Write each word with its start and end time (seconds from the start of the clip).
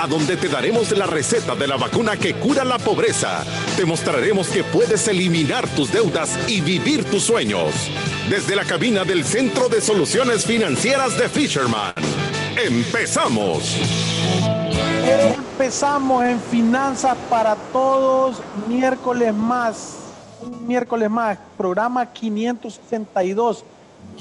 a 0.00 0.06
donde 0.06 0.36
te 0.36 0.48
daremos 0.48 0.90
la 0.92 1.06
receta 1.06 1.54
de 1.54 1.66
la 1.66 1.76
vacuna 1.76 2.16
que 2.16 2.34
cura 2.34 2.64
la 2.64 2.78
pobreza. 2.78 3.44
Te 3.76 3.84
mostraremos 3.84 4.48
que 4.48 4.64
puedes 4.64 5.06
eliminar 5.08 5.68
tus 5.68 5.92
deudas 5.92 6.38
y 6.48 6.60
vivir 6.60 7.04
tus 7.04 7.24
sueños. 7.24 7.74
Desde 8.28 8.56
la 8.56 8.64
cabina 8.64 9.04
del 9.04 9.24
Centro 9.24 9.68
de 9.68 9.80
Soluciones 9.80 10.44
Financieras 10.44 11.16
de 11.18 11.28
Fisherman. 11.28 11.92
¡Empezamos! 12.56 13.76
Empezamos 15.36 16.24
en 16.24 16.40
Finanzas 16.40 17.16
para 17.30 17.54
Todos, 17.72 18.42
miércoles 18.68 19.34
más. 19.34 19.96
Un 20.40 20.66
miércoles 20.66 21.08
más, 21.08 21.38
programa 21.56 22.12
562 22.12 23.64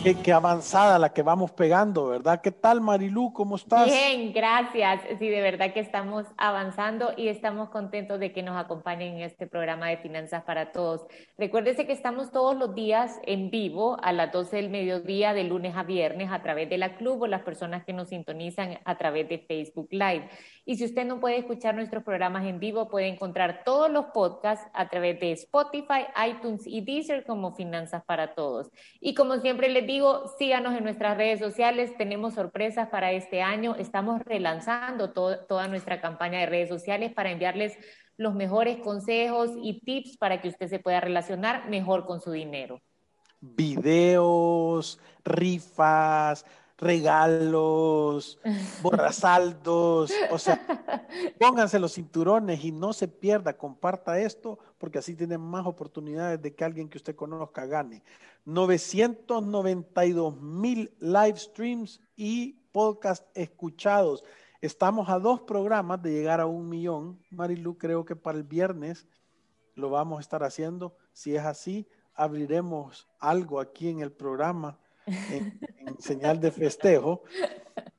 Qué, 0.02 0.34
avanzada 0.34 1.00
la 1.00 1.14
que 1.14 1.22
vamos 1.22 1.52
pegando, 1.52 2.08
¿verdad? 2.08 2.42
¿Qué 2.42 2.52
tal, 2.52 2.82
Marilú? 2.82 3.32
¿Cómo 3.32 3.56
estás? 3.56 3.86
Bien, 3.86 4.34
gracias. 4.34 5.02
Sí, 5.20 5.30
de 5.30 5.42
verdad 5.42 5.74
que 5.74 5.80
estamos 5.80 6.26
avanzando 6.38 7.14
y 7.16 7.28
estamos 7.28 7.70
contentos 7.70 8.20
de 8.20 8.34
que 8.34 8.44
nos 8.44 8.58
acompañen 8.58 9.16
en 9.16 9.22
este 9.22 9.48
programa 9.48 9.88
de 9.88 9.98
Finanzas 9.98 10.44
para 10.44 10.72
Todos. 10.72 11.06
Recuérdese 11.38 11.86
que 11.86 11.94
estamos 11.94 12.32
todos 12.32 12.58
los 12.58 12.76
días 12.76 13.20
en 13.26 13.50
vivo 13.50 13.98
a 14.02 14.12
las 14.12 14.32
12 14.32 14.58
del 14.58 14.70
mediodía, 14.70 15.34
de 15.34 15.46
lunes 15.46 15.76
a 15.76 15.84
viernes, 15.84 16.30
a 16.32 16.41
través 16.41 16.70
de 16.70 16.78
la 16.78 16.96
club 16.96 17.22
o 17.22 17.28
las 17.28 17.44
personas 17.44 17.85
que 17.85 17.94
nos 17.94 18.10
sintonizan 18.10 18.80
a 18.84 18.98
través 18.98 19.30
de 19.30 19.40
Facebook 19.40 19.88
Live. 19.91 20.28
Y 20.66 20.78
si 20.78 20.86
usted 20.86 21.06
no 21.06 21.20
puede 21.20 21.38
escuchar 21.38 21.76
nuestros 21.76 22.04
programas 22.04 22.46
en 22.46 22.60
vivo, 22.60 22.90
puede 22.90 23.08
encontrar 23.08 23.64
todos 23.66 23.92
los 23.92 24.06
podcasts 24.08 24.66
a 24.74 24.88
través 24.88 25.20
de 25.20 25.34
Spotify, 25.34 26.06
iTunes 26.26 26.66
y 26.66 26.82
Deezer 26.82 27.26
como 27.26 27.54
Finanzas 27.54 28.04
para 28.06 28.34
Todos. 28.34 28.70
Y 29.02 29.14
como 29.14 29.38
siempre 29.38 29.68
les 29.70 29.86
digo, 29.86 30.24
síganos 30.38 30.74
en 30.76 30.86
nuestras 30.86 31.18
redes 31.18 31.40
sociales. 31.40 31.98
Tenemos 31.98 32.36
sorpresas 32.36 32.88
para 32.88 33.12
este 33.12 33.41
año. 33.41 33.76
Estamos 33.76 34.22
relanzando 34.24 35.12
toda 35.12 35.68
nuestra 35.68 36.00
campaña 36.00 36.40
de 36.40 36.46
redes 36.46 36.70
sociales 36.70 37.14
para 37.14 37.32
enviarles 37.32 37.78
los 38.16 38.34
mejores 38.34 38.78
consejos 38.78 39.52
y 39.62 39.82
tips 39.82 40.18
para 40.18 40.40
que 40.40 40.48
usted 40.48 40.68
se 40.68 40.80
pueda 40.80 41.02
relacionar 41.02 41.70
mejor 41.70 42.06
con 42.06 42.22
su 42.22 42.32
dinero. 42.32 42.80
Videos, 43.41 45.00
rifas, 45.26 46.46
regalos, 46.84 48.39
borrasaldos, 48.81 50.12
o 50.31 50.37
sea, 50.37 50.59
pónganse 51.39 51.79
los 51.79 51.93
cinturones 51.93 52.63
y 52.63 52.71
no 52.71 52.93
se 52.93 53.07
pierda, 53.07 53.57
comparta 53.57 54.20
esto, 54.20 54.59
porque 54.77 54.99
así 54.99 55.15
tiene 55.15 55.37
más 55.37 55.65
oportunidades 55.65 56.41
de 56.41 56.54
que 56.54 56.63
alguien 56.63 56.89
que 56.89 56.98
usted 56.98 57.15
conozca 57.15 57.65
gane. 57.65 58.04
992 58.45 60.41
mil 60.41 60.93
live 60.99 61.37
streams 61.37 62.01
y 62.15 62.54
podcast 62.71 63.26
escuchados. 63.35 64.23
Estamos 64.59 65.09
a 65.09 65.19
dos 65.19 65.41
programas 65.41 66.01
de 66.01 66.11
llegar 66.11 66.41
a 66.41 66.45
un 66.45 66.67
millón. 66.67 67.19
Marilu, 67.31 67.78
creo 67.78 68.06
que 68.06 68.16
para 68.16 68.38
el 68.38 68.44
viernes 68.44 69.07
lo 69.75 69.89
vamos 69.89 70.17
a 70.17 70.22
estar 70.22 70.44
haciendo. 70.44 70.95
Si 71.13 71.35
es 71.35 71.44
así, 71.44 71.88
abriremos 72.13 73.07
algo 73.19 73.59
aquí 73.59 73.89
en 73.89 74.01
el 74.01 74.11
programa 74.11 74.79
en, 75.06 75.59
señal 76.00 76.40
de 76.40 76.50
festejo, 76.51 77.23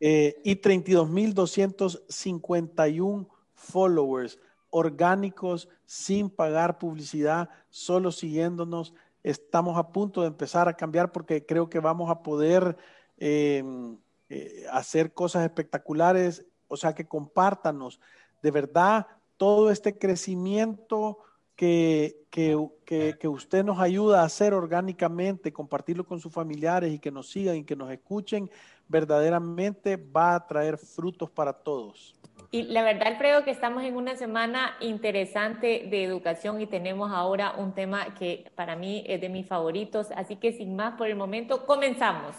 eh, 0.00 0.40
y 0.44 0.56
32.251 0.56 3.26
followers 3.54 4.38
orgánicos 4.70 5.68
sin 5.86 6.28
pagar 6.28 6.78
publicidad, 6.78 7.48
solo 7.70 8.10
siguiéndonos. 8.10 8.92
Estamos 9.22 9.78
a 9.78 9.92
punto 9.92 10.22
de 10.22 10.26
empezar 10.26 10.68
a 10.68 10.76
cambiar 10.76 11.12
porque 11.12 11.46
creo 11.46 11.70
que 11.70 11.78
vamos 11.78 12.10
a 12.10 12.22
poder 12.22 12.76
em, 13.16 13.96
eh, 14.28 14.66
hacer 14.72 15.12
cosas 15.12 15.44
espectaculares, 15.44 16.44
o 16.68 16.76
sea 16.76 16.92
que 16.92 17.06
compártanos. 17.06 18.00
De 18.42 18.50
verdad, 18.50 19.06
todo 19.36 19.70
este 19.70 19.96
crecimiento 19.96 21.18
que, 21.56 22.16
que, 22.30 23.28
usted 23.28 23.64
nos 23.64 23.78
ayuda 23.78 24.22
a 24.22 24.24
hacer 24.24 24.54
orgánicamente, 24.54 25.52
compartirlo 25.52 26.04
con 26.04 26.20
sus 26.20 26.32
familiares 26.32 26.92
y 26.92 26.98
que 26.98 27.10
nos 27.10 27.30
sigan 27.30 27.56
y 27.56 27.64
que 27.64 27.76
nos 27.76 27.90
escuchen, 27.90 28.50
verdaderamente 28.88 29.96
va 29.96 30.34
a 30.34 30.46
traer 30.46 30.78
frutos 30.78 31.30
para 31.30 31.52
todos. 31.52 32.14
Y 32.50 32.62
la 32.62 32.82
verdad, 32.82 33.08
Alfredo, 33.08 33.44
que 33.44 33.50
estamos 33.50 33.82
en 33.82 33.96
una 33.96 34.16
semana 34.16 34.76
interesante 34.80 35.86
de 35.90 36.04
educación 36.04 36.60
y 36.60 36.66
tenemos 36.66 37.10
ahora 37.12 37.54
un 37.56 37.72
tema 37.72 38.14
que 38.14 38.50
para 38.54 38.76
mí 38.76 39.04
es 39.06 39.20
de 39.20 39.28
mis 39.28 39.46
favoritos. 39.46 40.10
Así 40.14 40.36
que 40.36 40.52
sin 40.52 40.76
más 40.76 40.94
por 40.96 41.08
el 41.08 41.16
momento, 41.16 41.66
comenzamos. 41.66 42.34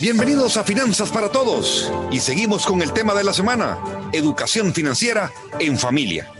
Bienvenidos 0.00 0.56
a 0.56 0.64
Finanzas 0.64 1.10
para 1.10 1.30
Todos 1.30 1.92
y 2.10 2.20
seguimos 2.20 2.64
con 2.64 2.80
el 2.80 2.90
tema 2.94 3.12
de 3.12 3.22
la 3.22 3.34
semana, 3.34 3.78
educación 4.12 4.72
financiera 4.72 5.30
en 5.58 5.78
familia. 5.78 6.32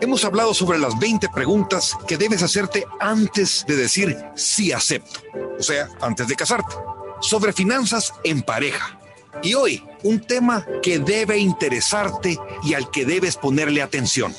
Hemos 0.00 0.24
hablado 0.24 0.52
sobre 0.52 0.78
las 0.78 0.98
20 0.98 1.28
preguntas 1.28 1.96
que 2.08 2.18
debes 2.18 2.42
hacerte 2.42 2.84
antes 2.98 3.64
de 3.68 3.76
decir 3.76 4.18
sí 4.34 4.72
acepto, 4.72 5.20
o 5.56 5.62
sea, 5.62 5.88
antes 6.00 6.26
de 6.26 6.34
casarte, 6.34 6.74
sobre 7.20 7.52
finanzas 7.52 8.12
en 8.24 8.42
pareja. 8.42 8.98
Y 9.44 9.54
hoy, 9.54 9.84
un 10.02 10.18
tema 10.20 10.66
que 10.82 10.98
debe 10.98 11.38
interesarte 11.38 12.36
y 12.64 12.74
al 12.74 12.90
que 12.90 13.04
debes 13.04 13.36
ponerle 13.36 13.80
atención. 13.80 14.34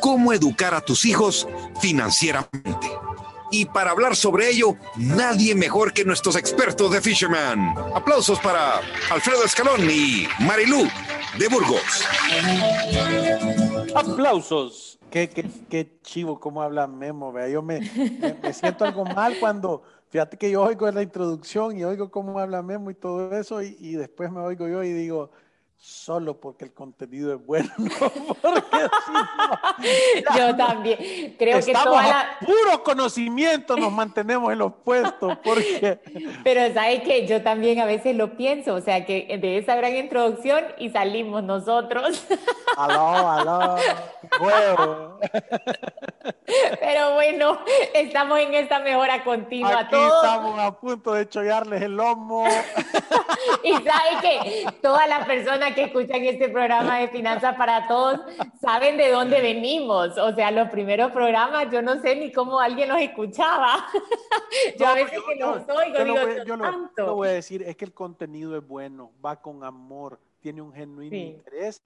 ¿Cómo 0.00 0.32
educar 0.32 0.74
a 0.74 0.80
tus 0.80 1.04
hijos 1.04 1.46
financieramente? 1.78 2.88
Y 3.56 3.66
para 3.66 3.92
hablar 3.92 4.16
sobre 4.16 4.50
ello, 4.50 4.74
nadie 4.96 5.54
mejor 5.54 5.92
que 5.92 6.04
nuestros 6.04 6.34
expertos 6.34 6.90
de 6.90 7.00
Fisherman. 7.00 7.72
Aplausos 7.94 8.40
para 8.40 8.80
Alfredo 9.12 9.44
Escalón 9.44 9.88
y 9.88 10.26
Marilú 10.40 10.88
de 11.38 11.46
Burgos. 11.46 12.04
Aplausos. 13.94 14.98
Qué, 15.08 15.28
qué, 15.70 16.00
chivo 16.02 16.40
cómo 16.40 16.62
habla 16.62 16.88
Memo, 16.88 17.32
vea. 17.32 17.48
Yo 17.48 17.62
me, 17.62 17.78
me, 18.42 18.52
siento 18.52 18.86
algo 18.86 19.04
mal 19.04 19.36
cuando, 19.38 19.84
fíjate 20.08 20.36
que 20.36 20.50
yo 20.50 20.60
oigo 20.60 20.90
la 20.90 21.02
introducción 21.02 21.78
y 21.78 21.84
oigo 21.84 22.10
cómo 22.10 22.40
habla 22.40 22.60
Memo 22.60 22.90
y 22.90 22.94
todo 22.94 23.38
eso, 23.38 23.62
y 23.62 23.92
después 23.92 24.32
me 24.32 24.40
oigo 24.40 24.66
yo 24.66 24.82
y 24.82 24.92
digo, 24.92 25.30
solo 25.76 26.40
porque 26.40 26.64
el 26.64 26.72
contenido 26.72 27.34
es 27.34 27.44
bueno, 27.44 27.70
porque 28.42 28.88
Yo 30.36 30.56
también 30.56 31.34
creo 31.38 31.60
que 31.60 31.72
toda 31.72 32.02
la... 32.02 32.38
puro 32.40 32.82
conocimiento 32.82 33.76
nos 33.76 33.92
mantenemos 33.92 34.52
en 34.52 34.58
los 34.60 34.72
puestos, 34.84 35.36
porque... 35.44 36.00
Pero 36.42 36.72
sabes 36.72 37.02
que 37.02 37.26
yo 37.26 37.42
también 37.42 37.80
a 37.80 37.84
veces 37.84 38.16
lo 38.16 38.36
pienso, 38.36 38.74
o 38.74 38.80
sea, 38.80 39.04
que 39.04 39.38
de 39.40 39.58
esa 39.58 39.76
gran 39.76 39.94
introducción 39.96 40.64
y 40.78 40.90
salimos 40.90 41.42
nosotros. 41.42 42.24
Aló, 42.76 43.30
aló, 43.30 43.76
bueno. 44.40 45.18
Pero 46.46 47.14
bueno, 47.14 47.58
estamos 47.94 48.38
en 48.38 48.54
esta 48.54 48.80
mejora 48.80 49.24
continua. 49.24 49.80
Aquí 49.80 49.96
estamos 49.96 50.58
a 50.58 50.78
punto 50.78 51.14
de 51.14 51.28
chollarles 51.28 51.82
el 51.82 51.96
lomo. 51.96 52.44
y 53.64 53.72
sabes 53.72 54.20
que 54.20 54.66
todas 54.82 55.08
las 55.08 55.26
personas 55.26 55.74
que 55.74 55.84
escuchan 55.84 56.22
este 56.24 56.50
programa 56.50 56.98
de 56.98 57.08
Finanzas 57.08 57.56
para 57.56 57.88
Todos 57.88 58.20
saben 58.60 58.96
de 58.96 59.10
dónde 59.10 59.40
venimos. 59.40 60.18
O 60.18 60.34
sea, 60.34 60.50
los 60.50 60.68
primeros 60.68 61.12
programas, 61.12 61.70
yo 61.70 61.80
no 61.80 62.00
sé 62.00 62.16
ni 62.16 62.30
cómo 62.30 62.60
alguien 62.60 62.90
los 62.90 63.00
escuchaba. 63.00 63.86
yo 64.78 64.86
a 64.86 64.94
veces 64.94 65.18
que 65.26 65.36
los 65.36 65.62
oigo, 65.68 66.04
digo, 66.04 66.44
yo 66.44 66.56
lo, 66.56 67.14
voy 67.14 67.28
a 67.28 67.32
decir, 67.32 67.62
es 67.62 67.76
que 67.76 67.86
el 67.86 67.94
contenido 67.94 68.56
es 68.56 68.66
bueno, 68.66 69.12
va 69.24 69.40
con 69.40 69.64
amor, 69.64 70.20
tiene 70.40 70.60
un 70.60 70.72
genuino 70.72 71.16
interés 71.16 71.82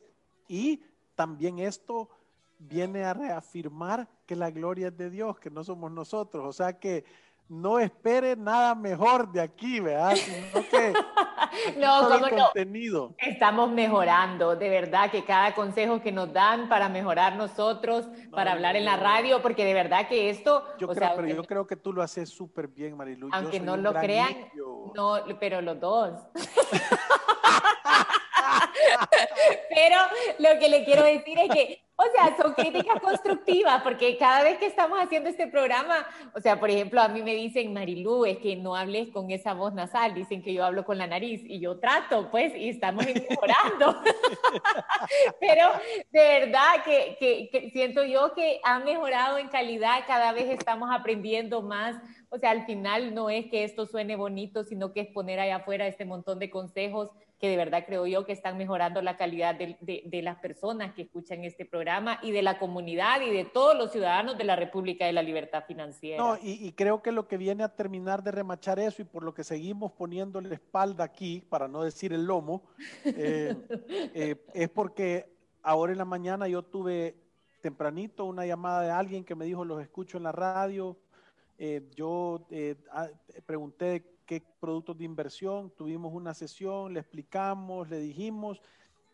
y 0.49 0.83
también 1.15 1.59
esto 1.59 2.09
viene 2.59 3.05
a 3.05 3.15
reafirmar 3.15 4.09
que 4.27 4.37
la 4.37 4.51
gloria 4.51 4.89
es 4.89 4.97
de 4.97 5.11
Dios, 5.11 5.39
que 5.39 5.51
no 5.51 5.65
somos 5.65 5.91
nosotros. 5.91 6.45
O 6.47 6.53
sea 6.53 6.79
que 6.79 7.05
no 7.49 7.79
espere 7.79 8.37
nada 8.37 8.75
mejor 8.75 9.33
de 9.33 9.41
aquí, 9.41 9.81
¿verdad? 9.81 10.17
Sino 10.17 10.69
que 10.69 10.93
no, 11.79 12.09
como 12.09 12.29
contenido. 12.29 13.15
Estamos 13.19 13.71
mejorando, 13.71 14.55
de 14.55 14.69
verdad, 14.69 15.11
que 15.11 15.25
cada 15.25 15.55
consejo 15.55 16.03
que 16.03 16.13
nos 16.13 16.33
dan 16.33 16.69
para 16.69 16.89
mejorar 16.91 17.37
nosotros, 17.37 18.07
para 18.31 18.53
hablar 18.53 18.77
en 18.77 18.85
la 18.85 18.97
radio, 18.97 19.41
porque 19.41 19.65
de 19.65 19.73
verdad 19.73 20.09
que 20.09 20.29
esto... 20.29 20.65
Yo, 20.79 20.89
creo, 20.89 21.13
pero 21.17 21.29
yo 21.29 21.45
creo 21.45 21.67
que 21.67 21.77
tú 21.77 21.93
lo 21.93 22.03
haces 22.03 22.29
súper 22.29 22.69
bien, 22.69 22.97
Marilu. 22.97 23.31
Aunque 23.33 23.61
no 23.61 23.77
lo 23.77 23.95
crean, 23.95 24.35
no, 24.95 25.17
pero 25.41 25.63
los 25.63 25.81
dos. 25.81 26.21
pero 29.75 29.97
lo 30.39 30.59
que 30.59 30.69
le 30.69 30.85
quiero 30.85 31.03
decir 31.03 31.39
es 31.39 31.51
que 31.51 31.88
O 32.01 32.05
sea, 32.13 32.37
son 32.41 32.55
críticas 32.55 33.01
constructivas, 33.01 33.83
porque 33.83 34.17
cada 34.17 34.45
vez 34.45 34.57
que 34.59 34.67
estamos 34.67 35.01
haciendo 35.01 35.29
este 35.29 35.49
programa, 35.49 36.07
o 36.33 36.41
sea, 36.41 36.61
por 36.61 36.71
ejemplo, 36.71 37.01
a 37.01 37.09
mí 37.09 37.25
me 37.25 37.35
dicen, 37.35 37.73
Marilú, 37.73 38.25
es 38.25 38.39
que 38.39 38.55
no 38.55 38.77
hables 38.77 39.09
con 39.09 39.33
esa 39.33 39.53
voz 39.53 39.75
nasal, 39.75 40.15
dicen 40.15 40.41
que 40.41 40.55
yo 40.55 40.65
hablo 40.65 40.85
con 40.85 40.97
la 40.97 41.09
nariz, 41.09 41.43
y 41.45 41.59
yo 41.59 41.81
trato, 41.81 42.31
pues, 42.31 42.55
y 42.55 42.69
estamos 42.69 43.05
mejorando. 43.05 44.01
Pero 45.41 45.73
de 46.13 46.41
verdad 46.41 46.85
que, 46.85 47.17
que 47.51 47.71
siento 47.73 48.05
yo 48.05 48.33
que 48.33 48.61
ha 48.63 48.79
mejorado 48.79 49.39
en 49.39 49.49
calidad, 49.49 50.05
cada 50.07 50.31
vez 50.31 50.49
estamos 50.51 50.91
aprendiendo 50.93 51.63
más 51.63 51.97
o 52.31 52.39
sea, 52.39 52.51
al 52.51 52.67
final 52.67 53.15
no 53.15 53.31
es 53.31 53.47
que 53.47 53.65
esto 53.65 53.87
suene 53.87 54.15
bonito, 54.15 54.63
sino 54.63 54.93
que 54.93 55.01
es 55.01 55.09
poner 55.09 55.41
allá 55.41 55.57
afuera 55.57 55.87
este 55.87 56.05
montón 56.05 56.39
de 56.39 56.51
consejos 56.51 57.11
que 57.39 57.49
de 57.49 57.57
verdad 57.57 57.85
creo 57.87 58.07
yo 58.07 58.27
que 58.27 58.33
están 58.33 58.59
mejorando 58.59 59.01
la 59.01 59.17
calidad 59.17 59.55
de, 59.55 60.21
las 60.23 60.39
personas 60.39 60.93
que 60.95 61.03
escuchan 61.03 61.45
este 61.45 61.65
programa 61.65 62.19
y 62.23 62.33
de 62.33 62.43
la 62.43 62.59
comunidad 62.59 63.21
y 63.21 63.31
de 63.31 63.45
todos 63.45 63.77
los 63.77 63.93
ciudadanos 63.93 64.37
de 64.37 64.45
la 64.45 64.57
República 64.57 65.07
de 65.07 65.13
la 65.13 65.23
Libertad 65.23 65.65
Financiera. 65.67 66.23
No, 66.23 66.37
y, 66.43 66.73
creo 66.73 67.01
que 67.01 67.13
lo 67.13 67.29
que 67.29 67.37
viene 67.37 67.63
a 67.63 67.69
terminar 67.69 68.25
de 68.25 68.33
remachar 68.33 68.81
eso 68.81 69.03
y 69.03 69.05
por 69.05 69.23
lo 69.23 69.35
que 69.35 69.45
seguimos 69.45 69.93
poniendo 69.93 70.41
la 70.41 70.55
espalda 70.55 71.05
aquí, 71.05 71.41
para 71.49 71.69
no 71.69 71.83
decir 71.85 72.13
el 72.13 72.25
lomo, 72.25 72.63
eh, 73.05 73.55
eh, 74.15 74.37
es 74.53 74.69
porque 74.69 75.33
ahora 75.63 75.93
en 75.93 75.99
la 75.99 76.05
mañana 76.05 76.49
yo 76.49 76.63
tuve 76.63 77.17
tempranito 77.61 78.25
una 78.25 78.47
llamada 78.47 78.83
de 78.83 78.91
alguien 78.91 79.25
que 79.25 79.37
me 79.37 79.45
dijo, 79.45 79.65
los 79.65 79.81
escucho 79.81 80.17
en 80.17 80.25
la 80.25 80.33
radio, 80.33 80.97
eh, 81.57 81.89
yo 81.95 82.47
ah, 82.93 83.09
pregunté 83.47 84.18
qué 84.29 84.43
productos 84.61 84.99
de 84.99 85.05
inversión, 85.05 85.71
tuvimos 85.71 86.13
una 86.13 86.35
sesión, 86.35 86.93
le 86.93 87.01
explicamos, 87.01 87.89
le 87.89 87.99
dijimos 87.99 88.61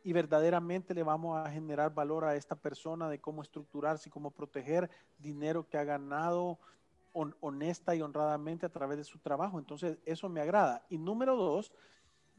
y 0.02 0.12
verdaderamente 0.12 0.92
le 0.92 1.04
vamos 1.04 1.38
a 1.38 1.48
generar 1.50 1.94
valor 1.94 2.24
a 2.24 2.34
esta 2.34 2.56
persona 2.56 3.08
de 3.08 3.20
cómo 3.20 3.40
estructurarse 3.40 4.08
y 4.08 4.12
cómo 4.12 4.32
proteger 4.32 4.90
dinero 5.16 5.68
que 5.68 5.78
ha 5.78 5.84
ganado 5.84 6.58
honesta 7.40 7.94
y 7.94 8.02
honradamente 8.02 8.66
a 8.66 8.72
través 8.72 8.98
de 8.98 9.04
su 9.04 9.20
trabajo. 9.20 9.60
Entonces, 9.60 9.98
eso 10.04 10.28
me 10.28 10.40
agrada. 10.40 10.84
Y 10.90 10.98
número 10.98 11.36
dos, 11.36 11.70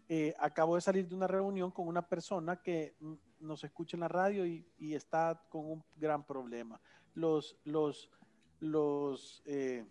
eh, 0.10 0.34
acabo 0.38 0.76
de 0.76 0.82
salir 0.82 1.08
de 1.08 1.16
una 1.16 1.28
reunión 1.28 1.72
con 1.72 1.88
una 1.88 2.06
persona 2.06 2.62
que 2.62 2.94
nos 3.40 3.64
escucha 3.64 3.96
en 3.96 4.02
la 4.02 4.10
radio 4.10 4.46
y, 4.46 4.68
y 4.78 4.96
está 4.96 5.42
con 5.48 5.66
un 5.66 5.84
gran 5.96 6.26
problema. 6.26 6.82
Los, 7.14 7.58
los, 7.64 8.12
los 8.60 9.42
eh, 9.46 9.86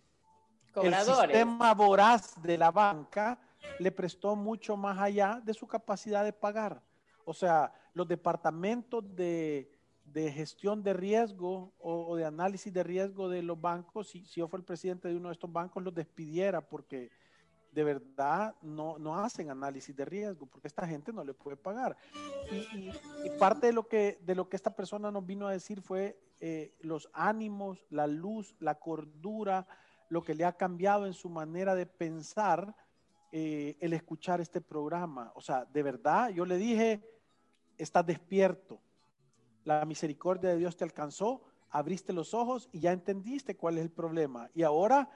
el 0.83 0.95
sistema 0.95 1.73
voraz 1.73 2.41
de 2.41 2.57
la 2.57 2.71
banca 2.71 3.39
le 3.79 3.91
prestó 3.91 4.35
mucho 4.35 4.77
más 4.77 4.97
allá 4.97 5.41
de 5.43 5.53
su 5.53 5.67
capacidad 5.67 6.23
de 6.23 6.33
pagar. 6.33 6.81
O 7.23 7.33
sea, 7.33 7.73
los 7.93 8.07
departamentos 8.07 9.03
de, 9.15 9.71
gestión 10.13 10.83
de 10.83 10.93
riesgo 10.93 11.73
o, 11.79 12.15
de 12.15 12.25
análisis 12.25 12.71
de 12.71 12.83
riesgo 12.83 13.27
de 13.27 13.41
los 13.41 13.59
bancos, 13.59 14.09
si, 14.09 14.25
si 14.25 14.39
yo 14.39 14.47
fuera 14.47 14.61
el 14.61 14.65
presidente 14.65 15.07
de 15.07 15.15
uno 15.15 15.29
de 15.29 15.33
estos 15.33 15.51
bancos, 15.51 15.83
los 15.83 15.93
despidiera 15.93 16.61
porque 16.61 17.11
de 17.75 17.83
verdad 17.83 18.55
no, 18.61 18.97
no, 18.97 19.17
hacen 19.17 19.49
análisis 19.51 19.93
de 19.93 20.05
riesgo 20.05 20.45
porque 20.45 20.69
esta 20.69 20.87
gente 20.87 21.11
no 21.11 21.25
le 21.25 21.33
puede 21.33 21.57
pagar. 21.57 21.97
Y, 22.49 23.29
parte 23.37 23.67
de 23.67 23.73
lo, 23.73 23.85
que, 23.87 24.17
de 24.21 24.33
lo 24.33 24.47
que 24.47 24.55
esta 24.55 24.73
persona 24.73 25.11
nos 25.11 25.25
vino 25.25 25.45
a 25.45 25.51
decir 25.51 25.81
fue 25.81 26.17
eh, 26.39 26.73
los 26.79 27.09
ánimos, 27.11 27.85
la 27.89 28.07
luz, 28.07 28.55
la 28.59 28.75
cordura, 28.75 29.67
lo 30.09 30.23
que 30.23 30.35
le 30.35 30.45
ha 30.45 30.53
cambiado 30.53 31.05
en 31.05 31.13
su 31.13 31.29
manera 31.29 31.75
de 31.75 31.85
pensar 31.85 32.75
eh, 33.31 33.75
el 33.79 33.93
escuchar 33.93 34.39
este 34.39 34.61
programa. 34.61 35.31
O 35.35 35.41
sea, 35.41 35.65
de 35.65 35.83
verdad, 35.83 36.29
yo 36.29 36.45
le 36.45 36.57
dije, 36.57 37.01
estás 37.77 38.05
despierto, 38.05 38.79
la 39.63 39.83
misericordia 39.85 40.51
de 40.51 40.57
Dios 40.57 40.77
te 40.77 40.83
alcanzó, 40.83 41.41
abriste 41.69 42.13
los 42.13 42.33
ojos 42.33 42.69
y 42.71 42.79
ya 42.79 42.91
entendiste 42.91 43.57
cuál 43.57 43.77
es 43.77 43.83
el 43.83 43.91
problema. 43.91 44.49
Y 44.53 44.63
ahora, 44.63 45.09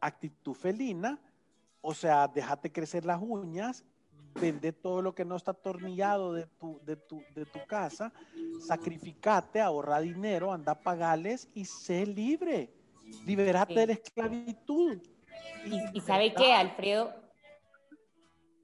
actitud 0.00 0.54
felina, 0.54 1.20
o 1.80 1.94
sea, 1.94 2.28
déjate 2.28 2.70
crecer 2.70 3.04
las 3.04 3.20
uñas, 3.20 3.84
vende 4.40 4.72
todo 4.72 5.02
lo 5.02 5.14
que 5.14 5.24
no 5.24 5.36
está 5.36 5.52
atornillado 5.52 6.32
de 6.32 6.46
tu, 6.46 6.80
de 6.84 6.96
tu, 6.96 7.22
de 7.34 7.44
tu 7.46 7.58
casa, 7.66 8.12
sacrificate, 8.60 9.60
ahorra 9.60 10.00
dinero, 10.00 10.52
anda 10.52 10.72
a 10.72 10.80
pagarles 10.80 11.48
y 11.54 11.64
sé 11.64 12.06
libre. 12.06 12.72
Liberate 13.26 13.74
de 13.74 13.86
la 13.86 13.92
esclavitud. 13.92 14.98
Y, 15.94 16.00
sabe 16.00 16.32
qué, 16.32 16.52
Alfredo, 16.52 17.12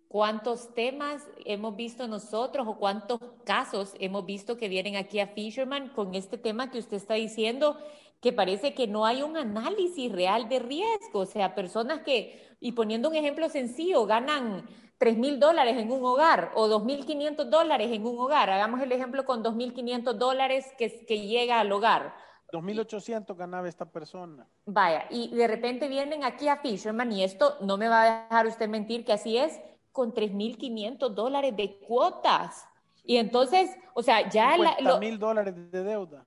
cuántos 0.09 0.73
temas 0.75 1.23
hemos 1.45 1.77
visto 1.77 2.07
nosotros 2.07 2.67
o 2.69 2.79
cuántos 2.79 3.21
casos 3.45 3.95
hemos 3.99 4.25
visto 4.25 4.57
que 4.57 4.69
vienen 4.69 4.97
aquí 4.97 5.21
a 5.21 5.27
Fisherman 5.27 5.89
con 5.89 6.15
este 6.15 6.39
tema 6.39 6.71
que 6.71 6.79
usted 6.79 6.97
está 6.97 7.15
diciendo, 7.15 7.77
que 8.21 8.33
parece 8.33 8.75
que 8.75 8.87
no 8.87 9.05
hay 9.05 9.23
un 9.23 9.37
análisis 9.37 10.11
real 10.11 10.49
de 10.49 10.61
riesgo. 10.61 11.21
O 11.21 11.27
sea, 11.27 11.55
personas 11.55 12.01
que, 12.01 12.57
y 12.61 12.73
poniendo 12.73 13.11
un 13.11 13.17
ejemplo 13.17 13.49
sencillo, 13.49 14.07
ganan 14.07 14.67
3 14.99 15.19
mil 15.19 15.41
dólares 15.41 15.77
en 15.77 15.91
un 15.91 16.05
hogar 16.05 16.53
o 16.55 16.69
2.500 16.69 17.45
dólares 17.51 17.91
en 17.93 18.07
un 18.07 18.19
hogar. 18.19 18.49
Hagamos 18.49 18.81
el 18.81 18.93
ejemplo 18.93 19.25
con 19.25 19.43
2.500 19.43 20.15
dólares 20.15 20.65
que, 20.79 21.05
que 21.05 21.27
llega 21.27 21.61
al 21.61 21.71
hogar 21.73 22.15
2.800 22.55 23.37
ganaba 23.37 23.69
esta 23.69 23.85
persona. 23.85 24.47
Vaya, 24.65 25.07
y 25.11 25.35
de 25.35 25.47
repente 25.49 25.89
vienen 25.89 26.23
aquí 26.23 26.47
a 26.49 26.59
Fisherman, 26.59 27.11
y 27.11 27.25
esto 27.25 27.57
no 27.61 27.77
me 27.77 27.89
va 27.89 28.03
a 28.03 28.23
dejar 28.25 28.47
usted 28.47 28.69
mentir 28.69 29.05
que 29.05 29.13
así 29.13 29.37
es, 29.37 29.61
con 29.91 30.15
3.500 30.15 31.11
dólares 31.11 31.57
de 31.57 31.79
cuotas. 31.79 32.67
Y 33.05 33.17
entonces, 33.17 33.71
o 33.95 34.03
sea, 34.03 34.29
ya... 34.29 34.57
mil 35.01 35.19
dólares 35.19 35.55
de 35.71 35.83
deuda. 35.83 36.25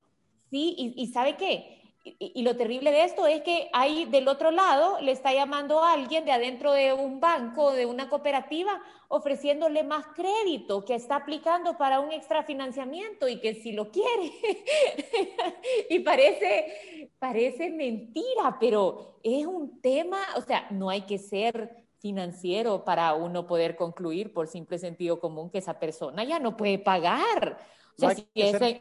Sí, 0.50 0.76
y, 0.78 1.02
y 1.02 1.08
¿sabe 1.08 1.38
qué? 1.38 1.77
Y, 2.20 2.42
lo 2.44 2.56
terrible 2.56 2.92
de 2.92 3.04
esto 3.04 3.28
es 3.28 3.42
que 3.42 3.70
ahí 3.74 4.06
del 4.06 4.28
otro 4.28 4.52
lado 4.52 5.00
le 5.02 5.12
está 5.12 5.34
llamando 5.34 5.84
a 5.84 5.94
alguien 5.94 6.26
de 6.26 6.32
adentro 6.32 6.72
de 6.72 6.94
un 6.94 7.20
banco, 7.20 7.74
de 7.74 7.86
una 7.86 8.10
cooperativa, 8.10 8.82
ofreciéndole 9.08 9.84
más 9.84 10.06
crédito 10.16 10.86
que 10.86 10.96
está 10.96 11.18
aplicando 11.18 11.78
para 11.78 12.00
un 12.00 12.12
extrafinanciamiento 12.12 13.28
y 13.28 13.40
que 13.40 13.56
si 13.56 13.72
lo 13.72 13.92
quiere. 13.92 14.32
y 15.90 16.00
parece, 16.00 17.12
parece 17.20 17.70
mentira, 17.70 18.58
pero 18.60 19.20
es 19.24 19.46
un 19.46 19.82
tema, 19.82 20.20
o 20.36 20.42
sea, 20.42 20.68
no 20.72 20.90
hay 20.90 21.02
que 21.02 21.18
ser 21.18 21.88
financiero 22.00 22.84
para 22.84 23.14
uno 23.14 23.48
poder 23.48 23.76
concluir 23.76 24.34
por 24.34 24.48
simple 24.48 24.78
sentido 24.78 25.20
común 25.20 25.50
que 25.50 25.58
esa 25.58 25.80
persona 25.80 26.24
ya 26.24 26.40
no 26.40 26.56
puede 26.56 26.80
pagar. 26.80 27.58
O 27.98 28.00
sea, 28.00 28.14
si 28.14 28.28
ese, 28.36 28.80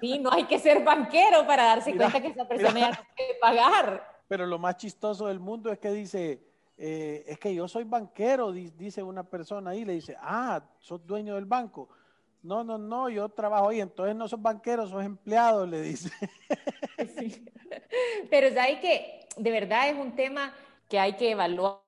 Sí, 0.00 0.18
no 0.18 0.32
hay 0.32 0.44
que 0.44 0.58
ser 0.58 0.82
banquero 0.84 1.46
para 1.46 1.64
darse 1.64 1.94
cuenta 1.94 2.20
que 2.20 2.28
esa 2.28 2.48
persona 2.48 2.80
ya 2.80 2.90
no 2.90 2.96
puede 3.16 3.34
pagar. 3.40 4.20
Pero 4.28 4.46
lo 4.46 4.58
más 4.58 4.76
chistoso 4.76 5.26
del 5.26 5.40
mundo 5.40 5.70
es 5.70 5.78
que 5.78 5.90
dice, 5.90 6.42
eh, 6.78 7.24
es 7.26 7.38
que 7.38 7.54
yo 7.54 7.68
soy 7.68 7.84
banquero, 7.84 8.52
dice 8.52 9.02
una 9.02 9.22
persona 9.22 9.70
ahí, 9.70 9.84
le 9.84 9.94
dice, 9.94 10.16
ah, 10.20 10.62
sos 10.78 11.04
dueño 11.06 11.34
del 11.34 11.44
banco. 11.44 11.88
No, 12.42 12.64
no, 12.64 12.78
no, 12.78 13.10
yo 13.10 13.28
trabajo 13.28 13.68
ahí, 13.68 13.80
entonces 13.80 14.16
no 14.16 14.26
sos 14.26 14.40
banquero, 14.40 14.86
sos 14.86 15.04
empleado, 15.04 15.66
le 15.66 15.82
dice. 15.82 16.10
Pero 18.30 18.54
sabes 18.54 18.80
que 18.80 19.26
de 19.36 19.50
verdad 19.50 19.90
es 19.90 19.96
un 19.96 20.12
tema 20.12 20.54
que 20.88 20.98
hay 20.98 21.14
que 21.14 21.32
evaluar 21.32 21.80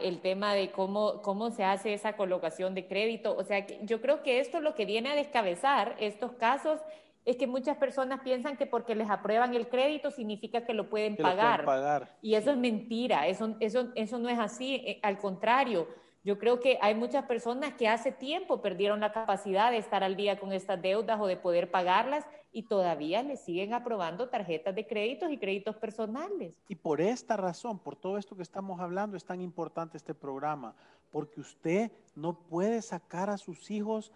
el 0.00 0.20
tema 0.20 0.52
de 0.54 0.70
cómo, 0.72 1.22
cómo 1.22 1.50
se 1.50 1.64
hace 1.64 1.94
esa 1.94 2.16
colocación 2.16 2.74
de 2.74 2.86
crédito. 2.86 3.36
O 3.36 3.44
sea, 3.44 3.66
yo 3.82 4.00
creo 4.00 4.22
que 4.22 4.40
esto 4.40 4.60
lo 4.60 4.74
que 4.74 4.84
viene 4.84 5.10
a 5.10 5.14
descabezar 5.14 5.96
estos 6.00 6.32
casos 6.32 6.80
es 7.24 7.36
que 7.36 7.46
muchas 7.46 7.76
personas 7.76 8.20
piensan 8.20 8.56
que 8.56 8.66
porque 8.66 8.94
les 8.94 9.10
aprueban 9.10 9.54
el 9.54 9.68
crédito 9.68 10.10
significa 10.10 10.64
que 10.64 10.74
lo 10.74 10.88
pueden, 10.88 11.16
pagar. 11.16 12.16
Y 12.22 12.34
eso 12.34 12.50
es 12.50 12.56
mentira, 12.56 13.26
eso, 13.26 13.56
eso, 13.60 13.88
eso 13.94 14.18
no 14.18 14.28
es 14.28 14.38
así, 14.38 14.76
eh, 14.76 15.00
al 15.02 15.18
contrario. 15.18 15.86
Yo 16.22 16.38
creo 16.38 16.60
que 16.60 16.78
hay 16.82 16.94
muchas 16.94 17.24
personas 17.24 17.74
que 17.74 17.88
hace 17.88 18.12
tiempo 18.12 18.60
perdieron 18.60 19.00
la 19.00 19.12
capacidad 19.12 19.70
de 19.70 19.78
estar 19.78 20.04
al 20.04 20.16
día 20.16 20.38
con 20.38 20.52
estas 20.52 20.80
deudas 20.80 21.18
o 21.18 21.26
de 21.26 21.36
poder 21.36 21.70
pagarlas 21.70 22.26
y 22.52 22.64
todavía 22.64 23.22
les 23.22 23.40
siguen 23.40 23.72
aprobando 23.72 24.28
tarjetas 24.28 24.74
de 24.74 24.86
créditos 24.86 25.30
y 25.30 25.38
créditos 25.38 25.76
personales. 25.76 26.52
Y 26.68 26.74
por 26.74 27.00
esta 27.00 27.36
razón, 27.36 27.78
por 27.78 27.96
todo 27.96 28.18
esto 28.18 28.36
que 28.36 28.42
estamos 28.42 28.80
hablando, 28.80 29.16
es 29.16 29.24
tan 29.24 29.40
importante 29.40 29.96
este 29.96 30.14
programa, 30.14 30.74
porque 31.10 31.40
usted 31.40 31.90
no 32.14 32.34
puede 32.34 32.82
sacar 32.82 33.30
a 33.30 33.38
sus 33.38 33.70
hijos 33.70 34.12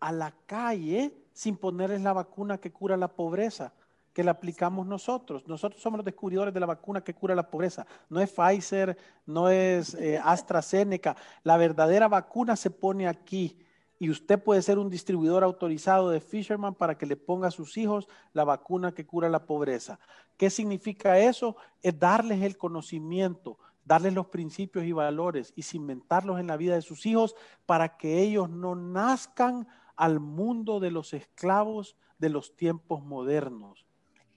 a 0.00 0.10
la 0.10 0.32
calle 0.46 1.12
sin 1.32 1.56
ponerles 1.56 2.00
la 2.00 2.12
vacuna 2.12 2.58
que 2.58 2.72
cura 2.72 2.96
la 2.96 3.08
pobreza, 3.08 3.72
que 4.12 4.24
la 4.24 4.32
aplicamos 4.32 4.86
nosotros. 4.86 5.46
Nosotros 5.46 5.80
somos 5.80 5.98
los 5.98 6.04
descubridores 6.04 6.52
de 6.52 6.60
la 6.60 6.66
vacuna 6.66 7.02
que 7.02 7.14
cura 7.14 7.34
la 7.34 7.48
pobreza. 7.48 7.86
No 8.08 8.20
es 8.20 8.30
Pfizer, 8.30 8.96
no 9.26 9.48
es 9.48 9.94
eh, 9.94 10.18
AstraZeneca. 10.24 11.16
La 11.42 11.56
verdadera 11.56 12.08
vacuna 12.08 12.56
se 12.56 12.70
pone 12.70 13.08
aquí. 13.08 13.58
Y 13.98 14.10
usted 14.10 14.42
puede 14.42 14.62
ser 14.62 14.78
un 14.78 14.90
distribuidor 14.90 15.44
autorizado 15.44 16.10
de 16.10 16.20
Fisherman 16.20 16.74
para 16.74 16.98
que 16.98 17.06
le 17.06 17.16
ponga 17.16 17.48
a 17.48 17.52
sus 17.52 17.76
hijos 17.76 18.08
la 18.32 18.42
vacuna 18.42 18.92
que 18.92 19.06
cura 19.06 19.28
la 19.28 19.46
pobreza. 19.46 20.00
¿Qué 20.36 20.50
significa 20.50 21.20
eso? 21.20 21.56
Es 21.82 21.96
darles 22.00 22.42
el 22.42 22.58
conocimiento, 22.58 23.58
darles 23.84 24.12
los 24.12 24.26
principios 24.26 24.84
y 24.86 24.92
valores 24.92 25.52
y 25.54 25.62
cimentarlos 25.62 26.40
en 26.40 26.48
la 26.48 26.56
vida 26.56 26.74
de 26.74 26.82
sus 26.82 27.06
hijos 27.06 27.36
para 27.64 27.96
que 27.96 28.20
ellos 28.20 28.50
no 28.50 28.74
nazcan 28.74 29.68
al 29.96 30.20
mundo 30.20 30.80
de 30.80 30.90
los 30.90 31.12
esclavos 31.14 31.96
de 32.18 32.28
los 32.28 32.56
tiempos 32.56 33.04
modernos. 33.04 33.86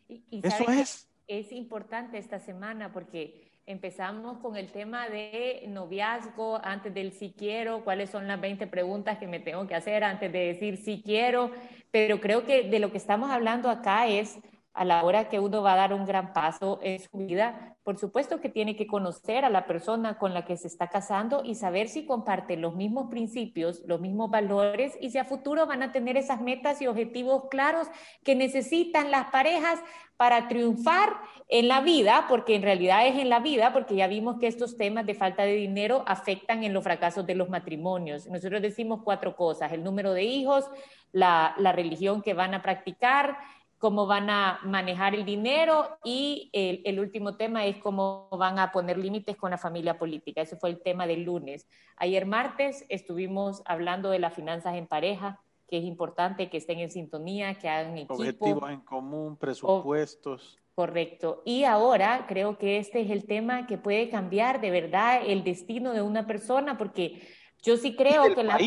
Eso 0.08 0.70
es. 0.70 1.10
Es 1.28 1.52
importante 1.52 2.18
esta 2.18 2.40
semana 2.40 2.92
porque 2.94 3.52
empezamos 3.66 4.38
con 4.38 4.56
el 4.58 4.72
tema 4.72 5.10
de 5.10 5.66
noviazgo 5.68 6.60
antes 6.64 6.94
del 6.94 7.12
si 7.12 7.32
quiero, 7.32 7.84
cuáles 7.84 8.12
son 8.12 8.28
las 8.28 8.40
20 8.40 8.68
preguntas 8.68 9.18
que 9.18 9.28
me 9.28 9.40
tengo 9.40 9.66
que 9.66 9.74
hacer 9.74 10.04
antes 10.04 10.32
de 10.32 10.40
decir 10.40 10.78
si 10.78 11.02
quiero, 11.02 11.52
pero 11.90 12.22
creo 12.22 12.46
que 12.46 12.70
de 12.70 12.80
lo 12.80 12.92
que 12.92 12.98
estamos 12.98 13.32
hablando 13.32 13.70
acá 13.70 14.08
es 14.08 14.40
a 14.76 14.84
la 14.84 15.04
hora 15.04 15.30
que 15.30 15.40
uno 15.40 15.64
va 15.64 15.74
a 15.74 15.78
dar 15.78 15.94
un 15.94 16.06
gran 16.06 16.34
paso 16.34 16.80
en 16.84 17.00
su 17.00 17.18
vida, 17.18 17.78
por 17.84 17.98
supuesto 17.98 18.42
que 18.42 18.50
tiene 18.50 18.76
que 18.76 18.88
conocer 18.88 19.46
a 19.46 19.50
la 19.50 19.66
persona 19.68 20.18
con 20.18 20.34
la 20.34 20.44
que 20.44 20.58
se 20.58 20.68
está 20.68 20.90
casando 20.90 21.44
y 21.46 21.56
saber 21.56 21.88
si 21.88 22.06
comparte 22.06 22.58
los 22.58 22.76
mismos 22.76 23.10
principios, 23.10 23.84
los 23.86 24.02
mismos 24.02 24.30
valores 24.30 24.98
y 25.00 25.12
si 25.12 25.18
a 25.18 25.24
futuro 25.24 25.66
van 25.66 25.82
a 25.82 25.94
tener 25.94 26.18
esas 26.18 26.42
metas 26.42 26.82
y 26.82 26.88
objetivos 26.88 27.44
claros 27.50 27.88
que 28.24 28.36
necesitan 28.36 29.12
las 29.12 29.30
parejas 29.30 29.80
para 30.18 30.48
triunfar 30.48 31.10
en 31.48 31.68
la 31.68 31.82
vida, 31.82 32.26
porque 32.28 32.56
en 32.56 32.62
realidad 32.62 33.06
es 33.08 33.18
en 33.18 33.30
la 33.30 33.40
vida, 33.40 33.72
porque 33.74 33.96
ya 33.96 34.08
vimos 34.08 34.40
que 34.40 34.48
estos 34.48 34.78
temas 34.78 35.06
de 35.06 35.14
falta 35.14 35.44
de 35.44 35.56
dinero 35.56 36.04
afectan 36.08 36.64
en 36.64 36.74
los 36.74 36.84
fracasos 36.84 37.26
de 37.26 37.36
los 37.36 37.50
matrimonios. 37.50 38.28
Nosotros 38.28 38.62
decimos 38.62 39.02
cuatro 39.04 39.36
cosas, 39.36 39.72
el 39.72 39.84
número 39.84 40.14
de 40.14 40.24
hijos, 40.24 40.70
la, 41.12 41.54
la 41.58 41.72
religión 41.72 42.22
que 42.22 42.34
van 42.34 42.54
a 42.54 42.62
practicar, 42.62 43.38
cómo 43.86 44.08
van 44.08 44.32
a 44.32 44.60
manejar 44.64 45.14
el 45.14 45.26
dinero 45.26 46.00
y 46.04 46.50
el, 46.54 47.00
último 47.00 47.38
tema 47.38 47.68
es 47.68 47.78
cómo 47.78 48.28
van 48.32 48.58
a 48.58 48.72
poner 48.72 48.98
límites 48.98 49.38
con 49.38 49.52
la 49.52 49.60
familia 49.60 50.00
política. 50.00 50.42
Ese 50.42 50.56
fue 50.56 50.72
el 50.72 50.82
tema 50.82 51.06
del 51.06 51.22
lunes. 51.22 51.68
Ayer 51.96 52.26
martes 52.26 52.84
estuvimos 52.90 53.62
hablando 53.64 54.10
de 54.10 54.18
las 54.18 54.34
finanzas 54.34 54.74
en 54.74 54.88
pareja, 54.88 55.40
que 55.68 55.78
es 55.78 55.84
importante 55.84 56.50
que 56.50 56.58
estén 56.58 56.80
en 56.80 56.90
sintonía, 56.90 57.60
que 57.60 57.70
hagan 57.70 57.96
equipo. 57.96 58.16
Objetivos 58.16 58.72
en 58.72 58.80
común, 58.80 59.38
presupuestos. 59.38 60.58
Correcto. 60.74 61.44
Y 61.46 61.66
ahora 61.66 62.26
creo 62.28 62.58
que 62.58 62.80
este 62.80 63.02
es 63.02 63.12
el 63.12 63.28
tema 63.28 63.68
que 63.68 63.78
puede 63.78 64.10
cambiar 64.10 64.62
de 64.62 64.72
verdad 64.72 65.22
el 65.24 65.44
destino 65.44 65.94
de 65.94 66.02
una 66.02 66.26
persona, 66.26 66.76
porque 66.80 67.22
yo 67.62 67.78
sí 67.78 67.96
creo 67.96 68.34
que 68.34 68.42
la 68.42 68.58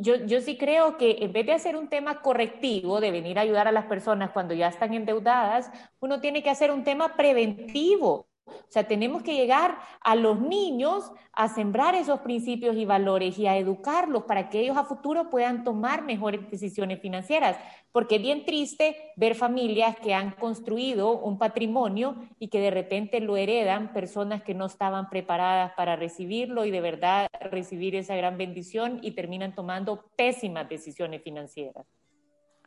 yo, 0.00 0.16
yo 0.26 0.40
sí 0.40 0.56
creo 0.58 0.96
que 0.98 1.18
en 1.20 1.32
vez 1.32 1.46
de 1.46 1.52
hacer 1.52 1.76
un 1.76 1.88
tema 1.88 2.20
correctivo, 2.20 3.00
de 3.00 3.10
venir 3.10 3.38
a 3.38 3.42
ayudar 3.42 3.68
a 3.68 3.72
las 3.72 3.86
personas 3.86 4.30
cuando 4.30 4.54
ya 4.54 4.68
están 4.68 4.94
endeudadas, 4.94 5.70
uno 6.00 6.20
tiene 6.20 6.42
que 6.42 6.50
hacer 6.50 6.70
un 6.70 6.84
tema 6.84 7.16
preventivo. 7.16 8.27
O 8.48 8.70
sea, 8.70 8.88
tenemos 8.88 9.22
que 9.22 9.34
llegar 9.34 9.78
a 10.00 10.14
los 10.14 10.40
niños 10.40 11.10
a 11.32 11.48
sembrar 11.48 11.94
esos 11.94 12.20
principios 12.20 12.76
y 12.76 12.84
valores 12.84 13.38
y 13.38 13.46
a 13.46 13.56
educarlos 13.56 14.24
para 14.24 14.48
que 14.48 14.60
ellos 14.60 14.76
a 14.76 14.84
futuro 14.84 15.30
puedan 15.30 15.64
tomar 15.64 16.02
mejores 16.02 16.50
decisiones 16.50 17.00
financieras. 17.00 17.56
Porque 17.92 18.16
es 18.16 18.22
bien 18.22 18.44
triste 18.44 18.96
ver 19.16 19.34
familias 19.34 19.96
que 19.96 20.14
han 20.14 20.32
construido 20.32 21.12
un 21.18 21.38
patrimonio 21.38 22.16
y 22.38 22.48
que 22.48 22.60
de 22.60 22.70
repente 22.70 23.20
lo 23.20 23.36
heredan 23.36 23.92
personas 23.92 24.42
que 24.42 24.54
no 24.54 24.66
estaban 24.66 25.08
preparadas 25.08 25.72
para 25.76 25.96
recibirlo 25.96 26.64
y 26.64 26.70
de 26.70 26.80
verdad 26.80 27.28
recibir 27.50 27.94
esa 27.94 28.16
gran 28.16 28.36
bendición 28.36 28.98
y 29.02 29.12
terminan 29.12 29.54
tomando 29.54 30.10
pésimas 30.16 30.68
decisiones 30.68 31.22
financieras. 31.22 31.86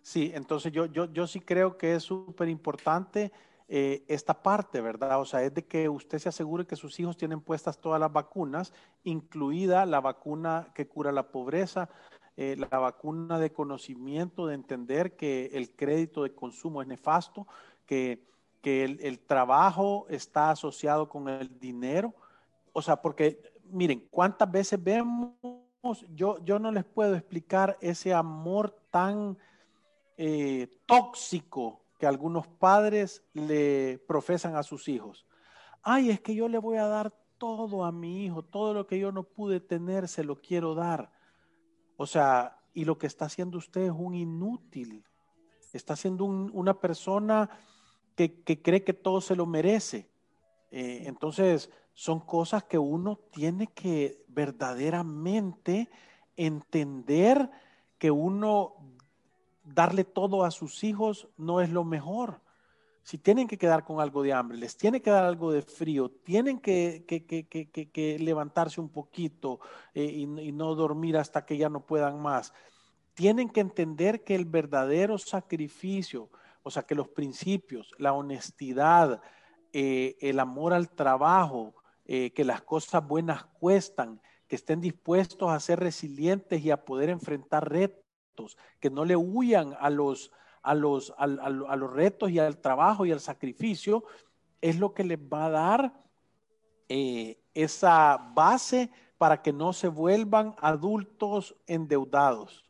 Sí, 0.02 0.32
entonces 0.34 0.72
yo, 0.72 0.86
yo, 0.88 1.12
yo 1.14 1.28
sí 1.28 1.40
creo 1.40 1.78
que 1.78 1.96
es 1.96 2.04
súper 2.04 2.50
importante 2.50 3.32
eh, 3.74 4.04
esta 4.10 4.34
parte, 4.44 4.82
¿verdad? 4.82 5.22
O 5.22 5.24
sea, 5.24 5.44
es 5.44 5.54
de 5.54 5.66
que 5.66 5.88
usted 5.88 6.20
se 6.20 6.28
asegure 6.28 6.68
que 6.68 6.76
sus 6.76 7.00
hijos 7.00 7.16
tienen 7.16 7.40
puestas 7.40 7.80
todas 7.80 8.02
las 8.02 8.12
vacunas, 8.12 8.74
incluida 9.06 9.86
la 9.86 10.02
vacuna 10.02 10.74
que 10.76 10.90
cura 10.90 11.14
la 11.14 11.32
pobreza, 11.32 11.88
eh, 12.36 12.58
la 12.58 12.80
vacuna 12.80 13.40
de 13.40 13.54
conocimiento, 13.54 14.46
de 14.46 14.56
entender 14.56 15.16
que 15.16 15.52
el 15.54 15.74
crédito 15.74 16.24
de 16.24 16.36
consumo 16.36 16.82
es 16.82 16.88
nefasto, 16.90 17.48
que, 17.86 18.28
que 18.62 18.84
el, 18.84 19.20
trabajo 19.20 20.06
está 20.10 20.50
asociado 20.50 21.08
con 21.08 21.30
el 21.30 21.58
dinero. 21.58 22.14
O 22.74 22.82
sea, 22.82 23.02
porque 23.02 23.54
miren, 23.72 24.06
¿cuántas 24.12 24.52
veces 24.52 24.84
vemos? 24.84 25.32
Yo, 26.14 26.44
yo 26.44 26.60
no 26.60 26.74
les 26.74 26.84
puedo 26.84 27.16
explicar 27.16 27.78
ese 27.80 28.14
amor 28.14 28.76
tan 28.92 29.38
eh, 30.18 30.68
tóxico 30.86 31.81
que 32.02 32.08
algunos 32.08 32.48
padres 32.48 33.24
le 33.32 34.00
profesan 34.08 34.56
a 34.56 34.64
sus 34.64 34.88
hijos. 34.88 35.28
Ay, 35.84 36.10
es 36.10 36.20
que 36.20 36.34
yo 36.34 36.48
le 36.48 36.58
voy 36.58 36.78
a 36.78 36.88
dar 36.88 37.14
todo 37.38 37.86
a 37.86 37.92
mi 37.92 38.26
hijo, 38.26 38.42
todo 38.42 38.74
lo 38.74 38.88
que 38.88 38.98
yo 38.98 39.12
no 39.12 39.22
pude 39.22 39.60
tener, 39.60 40.08
se 40.08 40.24
lo 40.24 40.42
quiero 40.42 40.74
dar. 40.74 41.12
O 41.98 42.08
sea, 42.08 42.58
y 42.74 42.86
lo 42.86 42.98
que 42.98 43.06
está 43.06 43.26
haciendo 43.26 43.60
usted 43.60 43.82
es 43.82 43.92
un 43.96 44.16
inútil. 44.16 45.06
Está 45.74 45.96
siendo 45.96 46.26
una 46.26 46.80
persona 46.80 47.52
que, 48.16 48.42
cree 48.44 48.84
que 48.84 48.94
todo 48.94 49.22
se 49.22 49.36
lo 49.36 49.46
merece. 49.46 50.10
Eh, 50.72 51.04
entonces, 51.06 51.70
son 51.94 52.20
cosas 52.20 52.64
que 52.64 52.80
uno 52.80 53.20
tiene 53.32 53.68
que 53.68 54.26
verdaderamente 54.28 55.88
entender 56.36 57.52
que 58.00 58.10
uno 58.10 58.98
darle 59.64 60.04
todo 60.04 60.44
a 60.44 60.52
sus 60.52 60.84
hijos 60.84 61.28
no 61.38 61.62
es 61.62 61.70
lo 61.70 61.84
mejor. 61.84 62.42
Si 63.04 63.18
tienen 63.18 63.48
que 63.48 63.58
quedar 63.58 63.84
con 63.84 64.00
algo 64.00 64.22
de 64.22 64.34
hambre, 64.34 64.58
les 64.58 64.78
tiene 64.78 65.02
que 65.02 65.10
dar 65.10 65.26
algo 65.26 65.52
de 65.52 65.64
frío, 65.64 66.12
tienen 66.12 66.60
que, 66.60 67.04
levantarse 68.20 68.80
un 68.80 68.90
poquito 68.90 69.60
eh, 69.94 70.04
y, 70.04 70.22
y 70.22 70.52
no 70.52 70.76
dormir 70.76 71.18
hasta 71.18 71.46
que 71.46 71.58
ya 71.58 71.70
no 71.70 71.86
puedan 71.86 72.22
más. 72.22 72.54
Tienen 73.16 73.50
que 73.50 73.62
entender 73.62 74.24
que 74.24 74.36
el 74.36 74.46
verdadero 74.46 75.18
sacrificio, 75.18 76.30
o 76.64 76.70
sea, 76.70 76.84
que 76.84 76.96
los 76.96 77.10
principios, 77.10 77.92
la 77.98 78.14
honestidad, 78.14 79.22
eh, 79.74 80.18
el 80.20 80.40
amor 80.40 80.74
al 80.74 80.90
trabajo, 80.90 81.76
eh, 82.06 82.32
que 82.32 82.44
las 82.44 82.62
cosas 82.62 83.08
buenas 83.08 83.46
cuestan, 83.46 84.22
que 84.48 84.58
estén 84.58 84.82
dispuestos 84.82 85.50
a 85.50 85.60
ser 85.62 85.80
resilientes 85.80 86.62
y 86.62 86.72
a 86.72 86.84
poder 86.84 87.10
enfrentar 87.10 87.70
retos 87.70 88.01
que 88.80 88.90
no 88.90 89.06
le 89.06 89.16
huyan 89.16 89.76
a 89.80 89.90
los, 89.90 90.32
a 90.62 90.76
los, 90.76 91.14
a, 91.18 91.28
los 91.28 91.94
retos 91.94 92.30
y 92.32 92.40
al 92.40 92.58
trabajo 92.58 93.06
y 93.06 93.12
al 93.12 93.20
sacrificio, 93.20 94.04
es 94.62 94.80
lo 94.80 94.94
que 94.94 95.04
les 95.04 95.20
va 95.20 95.46
a 95.46 95.50
dar 95.50 95.94
eh, 96.90 97.40
esa 97.54 98.32
base 98.34 98.90
para 99.18 99.42
que 99.42 99.54
no 99.54 99.74
se 99.74 99.88
vuelvan 99.88 100.56
adultos 100.60 101.56
endeudados. 101.68 102.66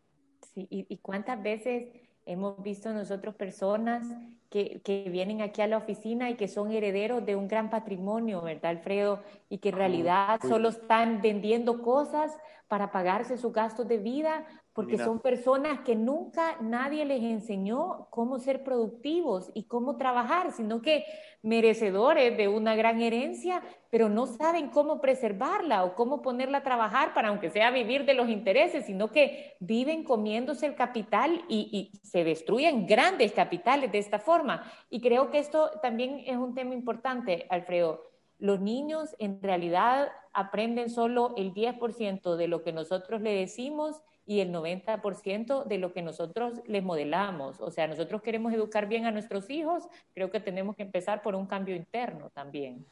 Sí, 0.53 0.67
y, 0.69 0.97
cuántas 0.97 1.41
veces 1.41 1.87
hemos 2.25 2.61
visto 2.61 2.91
nosotros 2.91 3.35
personas 3.35 4.05
que, 4.49 4.81
que, 4.81 5.09
vienen 5.09 5.41
aquí 5.41 5.61
a 5.61 5.67
la 5.67 5.77
oficina 5.77 6.29
y 6.29 6.35
que 6.35 6.49
son 6.49 6.71
herederos 6.71 7.25
de 7.25 7.37
un 7.37 7.47
gran 7.47 7.69
patrimonio, 7.69 8.41
¿verdad, 8.41 8.71
Alfredo? 8.71 9.23
Y 9.47 9.59
que 9.59 9.69
en 9.69 9.75
realidad 9.75 10.41
solo 10.41 10.69
están 10.69 11.21
vendiendo 11.21 11.81
cosas 11.81 12.37
para 12.67 12.91
pagarse 12.91 13.37
sus 13.37 13.53
gastos 13.53 13.87
de 13.87 13.97
vida 13.97 14.45
porque 14.73 14.97
son 14.97 15.19
personas 15.19 15.81
que 15.81 15.95
nunca 15.95 16.57
nadie 16.61 17.03
les 17.03 17.21
enseñó 17.21 18.07
cómo 18.09 18.39
ser 18.39 18.63
productivos 18.63 19.51
y 19.53 19.63
cómo 19.63 19.97
trabajar, 19.97 20.53
sino 20.53 20.81
que 20.81 21.03
merecedores 21.41 22.37
de 22.37 22.47
una 22.47 22.75
gran 22.75 23.01
herencia, 23.01 23.61
pero 23.89 24.07
no 24.07 24.27
saben 24.27 24.69
cómo 24.69 25.01
preservarla 25.01 25.83
o 25.83 25.95
cómo 25.95 26.21
ponerla 26.21 26.59
a 26.59 26.63
trabajar 26.63 27.13
para, 27.13 27.27
aunque 27.27 27.49
sea 27.49 27.69
vivir 27.69 28.05
de 28.05 28.13
los 28.13 28.29
intereses, 28.29 28.85
sino 28.85 29.11
que 29.11 29.57
viven 29.59 30.05
comiéndose 30.05 30.67
el 30.67 30.75
capital 30.75 31.43
y, 31.49 31.91
y 31.93 31.97
se 32.07 32.23
destruyen 32.23 32.87
grandes 32.87 33.33
capitales 33.33 33.91
de 33.91 33.97
esta 33.97 34.19
forma. 34.19 34.63
Y 34.89 35.01
creo 35.01 35.31
que 35.31 35.39
esto 35.39 35.69
también 35.81 36.23
es 36.25 36.37
un 36.37 36.55
tema 36.55 36.73
importante, 36.73 37.45
Alfredo. 37.49 38.03
Los 38.39 38.61
niños 38.61 39.15
en 39.19 39.41
realidad 39.41 40.09
aprenden 40.33 40.89
solo 40.89 41.33
el 41.35 41.53
10% 41.53 42.37
de 42.37 42.47
lo 42.47 42.63
que 42.63 42.71
nosotros 42.71 43.21
le 43.21 43.33
decimos 43.33 44.01
y 44.25 44.39
el 44.39 44.51
90% 44.51 45.65
de 45.65 45.77
lo 45.77 45.93
que 45.93 46.01
nosotros 46.01 46.61
les 46.65 46.83
modelamos. 46.83 47.59
O 47.59 47.71
sea, 47.71 47.87
nosotros 47.87 48.21
queremos 48.21 48.53
educar 48.53 48.87
bien 48.87 49.05
a 49.05 49.11
nuestros 49.11 49.49
hijos, 49.49 49.83
creo 50.13 50.31
que 50.31 50.39
tenemos 50.39 50.75
que 50.75 50.83
empezar 50.83 51.21
por 51.21 51.35
un 51.35 51.45
cambio 51.45 51.75
interno 51.75 52.29
también. 52.29 52.85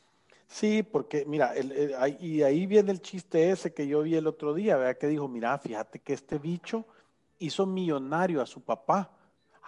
Sí, 0.48 0.82
porque 0.82 1.26
mira, 1.26 1.54
y 2.20 2.42
ahí 2.42 2.66
viene 2.66 2.92
el 2.92 3.02
chiste 3.02 3.52
ese 3.52 3.72
que 3.72 3.88
yo 3.88 4.02
vi 4.02 4.16
el 4.16 4.26
otro 4.26 4.54
día, 4.56 4.78
¿verdad? 4.78 4.98
Que 4.98 5.08
dijo, 5.08 5.28
mira, 5.28 5.58
fíjate 5.60 6.00
que 6.00 6.14
este 6.14 6.40
bicho 6.40 6.86
hizo 7.38 7.68
millonario 7.68 8.42
a 8.42 8.48
su 8.48 8.62
papá. 8.62 9.12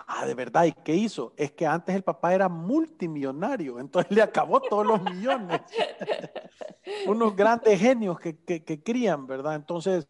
Ah, 0.07 0.25
de 0.25 0.33
verdad, 0.33 0.65
¿y 0.65 0.71
qué 0.71 0.95
hizo? 0.95 1.33
Es 1.37 1.51
que 1.51 1.67
antes 1.67 1.95
el 1.95 2.01
papá 2.01 2.33
era 2.33 2.49
multimillonario, 2.49 3.79
entonces 3.79 4.11
le 4.15 4.23
acabó 4.23 4.59
todos 4.59 4.85
los 4.85 5.01
millones. 5.03 5.61
Unos 7.07 7.35
grandes 7.35 7.79
genios 7.79 8.19
que, 8.19 8.39
que, 8.39 8.63
que 8.63 8.81
crían, 8.81 9.27
¿verdad? 9.27 9.53
Entonces, 9.53 10.07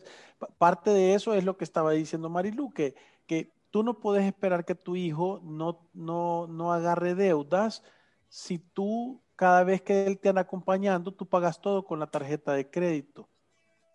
parte 0.57 0.89
de 0.91 1.13
eso 1.13 1.33
es 1.33 1.43
lo 1.43 1.57
que 1.57 1.63
estaba 1.63 1.91
diciendo 1.91 2.29
Marilu, 2.29 2.71
que, 2.71 2.95
que 3.27 3.51
tú 3.69 3.83
no 3.83 3.99
puedes 3.99 4.25
esperar 4.25 4.65
que 4.65 4.75
tu 4.75 4.95
hijo 4.95 5.39
no, 5.43 5.89
no, 5.93 6.47
no 6.47 6.73
agarre 6.73 7.15
deudas 7.15 7.83
si 8.29 8.59
tú 8.59 9.21
cada 9.35 9.63
vez 9.63 9.81
que 9.81 10.05
él 10.05 10.19
te 10.19 10.29
anda 10.29 10.41
acompañando, 10.41 11.13
tú 11.13 11.25
pagas 11.25 11.59
todo 11.61 11.83
con 11.83 11.99
la 11.99 12.07
tarjeta 12.07 12.53
de 12.53 12.69
crédito. 12.69 13.27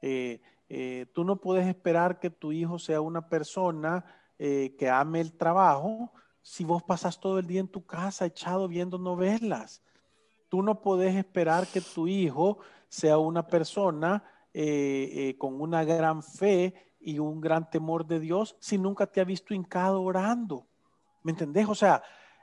Eh, 0.03 0.41
Eh, 0.69 1.07
tú 1.15 1.23
no 1.23 1.37
puedes 1.37 1.65
esperar 1.69 2.19
que 2.19 2.29
tu 2.29 2.51
hijo 2.51 2.81
sea 2.81 3.01
una 3.01 3.29
persona 3.29 4.05
eh, 4.37 4.75
que 4.77 4.91
ame 4.91 5.21
el 5.21 5.31
trabajo 5.31 6.11
si 6.43 6.65
vos 6.65 6.83
pasas 6.83 7.21
todo 7.21 7.39
el 7.39 7.47
día 7.47 7.61
en 7.61 7.69
tu 7.69 7.87
casa 7.87 8.27
echado 8.27 8.67
viendo 8.67 8.99
novelas. 8.99 9.81
Tú 10.49 10.63
no 10.63 10.81
puedes 10.81 11.15
esperar 11.15 11.69
que 11.69 11.81
tu 11.81 12.09
hijo 12.09 12.59
sea 12.89 13.17
una 13.17 13.47
persona 13.47 14.25
con 15.39 15.61
una 15.61 15.85
gran 15.85 16.23
fe 16.23 16.75
y 16.99 17.19
un 17.19 17.41
gran 17.41 17.69
temor 17.71 18.07
de 18.07 18.21
Dios 18.21 18.57
si 18.59 18.79
nunca 18.79 19.07
te 19.07 19.21
ha 19.21 19.25
visto 19.25 19.55
hincado 19.55 20.03
orando. 20.03 20.67
¿Me 21.23 21.33
entendés? 21.33 21.69
O 21.69 21.75
sea, 21.75 22.03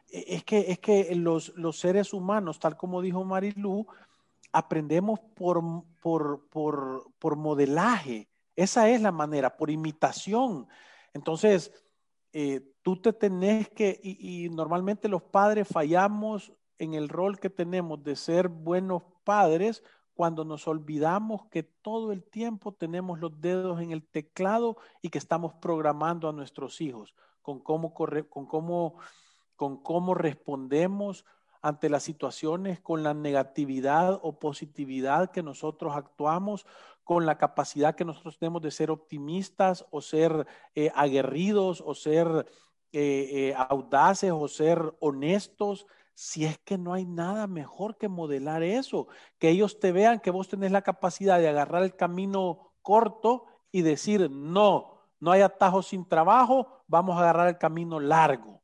e, 0.09 0.35
es 0.35 0.43
que, 0.43 0.71
es 0.71 0.79
que 0.79 1.13
los, 1.15 1.49
los 1.55 1.79
seres 1.79 2.13
humanos, 2.13 2.59
tal 2.59 2.77
como 2.77 3.01
dijo 3.01 3.23
Marilu, 3.23 3.87
aprendemos 4.51 5.19
por, 5.35 5.61
por, 6.01 6.47
por, 6.49 7.11
por, 7.19 7.35
modelaje. 7.35 8.29
Esa 8.55 8.89
es 8.89 9.01
la 9.01 9.11
manera, 9.11 9.57
por 9.57 9.71
imitación. 9.71 10.67
Entonces, 11.13 11.71
eh, 12.31 12.61
tú 12.83 13.01
te 13.01 13.13
tenés 13.13 13.69
que, 13.69 13.99
y, 14.03 14.49
normalmente 14.49 15.07
los 15.07 15.23
padres 15.23 15.67
fallamos 15.67 16.53
en 16.77 16.93
el 16.93 17.09
rol 17.09 17.39
que 17.39 17.49
tenemos 17.49 18.03
de 18.03 18.15
ser 18.15 18.47
buenos 18.47 19.03
padres 19.23 19.83
cuando 20.13 20.45
nos 20.45 20.67
olvidamos 20.67 21.45
que 21.47 21.63
todo 21.63 22.11
el 22.11 22.23
tiempo 22.23 22.73
tenemos 22.73 23.19
los 23.19 23.41
dedos 23.41 23.81
en 23.81 23.91
el 23.91 24.03
teclado 24.03 24.77
y 25.01 25.09
que 25.09 25.17
estamos 25.17 25.53
programando 25.55 26.29
a 26.29 26.33
nuestros 26.33 26.81
hijos 26.81 27.15
con 27.41 27.59
cómo, 27.59 27.93
con 27.93 28.45
cómo, 28.45 28.95
con 29.55 29.77
cómo 29.77 30.15
respondemos 30.15 31.25
ante 31.61 31.89
las 31.89 32.03
situaciones, 32.03 32.79
con 32.81 33.03
la 33.03 33.13
negatividad 33.13 34.19
o 34.21 34.37
positividad 34.37 35.31
que 35.31 35.43
nosotros 35.43 35.95
actuamos, 35.95 36.65
con 37.03 37.25
la 37.25 37.37
capacidad 37.37 37.95
que 37.95 38.05
nosotros 38.05 38.37
tenemos 38.37 38.61
de 38.61 38.71
ser 38.71 38.91
optimistas 38.91 39.85
o 39.91 40.01
ser 40.01 40.45
eh, 40.75 40.91
aguerridos 40.95 41.81
o 41.85 41.95
ser 41.95 42.45
eh, 42.91 43.49
eh, 43.49 43.55
audaces 43.69 44.31
o 44.33 44.47
ser 44.47 44.93
honestos, 44.99 45.87
si 46.13 46.45
es 46.45 46.57
que 46.59 46.77
no 46.77 46.93
hay 46.93 47.05
nada 47.05 47.47
mejor 47.47 47.97
que 47.97 48.07
modelar 48.07 48.63
eso, 48.63 49.07
que 49.39 49.49
ellos 49.49 49.79
te 49.79 49.91
vean 49.91 50.19
que 50.19 50.31
vos 50.31 50.47
tenés 50.47 50.71
la 50.71 50.81
capacidad 50.81 51.39
de 51.39 51.49
agarrar 51.49 51.83
el 51.83 51.95
camino 51.95 52.73
corto 52.81 53.45
y 53.71 53.81
decir, 53.81 54.29
no, 54.29 54.99
no 55.19 55.31
hay 55.31 55.41
atajos 55.41 55.87
sin 55.87 56.07
trabajo, 56.07 56.83
vamos 56.87 57.15
a 57.15 57.21
agarrar 57.21 57.47
el 57.47 57.57
camino 57.57 57.99
largo. 57.99 58.61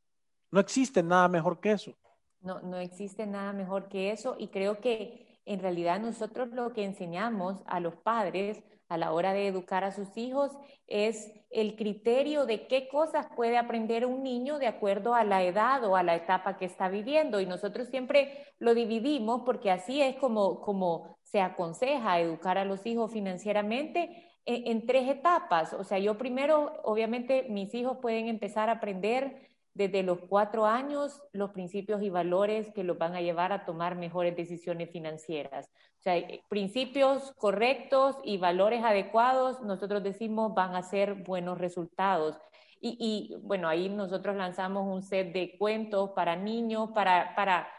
No 0.52 0.60
existe 0.60 1.02
nada 1.02 1.28
mejor 1.28 1.60
que 1.60 1.72
eso. 1.72 1.94
No, 2.42 2.62
no 2.62 2.78
existe 2.78 3.26
nada 3.26 3.54
mejor 3.54 3.90
que 3.90 4.12
eso 4.12 4.36
y 4.38 4.48
creo 4.48 4.80
que 4.80 5.42
en 5.46 5.60
realidad 5.60 6.00
nosotros 6.00 6.50
lo 6.50 6.74
que 6.74 6.86
enseñamos 6.86 7.64
a 7.66 7.80
los 7.80 7.96
padres 7.96 8.64
a 8.90 8.98
la 8.98 9.14
hora 9.14 9.34
de 9.34 9.48
educar 9.48 9.84
a 9.84 9.92
sus 9.92 10.18
hijos 10.18 10.52
es 10.88 11.32
el 11.52 11.76
criterio 11.76 12.46
de 12.46 12.68
qué 12.68 12.88
cosas 12.88 13.28
puede 13.36 13.58
aprender 13.58 14.06
un 14.06 14.24
niño 14.24 14.58
de 14.58 14.68
acuerdo 14.68 15.14
a 15.14 15.24
la 15.24 15.44
edad 15.44 15.84
o 15.86 15.96
a 15.96 16.04
la 16.04 16.16
etapa 16.16 16.58
que 16.58 16.66
está 16.66 16.90
viviendo. 16.90 17.40
Y 17.40 17.46
nosotros 17.46 17.88
siempre 17.88 18.48
lo 18.58 18.74
dividimos 18.74 19.44
porque 19.46 19.70
así 19.72 20.02
es 20.02 20.16
como, 20.18 20.62
como 20.62 21.18
se 21.24 21.40
aconseja 21.40 22.20
educar 22.20 22.58
a 22.58 22.66
los 22.66 22.86
hijos 22.88 23.12
financieramente 23.12 24.28
en, 24.46 24.68
en 24.68 24.86
tres 24.88 25.08
etapas. 25.08 25.74
O 25.74 25.84
sea, 25.84 26.00
yo 26.00 26.18
primero, 26.18 26.74
obviamente, 26.84 27.46
mis 27.50 27.74
hijos 27.76 27.98
pueden 28.02 28.28
empezar 28.28 28.70
a 28.70 28.74
aprender 28.74 29.49
desde 29.80 30.04
los 30.04 30.20
cuatro 30.20 30.66
años 30.66 31.24
los 31.32 31.52
principios 31.52 32.02
y 32.02 32.10
valores 32.10 32.70
que 32.74 32.84
los 32.84 32.98
van 32.98 33.16
a 33.16 33.22
llevar 33.22 33.54
a 33.54 33.64
tomar 33.64 33.96
mejores 33.96 34.36
decisiones 34.36 34.92
financieras. 34.92 35.68
O 36.00 36.02
sea, 36.02 36.22
principios 36.50 37.32
correctos 37.38 38.18
y 38.26 38.38
valores 38.38 38.84
adecuados, 38.84 39.62
nosotros 39.62 40.04
decimos, 40.04 40.54
van 40.54 40.76
a 40.76 40.84
ser 40.84 41.24
buenos 41.24 41.58
resultados. 41.60 42.38
Y, 42.82 42.98
y 43.00 43.38
bueno, 43.38 43.70
ahí 43.70 43.88
nosotros 43.88 44.36
lanzamos 44.36 44.86
un 44.86 45.02
set 45.02 45.32
de 45.32 45.58
cuentos 45.58 46.10
para 46.10 46.36
niños, 46.36 46.90
para, 46.94 47.34
para 47.34 47.70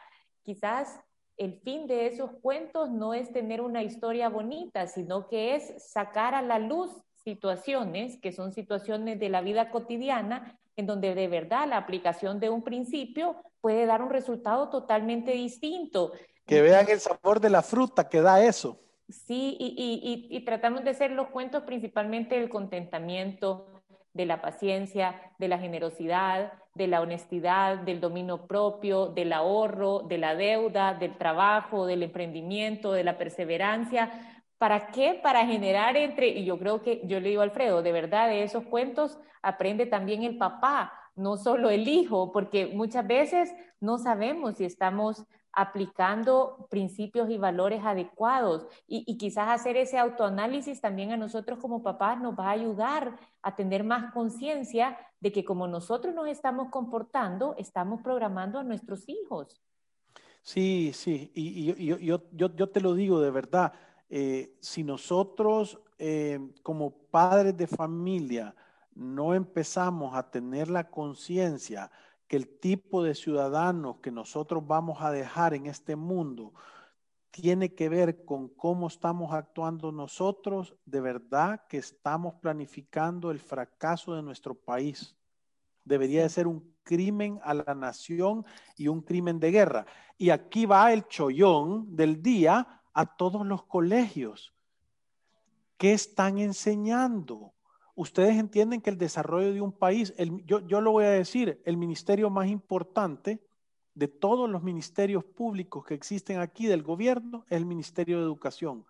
quizás 0.43 0.99
el 1.37 1.61
fin 1.61 1.87
de 1.87 2.07
esos 2.07 2.31
cuentos 2.41 2.89
no 2.89 3.13
es 3.13 3.31
tener 3.31 3.61
una 3.61 3.83
historia 3.83 4.31
bonita, 4.31 4.87
sino 4.87 5.29
que 5.29 5.55
es 5.55 5.93
sacar 5.93 6.35
a 6.35 6.41
la 6.41 6.59
luz 6.59 6.91
situaciones 7.25 8.19
que 8.23 8.33
son 8.33 8.53
situaciones 8.53 9.21
de 9.21 9.29
la 9.29 9.43
vida 9.43 9.71
cotidiana 9.71 10.59
en 10.81 10.87
donde 10.87 11.15
de 11.15 11.29
verdad 11.29 11.69
la 11.69 11.77
aplicación 11.77 12.41
de 12.41 12.51
un 12.51 12.63
principio 12.63 13.37
puede 13.61 13.87
dar 13.87 14.03
un 14.03 14.11
resultado 14.11 14.69
totalmente 14.69 15.33
distinto. 15.33 16.13
Que 16.47 16.63
vean 16.63 16.87
el 16.89 16.99
sabor 16.99 17.39
de 17.41 17.51
la 17.51 17.63
fruta 17.63 18.09
que 18.09 18.21
da 18.21 18.45
eso. 18.45 18.81
Sí, 19.09 19.57
y, 19.59 19.75
y, 19.77 20.37
y, 20.37 20.45
tratamos 20.45 20.85
de 20.85 20.91
hacer 20.91 21.11
los 21.11 21.29
cuentos 21.29 21.65
principalmente 21.65 22.37
del 22.37 22.49
contentamiento, 22.49 23.67
de 24.13 24.25
la 24.25 24.41
paciencia, 24.41 25.21
de 25.39 25.49
la 25.49 25.59
generosidad, 25.59 26.53
de 26.75 26.87
la 26.87 27.01
honestidad, 27.01 27.79
del 27.79 28.01
dominio 28.01 28.47
propio, 28.47 29.07
del 29.07 29.33
ahorro, 29.33 30.01
de 30.01 30.19
la 30.19 30.35
deuda, 30.35 30.95
del 30.95 31.17
trabajo, 31.19 31.87
del 31.87 32.05
emprendimiento, 32.05 32.93
de 32.93 33.05
la 33.05 33.19
perseverancia, 33.19 34.30
¿Para 34.61 34.89
qué? 34.89 35.19
Para 35.23 35.47
generar 35.47 35.97
entre, 35.97 36.29
y 36.29 36.45
yo 36.45 36.59
creo 36.59 36.83
que, 36.83 37.01
yo 37.05 37.19
le 37.19 37.31
digo 37.31 37.41
Alfredo, 37.41 37.83
de 37.83 37.93
verdad, 37.93 38.29
de 38.29 38.43
esos 38.43 38.63
cuentos 38.65 39.19
aprende 39.41 39.87
también 39.87 40.23
el 40.23 40.37
papá, 40.37 40.93
no 41.17 41.39
solo 41.39 41.71
el 41.71 41.89
hijo, 41.89 42.31
porque 42.31 42.67
muchas 42.67 43.07
veces 43.07 43.55
no 43.81 43.97
sabemos 43.97 44.57
si 44.57 44.67
estamos 44.67 45.25
aplicando 45.51 46.67
principios 46.69 47.31
y 47.31 47.39
valores 47.39 47.83
adecuados. 47.83 48.67
Y, 48.87 49.17
quizás 49.17 49.49
hacer 49.49 49.79
ese 49.79 49.97
autoanálisis 49.97 50.83
también 50.83 51.13
a 51.13 51.17
nosotros 51.17 51.59
como 51.59 51.83
papás 51.83 52.21
nos 52.21 52.39
va 52.39 52.49
a 52.49 52.51
ayudar 52.51 53.19
a 53.41 53.57
tener 53.57 53.83
más 53.83 54.13
conciencia 54.13 54.99
de 55.21 55.33
que 55.33 55.43
como 55.43 55.69
nosotros 55.69 56.15
nos 56.15 56.29
estamos 56.29 56.69
comportando, 56.69 57.55
estamos 57.57 58.03
programando 58.03 58.59
a 58.59 58.63
nuestros 58.63 59.09
hijos. 59.09 59.63
Sí, 60.43 60.93
sí, 60.93 61.33
y, 61.35 62.05
yo 62.05 62.69
te 62.69 62.81
lo 62.83 62.93
digo 62.93 63.23
de 63.23 63.31
verdad 63.31 63.73
eh, 64.13 64.57
si 64.61 64.83
nosotros 64.83 65.79
eh, 65.99 66.41
como 66.65 66.91
padres 66.91 67.57
de 67.57 67.69
familia 67.69 68.57
no 68.93 69.35
empezamos 69.35 70.17
a 70.17 70.29
tener 70.29 70.69
la 70.69 70.91
conciencia 70.91 71.93
que 72.27 72.37
el 72.37 72.49
tipo 72.49 73.05
de 73.05 73.15
ciudadanos 73.15 73.99
que 74.03 74.11
nosotros 74.11 74.67
vamos 74.67 75.01
a 75.01 75.13
dejar 75.13 75.55
en 75.55 75.67
este 75.67 75.95
mundo 75.95 76.53
tiene 77.31 77.73
que 77.73 77.89
ver 77.89 78.25
con 78.25 78.49
cómo 78.49 78.89
estamos 78.89 79.33
actuando 79.33 79.93
nosotros, 79.93 80.75
de 80.85 81.01
verdad 81.01 81.63
que 81.69 81.79
estamos 81.79 82.35
planificando 82.35 83.31
el 83.31 83.39
fracaso 83.39 84.17
de 84.17 84.23
nuestro 84.23 84.57
país. 84.57 85.17
Debería 85.85 86.23
de 86.23 86.29
ser 86.29 86.49
un 86.49 86.75
crimen 86.83 87.39
a 87.45 87.55
la 87.55 87.77
nación 87.77 88.45
y 88.77 88.89
un 88.89 89.03
crimen 89.03 89.39
de 89.39 89.53
guerra. 89.53 89.87
Y 90.19 90.31
aquí 90.31 90.67
va 90.67 90.93
el 90.93 91.07
chollón 91.07 91.95
del 91.95 92.21
día 92.21 92.80
a 92.93 93.07
todos 93.07 93.47
los 93.47 93.65
colegios. 93.65 94.53
¿Qué 95.77 95.93
están 95.93 96.39
enseñando? 96.39 97.53
Ustedes 97.95 98.37
entienden 98.37 98.81
que 98.81 98.91
el 98.91 98.99
desarrollo 98.99 99.53
de 99.53 99.61
un 99.61 99.73
país, 99.73 100.15
yo, 100.45 100.61
yo 100.61 100.81
lo 100.81 100.93
voy 100.93 101.05
a 101.05 101.11
decir, 101.11 101.61
el 101.65 101.77
ministerio 101.77 102.31
más 102.31 102.49
importante 102.49 103.43
de 103.95 104.09
todos 104.09 104.49
los 104.49 104.63
ministerios 104.63 105.25
públicos 105.25 105.85
que 105.85 105.95
existen 105.95 106.39
aquí 106.39 106.67
del 106.67 106.83
gobierno 106.83 107.45
es 107.49 107.59
el 107.59 107.67
Ministerio 107.67 108.19
de 108.19 108.25
Educación. 108.25 108.87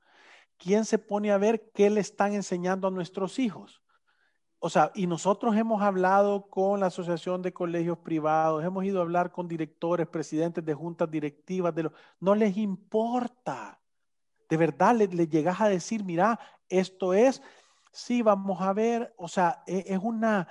¿Quién 0.59 0.85
se 0.85 0.99
pone 0.99 1.33
a 1.33 1.39
ver 1.39 1.71
qué 1.73 1.91
le 1.91 2.01
están 2.01 2.35
enseñando 2.35 2.87
a 2.87 2.91
nuestros 2.91 3.39
hijos? 3.39 3.83
O 4.59 4.69
sea, 4.69 4.93
y 4.95 5.07
nosotros 5.07 5.57
hemos 5.57 5.81
hablado 5.81 6.51
con 6.51 6.81
la 6.81 6.87
Asociación 6.87 7.41
de 7.41 7.53
Colegios 7.53 7.99
Privados, 7.99 8.63
hemos 8.63 8.85
ido 8.85 8.99
a 8.99 9.03
hablar 9.03 9.33
con 9.33 9.49
directores, 9.49 10.07
presidentes 10.07 10.63
de 10.65 10.75
juntas 10.75 11.11
directivas, 11.11 11.75
de 11.75 11.91
no 12.21 12.35
les 12.35 12.59
importa. 12.59 13.81
De 14.51 14.57
verdad 14.57 14.95
le, 14.97 15.09
llegas 15.29 15.61
a 15.61 15.69
decir, 15.69 16.05
mira, 16.05 16.39
esto 16.69 17.15
es, 17.15 17.41
sí, 17.93 18.21
vamos 18.21 18.61
a 18.61 18.73
ver, 18.73 19.15
o 19.17 19.29
sea, 19.29 19.63
es, 19.67 19.85
es 19.87 19.99
una, 20.03 20.49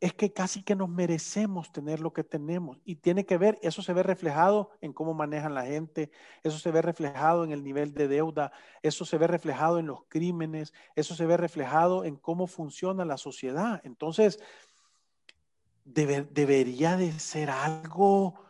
es 0.00 0.14
que 0.14 0.32
casi 0.32 0.62
que 0.62 0.74
nos 0.74 0.88
merecemos 0.88 1.70
tener 1.72 2.00
lo 2.00 2.12
que 2.12 2.24
tenemos 2.24 2.78
y 2.84 2.96
tiene 2.96 3.26
que 3.26 3.36
ver, 3.36 3.58
eso 3.62 3.82
se 3.82 3.92
ve 3.92 4.02
reflejado 4.02 4.70
en 4.80 4.94
cómo 4.94 5.12
manejan 5.12 5.54
la 5.54 5.66
gente, 5.66 6.10
eso 6.42 6.58
se 6.58 6.70
ve 6.70 6.80
reflejado 6.80 7.44
en 7.44 7.52
el 7.52 7.62
nivel 7.62 7.92
de 7.92 8.08
deuda, 8.08 8.50
eso 8.82 9.04
se 9.04 9.18
ve 9.18 9.26
reflejado 9.26 9.78
en 9.78 9.86
los 9.86 10.04
crímenes, 10.08 10.72
eso 10.96 11.14
se 11.14 11.26
ve 11.26 11.36
reflejado 11.36 12.04
en 12.04 12.16
cómo 12.16 12.46
funciona 12.46 13.04
la 13.04 13.18
sociedad. 13.18 13.82
Entonces, 13.84 14.40
debería 15.84 16.96
de 16.96 17.12
ser 17.12 17.50
algo 17.50 18.40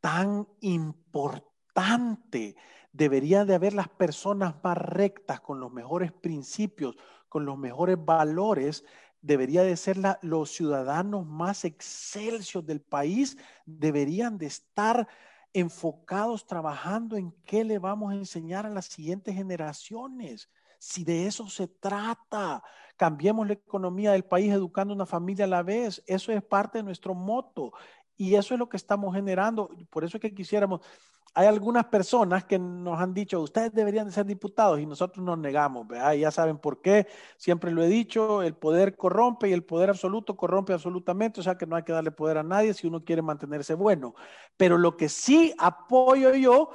tan 0.00 0.48
importante 0.60 2.56
debería 2.96 3.44
de 3.44 3.54
haber 3.54 3.74
las 3.74 3.88
personas 3.88 4.54
más 4.62 4.78
rectas, 4.78 5.40
con 5.40 5.60
los 5.60 5.70
mejores 5.70 6.12
principios, 6.12 6.96
con 7.28 7.44
los 7.44 7.58
mejores 7.58 7.96
valores, 8.02 8.84
debería 9.20 9.62
de 9.62 9.76
ser 9.76 9.98
los 10.22 10.50
ciudadanos 10.50 11.26
más 11.26 11.64
excelsos 11.64 12.64
del 12.64 12.80
país, 12.80 13.36
deberían 13.66 14.38
de 14.38 14.46
estar 14.46 15.08
enfocados 15.52 16.46
trabajando 16.46 17.16
en 17.16 17.32
qué 17.44 17.64
le 17.64 17.78
vamos 17.78 18.12
a 18.12 18.16
enseñar 18.16 18.66
a 18.66 18.70
las 18.70 18.86
siguientes 18.86 19.34
generaciones. 19.34 20.48
Si 20.78 21.04
de 21.04 21.26
eso 21.26 21.48
se 21.48 21.66
trata, 21.66 22.62
cambiemos 22.96 23.46
la 23.46 23.54
economía 23.54 24.12
del 24.12 24.24
país 24.24 24.52
educando 24.52 24.94
una 24.94 25.06
familia 25.06 25.44
a 25.44 25.48
la 25.48 25.62
vez. 25.62 26.02
Eso 26.06 26.32
es 26.32 26.42
parte 26.42 26.78
de 26.78 26.84
nuestro 26.84 27.14
moto 27.14 27.72
y 28.16 28.34
eso 28.34 28.54
es 28.54 28.60
lo 28.60 28.68
que 28.68 28.76
estamos 28.76 29.14
generando. 29.14 29.70
Por 29.90 30.04
eso 30.04 30.16
es 30.18 30.20
que 30.20 30.34
quisiéramos, 30.34 30.80
hay 31.36 31.48
algunas 31.48 31.84
personas 31.84 32.46
que 32.46 32.58
nos 32.58 32.98
han 32.98 33.12
dicho, 33.12 33.38
ustedes 33.42 33.70
deberían 33.74 34.06
de 34.06 34.12
ser 34.12 34.24
diputados 34.24 34.80
y 34.80 34.86
nosotros 34.86 35.22
nos 35.22 35.36
negamos, 35.36 35.86
¿verdad? 35.86 36.14
ya 36.14 36.30
saben 36.30 36.56
por 36.56 36.80
qué, 36.80 37.06
siempre 37.36 37.70
lo 37.70 37.82
he 37.82 37.88
dicho, 37.88 38.42
el 38.42 38.54
poder 38.54 38.96
corrompe 38.96 39.46
y 39.46 39.52
el 39.52 39.62
poder 39.62 39.90
absoluto 39.90 40.34
corrompe 40.34 40.72
absolutamente, 40.72 41.40
o 41.40 41.42
sea 41.42 41.58
que 41.58 41.66
no 41.66 41.76
hay 41.76 41.82
que 41.82 41.92
darle 41.92 42.10
poder 42.10 42.38
a 42.38 42.42
nadie 42.42 42.72
si 42.72 42.86
uno 42.86 43.04
quiere 43.04 43.20
mantenerse 43.20 43.74
bueno. 43.74 44.14
Pero 44.56 44.78
lo 44.78 44.96
que 44.96 45.10
sí 45.10 45.52
apoyo 45.58 46.32
yo 46.34 46.70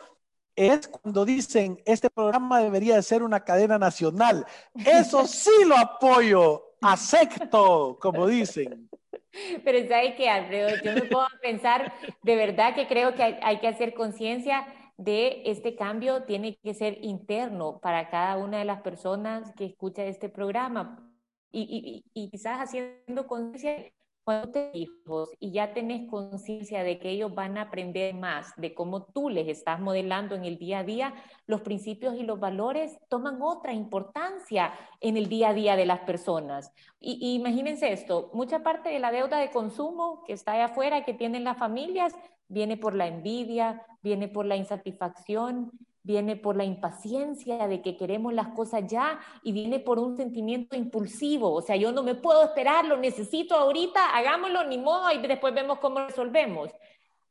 es 0.56 0.88
cuando 0.88 1.26
dicen, 1.26 1.82
este 1.84 2.12
programa 2.12 2.60
debería 2.60 2.98
de 2.98 3.02
ser 3.02 3.24
una 3.24 3.44
cadena 3.44 3.80
nacional. 3.80 4.46
Eso 4.86 5.26
sí 5.26 5.66
lo 5.66 5.76
apoyo, 5.76 6.76
acepto, 6.82 7.98
como 8.00 8.28
dicen. 8.28 8.88
Pero 9.64 9.88
¿sabe 9.88 10.16
qué, 10.16 10.30
Alfredo? 10.30 10.70
Yo 10.84 10.94
me 10.94 11.04
puedo 11.04 11.28
pensar, 11.42 11.94
de 12.24 12.36
verdad 12.36 12.76
que 12.76 12.88
creo 12.88 13.16
que 13.16 13.24
hay, 13.24 13.60
que 13.60 13.68
hacer 13.68 13.94
conciencia 13.94 14.66
de 14.98 15.44
este 15.46 15.76
cambio, 15.76 16.24
tiene 16.24 16.58
que 16.64 16.74
ser 16.74 16.98
interno 17.02 17.80
para 17.80 18.10
cada 18.10 18.38
una 18.38 18.60
de 18.60 18.66
las 18.66 18.82
personas 18.82 19.54
que 19.56 19.66
escucha 19.66 20.04
este 20.04 20.30
programa. 20.30 21.08
Y, 21.54 22.04
y, 22.14 22.22
y 22.22 22.30
quizás 22.30 22.60
haciendo 22.60 23.28
conciencia 23.28 23.92
cuando 24.24 24.52
te 24.52 24.72
hijos 24.74 25.30
y 25.40 25.52
ya 25.52 25.74
tenés 25.74 26.10
conciencia 26.10 26.84
de 26.84 27.00
que 27.00 27.10
ellos 27.10 27.34
van 27.34 27.58
a 27.58 27.64
aprender 27.64 28.14
más 28.14 28.54
de 28.58 28.74
cómo 28.74 29.06
tú 29.06 29.30
les 29.30 29.48
estás 29.48 29.80
modelando 29.80 30.36
en 30.36 30.46
el 30.46 30.58
día 30.58 30.80
a 30.80 30.84
día, 30.84 31.14
los 31.48 31.62
principios 31.62 32.16
y 32.16 32.24
los 32.24 32.40
valores 32.40 32.98
toman 33.10 33.42
otra 33.42 33.74
importancia 33.74 34.74
en 35.00 35.18
el 35.18 35.28
día 35.28 35.50
a 35.50 35.54
día 35.54 35.76
de 35.76 35.86
las 35.86 36.02
personas. 36.02 36.72
Y, 37.00 37.36
imagínense 37.36 37.92
esto, 37.92 38.30
mucha 38.34 38.62
parte 38.62 38.90
de 38.90 39.00
la 39.00 39.12
deuda 39.12 39.40
de 39.40 39.52
consumo 39.52 40.24
que 40.26 40.34
está 40.34 40.54
allá 40.54 40.66
afuera, 40.66 41.04
que 41.04 41.14
tienen 41.14 41.44
las 41.44 41.58
familias, 41.58 42.14
viene 42.48 42.78
por 42.78 42.94
la 42.94 43.08
envidia, 43.08 43.86
viene 44.04 44.28
por 44.28 44.46
la 44.46 44.56
insatisfacción, 44.56 45.72
viene 46.04 46.36
por 46.36 46.56
la 46.56 46.64
impaciencia 46.64 47.68
de 47.68 47.82
que 47.82 47.96
queremos 47.96 48.34
las 48.34 48.50
cosas 48.50 48.84
ya 48.88 49.20
y 49.44 49.52
viene 49.52 49.80
por 49.80 50.00
un 50.00 50.18
sentimiento 50.18 50.76
impulsivo, 50.76 51.52
o 51.52 51.62
sea, 51.62 51.76
yo 51.76 51.92
no 51.92 52.04
me 52.04 52.16
puedo 52.16 52.44
esperar, 52.44 52.86
lo 52.86 52.98
necesito 52.98 53.56
ahorita, 53.56 54.16
hagámoslo, 54.16 54.64
ni 54.66 54.78
modo, 54.78 55.12
y 55.12 55.20
después 55.20 55.54
vemos 55.54 55.80
cómo 55.80 56.00
resolvemos. 56.00 56.72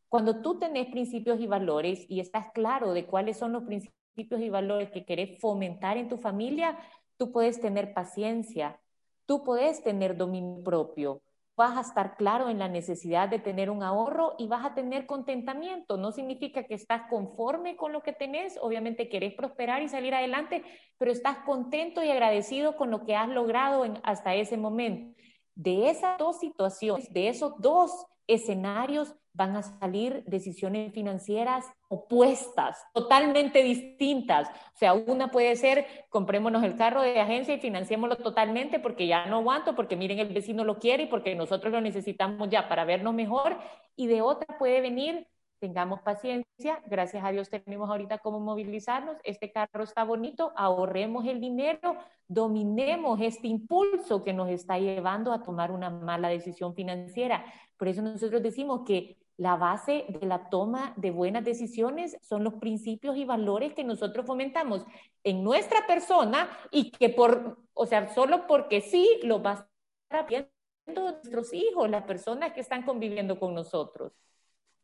Cuando 0.08 0.40
tú 0.40 0.58
tenés 0.58 0.86
principios 0.86 1.40
y 1.40 1.46
valores 1.46 2.04
y 2.08 2.20
estás 2.20 2.46
claro 2.52 2.92
de 2.92 3.06
cuáles 3.06 3.36
son 3.36 3.52
los 3.52 3.64
principios 3.64 4.40
y 4.40 4.50
valores 4.50 4.90
que 4.90 5.04
querés 5.04 5.40
fomentar 5.40 5.96
en 5.96 6.08
tu 6.08 6.16
familia, 6.16 6.78
tú 7.16 7.32
puedes 7.32 7.60
tener 7.60 7.92
paciencia, 7.94 8.80
tú 9.26 9.44
puedes 9.44 9.82
tener 9.82 10.16
dominio 10.16 10.62
propio, 10.62 11.22
vas 11.60 11.76
a 11.76 11.82
estar 11.82 12.16
claro 12.16 12.48
en 12.48 12.58
la 12.58 12.68
necesidad 12.68 13.28
de 13.28 13.38
tener 13.38 13.68
un 13.68 13.82
ahorro 13.82 14.34
y 14.38 14.48
vas 14.48 14.64
a 14.64 14.72
tener 14.72 15.04
contentamiento. 15.04 15.98
No 15.98 16.10
significa 16.10 16.64
que 16.64 16.72
estás 16.72 17.02
conforme 17.10 17.76
con 17.76 17.92
lo 17.92 18.02
que 18.02 18.14
tenés, 18.14 18.58
obviamente 18.62 19.10
querés 19.10 19.34
prosperar 19.34 19.82
y 19.82 19.88
salir 19.88 20.14
adelante, 20.14 20.64
pero 20.96 21.12
estás 21.12 21.36
contento 21.44 22.02
y 22.02 22.08
agradecido 22.08 22.76
con 22.76 22.90
lo 22.90 23.04
que 23.04 23.14
has 23.14 23.28
logrado 23.28 23.84
hasta 24.04 24.34
ese 24.34 24.56
momento. 24.56 25.14
De 25.54 25.90
esas 25.90 26.16
dos 26.16 26.38
situaciones, 26.38 27.12
de 27.12 27.28
esos 27.28 27.52
dos 27.58 28.06
escenarios, 28.26 29.14
van 29.32 29.56
a 29.56 29.62
salir 29.62 30.24
decisiones 30.26 30.92
financieras 30.92 31.66
opuestas, 31.88 32.84
totalmente 32.92 33.62
distintas. 33.62 34.48
O 34.48 34.76
sea, 34.76 34.94
una 34.94 35.30
puede 35.30 35.56
ser, 35.56 35.86
comprémonos 36.08 36.62
el 36.62 36.76
carro 36.76 37.02
de 37.02 37.20
agencia 37.20 37.54
y 37.54 37.60
financiémoslo 37.60 38.16
totalmente 38.16 38.78
porque 38.78 39.06
ya 39.06 39.26
no 39.26 39.38
aguanto, 39.38 39.74
porque 39.74 39.96
miren, 39.96 40.18
el 40.18 40.32
vecino 40.32 40.64
lo 40.64 40.78
quiere 40.78 41.04
y 41.04 41.06
porque 41.06 41.34
nosotros 41.34 41.72
lo 41.72 41.80
necesitamos 41.80 42.48
ya 42.48 42.68
para 42.68 42.84
vernos 42.84 43.14
mejor. 43.14 43.58
Y 43.96 44.06
de 44.06 44.22
otra 44.22 44.58
puede 44.58 44.80
venir, 44.80 45.26
tengamos 45.60 46.00
paciencia, 46.00 46.82
gracias 46.86 47.22
a 47.22 47.30
Dios 47.30 47.50
tenemos 47.50 47.90
ahorita 47.90 48.18
cómo 48.18 48.40
movilizarnos, 48.40 49.18
este 49.24 49.52
carro 49.52 49.84
está 49.84 50.04
bonito, 50.04 50.52
ahorremos 50.56 51.26
el 51.26 51.38
dinero, 51.40 51.96
dominemos 52.26 53.20
este 53.20 53.46
impulso 53.46 54.24
que 54.24 54.32
nos 54.32 54.48
está 54.48 54.78
llevando 54.78 55.32
a 55.32 55.42
tomar 55.42 55.70
una 55.70 55.90
mala 55.90 56.28
decisión 56.28 56.74
financiera. 56.74 57.44
Por 57.76 57.88
eso 57.88 58.00
nosotros 58.00 58.42
decimos 58.42 58.82
que 58.86 59.19
la 59.40 59.56
base 59.56 60.04
de 60.06 60.26
la 60.26 60.50
toma 60.50 60.92
de 60.98 61.10
buenas 61.10 61.42
decisiones 61.42 62.18
son 62.20 62.44
los 62.44 62.56
principios 62.56 63.16
y 63.16 63.24
valores 63.24 63.72
que 63.72 63.82
nosotros 63.82 64.26
fomentamos 64.26 64.84
en 65.24 65.42
nuestra 65.42 65.86
persona 65.86 66.50
y 66.70 66.90
que 66.90 67.08
por, 67.08 67.56
o 67.72 67.86
sea, 67.86 68.12
solo 68.14 68.46
porque 68.46 68.82
sí 68.82 69.18
lo 69.22 69.42
va 69.42 69.52
a 69.52 69.68
estar 70.02 70.28
viendo 70.28 70.50
nuestros 70.86 71.54
hijos, 71.54 71.88
las 71.88 72.04
personas 72.04 72.52
que 72.52 72.60
están 72.60 72.82
conviviendo 72.82 73.40
con 73.40 73.54
nosotros. 73.54 74.12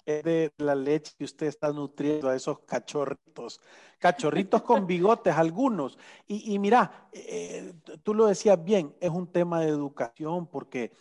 Es 0.07 0.25
de 0.25 0.51
la 0.57 0.75
leche 0.75 1.13
que 1.19 1.25
usted 1.25 1.49
está 1.49 1.71
nutriendo 1.71 2.31
a 2.31 2.35
esos 2.35 2.61
cachorritos, 2.61 3.61
cachorritos 3.99 4.63
con 4.63 4.87
bigotes 4.87 5.35
algunos. 5.37 5.99
Y, 6.27 6.59
mira, 6.59 7.11
eh, 7.13 7.75
tú 8.03 8.15
lo 8.15 8.25
decías 8.25 8.65
bien, 8.65 8.97
es 9.01 9.11
un 9.11 9.31
tema 9.31 9.61
de 9.61 9.69
educación 9.69 10.47
porque 10.47 10.93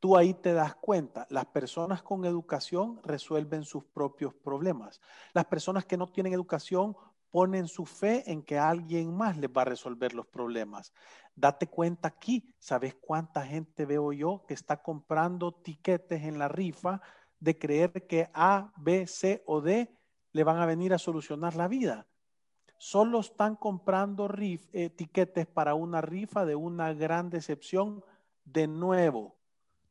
tú 0.00 0.16
ahí 0.16 0.34
te 0.34 0.52
das 0.52 0.74
cuenta, 0.76 1.26
las 1.30 1.46
personas 1.46 2.02
con 2.02 2.24
educación 2.24 3.00
resuelven 3.02 3.64
sus 3.64 3.84
propios 3.84 4.34
problemas. 4.34 5.00
Las 5.32 5.46
personas 5.46 5.84
que 5.84 5.96
no 5.96 6.06
tienen 6.06 6.32
educación 6.32 6.96
ponen 7.30 7.68
su 7.68 7.84
fe 7.84 8.30
en 8.30 8.42
que 8.42 8.58
alguien 8.58 9.14
más 9.14 9.36
les 9.36 9.50
va 9.50 9.62
a 9.62 9.66
resolver 9.66 10.14
los 10.14 10.26
problemas. 10.26 10.92
Date 11.34 11.66
cuenta 11.66 12.08
aquí, 12.08 12.54
¿sabes 12.58 12.94
cuánta 12.94 13.44
gente 13.44 13.84
veo 13.84 14.12
yo 14.12 14.44
que 14.46 14.54
está 14.54 14.82
comprando 14.82 15.52
tiquetes 15.52 16.22
en 16.22 16.38
la 16.38 16.48
rifa 16.48 17.00
de 17.38 17.58
creer 17.58 18.06
que 18.06 18.30
A, 18.32 18.72
B, 18.76 19.06
C 19.06 19.42
o 19.46 19.60
D 19.60 19.94
le 20.32 20.44
van 20.44 20.58
a 20.58 20.66
venir 20.66 20.94
a 20.94 20.98
solucionar 20.98 21.54
la 21.54 21.68
vida? 21.68 22.06
Solo 22.78 23.20
están 23.20 23.56
comprando 23.56 24.28
rif, 24.28 24.68
eh, 24.72 24.88
tiquetes 24.88 25.46
para 25.46 25.74
una 25.74 26.00
rifa 26.00 26.44
de 26.44 26.54
una 26.54 26.94
gran 26.94 27.28
decepción 27.28 28.04
de 28.44 28.68
nuevo 28.68 29.37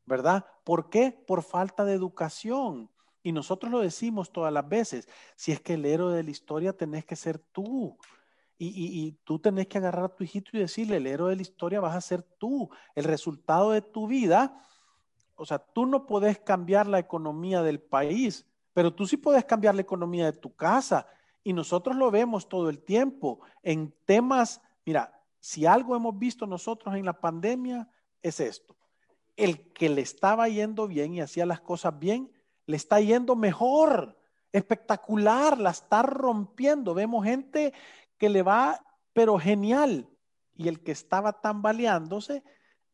¿verdad? 0.08 0.44
¿Por 0.64 0.90
qué? 0.90 1.12
Por 1.12 1.42
falta 1.42 1.84
de 1.84 1.92
educación. 1.92 2.90
Y 3.22 3.32
nosotros 3.32 3.70
lo 3.70 3.80
decimos 3.80 4.32
todas 4.32 4.52
las 4.52 4.68
veces, 4.68 5.08
si 5.36 5.52
es 5.52 5.60
que 5.60 5.74
el 5.74 5.84
héroe 5.84 6.16
de 6.16 6.22
la 6.22 6.30
historia 6.30 6.72
tenés 6.72 7.04
que 7.04 7.14
ser 7.14 7.38
tú. 7.38 7.96
Y, 8.60 9.12
tú 9.22 9.38
tenés 9.38 9.68
que 9.68 9.78
agarrar 9.78 10.06
a 10.06 10.08
tu 10.08 10.24
hijito 10.24 10.50
y 10.52 10.58
decirle, 10.58 10.96
el 10.96 11.06
héroe 11.06 11.30
de 11.30 11.36
la 11.36 11.42
historia 11.42 11.78
vas 11.78 11.94
a 11.94 12.00
ser 12.00 12.22
tú. 12.22 12.68
El 12.96 13.04
resultado 13.04 13.70
de 13.70 13.82
tu 13.82 14.08
vida, 14.08 14.64
o 15.36 15.46
sea, 15.46 15.60
tú 15.60 15.86
no 15.86 16.06
podés 16.06 16.40
cambiar 16.40 16.88
la 16.88 16.98
economía 16.98 17.62
del 17.62 17.80
país, 17.80 18.46
pero 18.72 18.92
tú 18.92 19.06
sí 19.06 19.16
puedes 19.16 19.44
cambiar 19.44 19.76
la 19.76 19.82
economía 19.82 20.24
de 20.24 20.32
tu 20.32 20.56
casa. 20.56 21.06
Y 21.44 21.52
nosotros 21.52 21.94
lo 21.94 22.10
vemos 22.10 22.48
todo 22.48 22.68
el 22.68 22.80
tiempo 22.80 23.40
en 23.62 23.94
temas, 24.04 24.60
mira, 24.84 25.22
si 25.38 25.64
algo 25.64 25.94
hemos 25.94 26.18
visto 26.18 26.44
nosotros 26.44 26.96
en 26.96 27.04
la 27.04 27.20
pandemia, 27.20 27.88
es 28.22 28.40
esto 28.40 28.77
el 29.38 29.72
que 29.72 29.88
le 29.88 30.00
estaba 30.00 30.48
yendo 30.48 30.88
bien 30.88 31.14
y 31.14 31.20
hacía 31.20 31.46
las 31.46 31.60
cosas 31.60 31.96
bien, 31.96 32.30
le 32.66 32.76
está 32.76 33.00
yendo 33.00 33.36
mejor, 33.36 34.18
espectacular, 34.52 35.58
la 35.58 35.70
está 35.70 36.02
rompiendo. 36.02 36.92
Vemos 36.92 37.24
gente 37.24 37.72
que 38.18 38.28
le 38.28 38.42
va, 38.42 38.84
pero 39.12 39.38
genial. 39.38 40.08
Y 40.56 40.66
el 40.66 40.82
que 40.82 40.90
estaba 40.90 41.40
tambaleándose, 41.40 42.42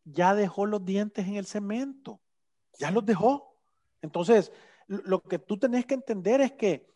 ya 0.04 0.34
dejó 0.34 0.66
los 0.66 0.84
dientes 0.84 1.26
en 1.26 1.36
el 1.36 1.46
cemento, 1.46 2.20
ya 2.78 2.90
los 2.90 3.06
dejó. 3.06 3.56
Entonces, 4.02 4.52
lo 4.86 5.22
que 5.22 5.38
tú 5.38 5.56
tenés 5.56 5.86
que 5.86 5.94
entender 5.94 6.42
es 6.42 6.52
que 6.52 6.92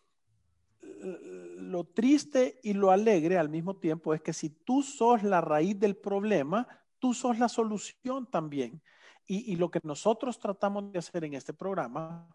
lo 1.57 1.85
triste 1.85 2.59
y 2.61 2.73
lo 2.73 2.91
alegre 2.91 3.39
al 3.39 3.49
mismo 3.49 3.77
tiempo 3.77 4.13
es 4.13 4.21
que 4.21 4.33
si 4.33 4.51
tú 4.51 4.83
sos 4.83 5.23
la 5.23 5.41
raíz 5.41 5.79
del 5.79 5.95
problema, 5.95 6.67
tú 6.99 7.15
sos 7.15 7.39
la 7.39 7.49
solución 7.49 8.27
también. 8.29 8.79
Y, 9.31 9.55
lo 9.57 9.69
que 9.69 9.79
nosotros 9.83 10.39
tratamos 10.39 10.91
de 10.91 10.97
hacer 10.97 11.23
en 11.23 11.35
este 11.35 11.53
programa 11.53 12.27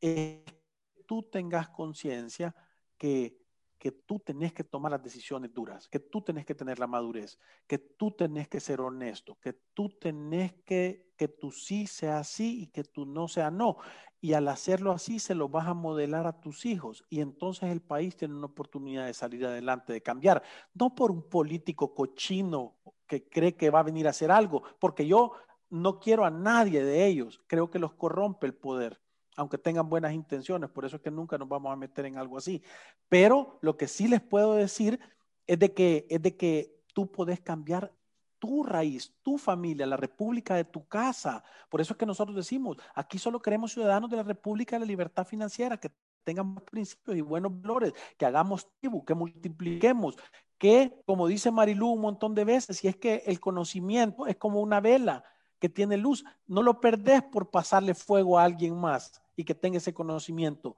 es 0.00 0.42
que 0.44 1.02
tú 1.06 1.22
tengas 1.22 1.68
conciencia 1.68 2.54
que, 2.96 3.38
que 3.76 3.92
tú 3.92 4.18
tenés 4.18 4.54
que 4.54 4.64
tomar 4.64 4.92
las 4.92 5.02
decisiones 5.02 5.52
duras, 5.52 5.88
que 5.88 6.00
tú 6.00 6.22
tenés 6.22 6.46
que 6.46 6.54
tener 6.54 6.78
la 6.78 6.86
madurez, 6.86 7.38
que 7.66 7.76
tú 7.76 8.12
tenés 8.12 8.48
que 8.48 8.60
ser 8.60 8.80
honesto, 8.80 9.36
que 9.42 9.52
tú 9.74 9.90
tenés 10.00 10.54
que 10.64 11.08
que 11.18 11.28
tu 11.28 11.50
sí 11.50 11.86
sea 11.86 12.24
sí 12.24 12.62
y 12.62 12.66
que 12.68 12.84
tu 12.84 13.04
no 13.04 13.28
sea 13.28 13.50
no. 13.50 13.76
Y 14.20 14.32
al 14.32 14.48
hacerlo 14.48 14.92
así 14.92 15.18
se 15.18 15.34
lo 15.34 15.48
vas 15.48 15.66
a 15.66 15.74
modelar 15.74 16.26
a 16.26 16.40
tus 16.40 16.64
hijos 16.64 17.04
y 17.10 17.20
entonces 17.20 17.70
el 17.70 17.82
país 17.82 18.16
tiene 18.16 18.34
una 18.34 18.46
oportunidad 18.46 19.04
de 19.04 19.14
salir 19.14 19.44
adelante, 19.44 19.92
de 19.92 20.00
cambiar, 20.00 20.42
no 20.74 20.94
por 20.94 21.10
un 21.10 21.28
político 21.28 21.94
cochino 21.94 22.76
que 23.06 23.28
cree 23.28 23.56
que 23.56 23.70
va 23.70 23.80
a 23.80 23.84
venir 23.84 24.06
a 24.06 24.10
hacer 24.10 24.30
algo, 24.30 24.62
porque 24.78 25.06
yo 25.06 25.32
no 25.70 26.00
quiero 26.00 26.24
a 26.24 26.30
nadie 26.30 26.84
de 26.84 27.06
ellos. 27.06 27.40
Creo 27.46 27.70
que 27.70 27.78
los 27.78 27.94
corrompe 27.94 28.46
el 28.46 28.54
poder, 28.54 29.00
aunque 29.36 29.58
tengan 29.58 29.88
buenas 29.88 30.12
intenciones. 30.12 30.70
Por 30.70 30.84
eso 30.84 30.96
es 30.96 31.02
que 31.02 31.10
nunca 31.10 31.38
nos 31.38 31.48
vamos 31.48 31.72
a 31.72 31.76
meter 31.76 32.06
en 32.06 32.16
algo 32.16 32.38
así. 32.38 32.62
Pero 33.08 33.58
lo 33.62 33.76
que 33.76 33.88
sí 33.88 34.08
les 34.08 34.20
puedo 34.20 34.54
decir 34.54 34.98
es 35.46 35.58
de 35.58 35.72
que, 35.72 36.06
es 36.10 36.22
de 36.22 36.36
que 36.36 36.82
tú 36.94 37.10
podés 37.10 37.40
cambiar 37.40 37.92
tu 38.38 38.62
raíz, 38.62 39.14
tu 39.22 39.36
familia, 39.36 39.86
la 39.86 39.96
república 39.96 40.54
de 40.54 40.64
tu 40.64 40.86
casa. 40.86 41.42
Por 41.68 41.80
eso 41.80 41.94
es 41.94 41.98
que 41.98 42.06
nosotros 42.06 42.36
decimos, 42.36 42.76
aquí 42.94 43.18
solo 43.18 43.40
queremos 43.40 43.72
ciudadanos 43.72 44.10
de 44.10 44.16
la 44.16 44.22
República 44.22 44.76
de 44.76 44.80
la 44.80 44.86
Libertad 44.86 45.26
Financiera, 45.26 45.78
que 45.78 45.90
tengan 46.22 46.54
principios 46.56 47.16
y 47.16 47.20
buenos 47.20 47.60
valores, 47.60 47.92
que 48.16 48.26
hagamos 48.26 48.68
tribu, 48.78 49.04
que 49.04 49.14
multipliquemos, 49.14 50.16
que, 50.58 51.02
como 51.06 51.26
dice 51.26 51.50
Marilú 51.50 51.88
un 51.88 52.00
montón 52.00 52.34
de 52.34 52.44
veces, 52.44 52.76
si 52.76 52.88
es 52.88 52.96
que 52.96 53.22
el 53.26 53.40
conocimiento 53.40 54.26
es 54.26 54.36
como 54.36 54.60
una 54.60 54.80
vela 54.80 55.24
que 55.58 55.68
tiene 55.68 55.96
luz, 55.96 56.24
no 56.46 56.62
lo 56.62 56.80
perdés 56.80 57.22
por 57.22 57.50
pasarle 57.50 57.94
fuego 57.94 58.38
a 58.38 58.44
alguien 58.44 58.78
más 58.78 59.22
y 59.36 59.44
que 59.44 59.54
tenga 59.54 59.78
ese 59.78 59.94
conocimiento. 59.94 60.76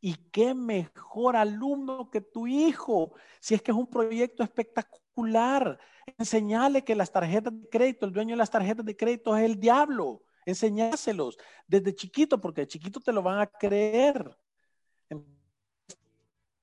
Y 0.00 0.14
qué 0.30 0.54
mejor 0.54 1.36
alumno 1.36 2.10
que 2.10 2.20
tu 2.20 2.46
hijo, 2.46 3.14
si 3.40 3.54
es 3.54 3.62
que 3.62 3.70
es 3.70 3.76
un 3.76 3.86
proyecto 3.86 4.42
espectacular. 4.42 5.78
Enseñale 6.18 6.84
que 6.84 6.94
las 6.94 7.10
tarjetas 7.10 7.52
de 7.58 7.68
crédito, 7.68 8.06
el 8.06 8.12
dueño 8.12 8.34
de 8.34 8.38
las 8.38 8.50
tarjetas 8.50 8.84
de 8.84 8.96
crédito 8.96 9.36
es 9.36 9.44
el 9.44 9.58
diablo. 9.58 10.22
Enseñáselos 10.44 11.36
desde 11.66 11.94
chiquito, 11.94 12.40
porque 12.40 12.62
de 12.62 12.68
chiquito 12.68 13.00
te 13.00 13.12
lo 13.12 13.22
van 13.22 13.40
a 13.40 13.46
creer. 13.46 14.36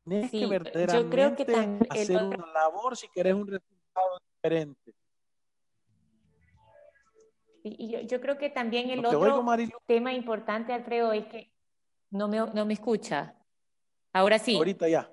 Tienes 0.06 0.32
que 0.32 0.46
verdaderamente 0.46 1.04
yo 1.04 1.10
creo 1.10 1.36
que 1.36 1.88
hacer 1.90 2.24
una 2.24 2.46
labor 2.48 2.96
si 2.98 3.08
querés 3.10 3.34
un 3.34 3.48
resultado 3.48 4.20
diferente. 4.36 4.94
Y 7.64 8.08
yo, 8.08 8.20
creo 8.20 8.38
que 8.38 8.50
también 8.50 8.90
el 8.90 9.06
otro 9.06 9.46
tema 9.86 10.14
importante, 10.14 10.74
Alfredo, 10.74 11.14
es 11.14 11.26
que 11.28 11.52
no 12.10 12.28
me, 12.28 12.38
no 12.38 12.66
me 12.66 12.74
escucha. 12.74 13.36
Ahora 14.12 14.38
sí. 14.38 14.56
Ahorita 14.56 14.90
ya. 14.90 15.10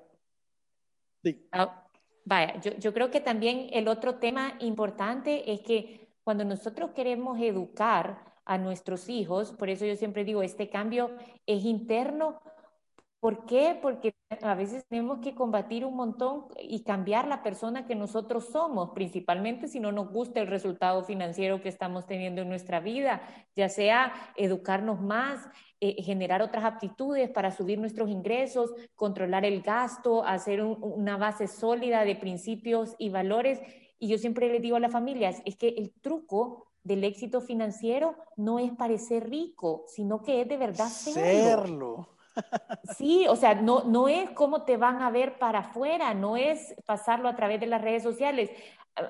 Sí. 1.22 1.46
Ah, 1.52 1.86
vaya, 2.24 2.60
yo, 2.60 2.72
yo 2.78 2.92
creo 2.92 3.10
que 3.10 3.20
también 3.20 3.68
el 3.72 3.86
otro 3.86 4.16
tema 4.16 4.56
importante 4.58 5.52
es 5.52 5.60
que 5.60 6.08
cuando 6.24 6.44
nosotros 6.44 6.90
queremos 6.90 7.40
educar 7.40 8.34
a 8.44 8.58
nuestros 8.58 9.08
hijos, 9.08 9.52
por 9.52 9.70
eso 9.70 9.86
yo 9.86 9.94
siempre 9.94 10.24
digo, 10.24 10.42
este 10.42 10.68
cambio 10.68 11.16
es 11.46 11.64
interno, 11.64 12.42
¿Por 13.20 13.44
qué? 13.44 13.78
Porque 13.80 14.14
a 14.40 14.54
veces 14.54 14.86
tenemos 14.88 15.18
que 15.18 15.34
combatir 15.34 15.84
un 15.84 15.94
montón 15.94 16.46
y 16.58 16.84
cambiar 16.84 17.28
la 17.28 17.42
persona 17.42 17.86
que 17.86 17.94
nosotros 17.94 18.46
somos, 18.46 18.92
principalmente 18.94 19.68
si 19.68 19.78
no 19.78 19.92
nos 19.92 20.10
gusta 20.10 20.40
el 20.40 20.46
resultado 20.46 21.04
financiero 21.04 21.60
que 21.60 21.68
estamos 21.68 22.06
teniendo 22.06 22.40
en 22.40 22.48
nuestra 22.48 22.80
vida, 22.80 23.20
ya 23.54 23.68
sea 23.68 24.14
educarnos 24.36 25.02
más, 25.02 25.46
eh, 25.80 26.02
generar 26.02 26.40
otras 26.40 26.64
aptitudes 26.64 27.28
para 27.28 27.50
subir 27.50 27.78
nuestros 27.78 28.08
ingresos, 28.08 28.72
controlar 28.96 29.44
el 29.44 29.60
gasto, 29.60 30.24
hacer 30.24 30.62
una 30.62 31.18
base 31.18 31.46
sólida 31.46 32.06
de 32.06 32.16
principios 32.16 32.94
y 32.98 33.10
valores. 33.10 33.60
Y 33.98 34.08
yo 34.08 34.16
siempre 34.16 34.48
le 34.48 34.60
digo 34.60 34.76
a 34.76 34.80
las 34.80 34.92
familias, 34.92 35.42
es 35.44 35.56
que 35.56 35.68
el 35.68 35.92
truco 36.00 36.68
del 36.84 37.04
éxito 37.04 37.42
financiero 37.42 38.16
no 38.38 38.58
es 38.58 38.72
parecer 38.72 39.28
rico, 39.28 39.84
sino 39.88 40.22
que 40.22 40.40
es 40.40 40.48
de 40.48 40.56
verdad 40.56 40.88
serlo. 40.88 42.19
Sí, 42.96 43.26
o 43.28 43.36
sea, 43.36 43.54
no, 43.54 43.84
no 43.84 44.08
es 44.08 44.30
cómo 44.30 44.62
te 44.62 44.76
van 44.76 45.02
a 45.02 45.10
ver 45.10 45.38
para 45.38 45.60
afuera, 45.60 46.14
no 46.14 46.36
es 46.36 46.74
pasarlo 46.86 47.28
a 47.28 47.36
través 47.36 47.60
de 47.60 47.66
las 47.66 47.82
redes 47.82 48.02
sociales. 48.02 48.50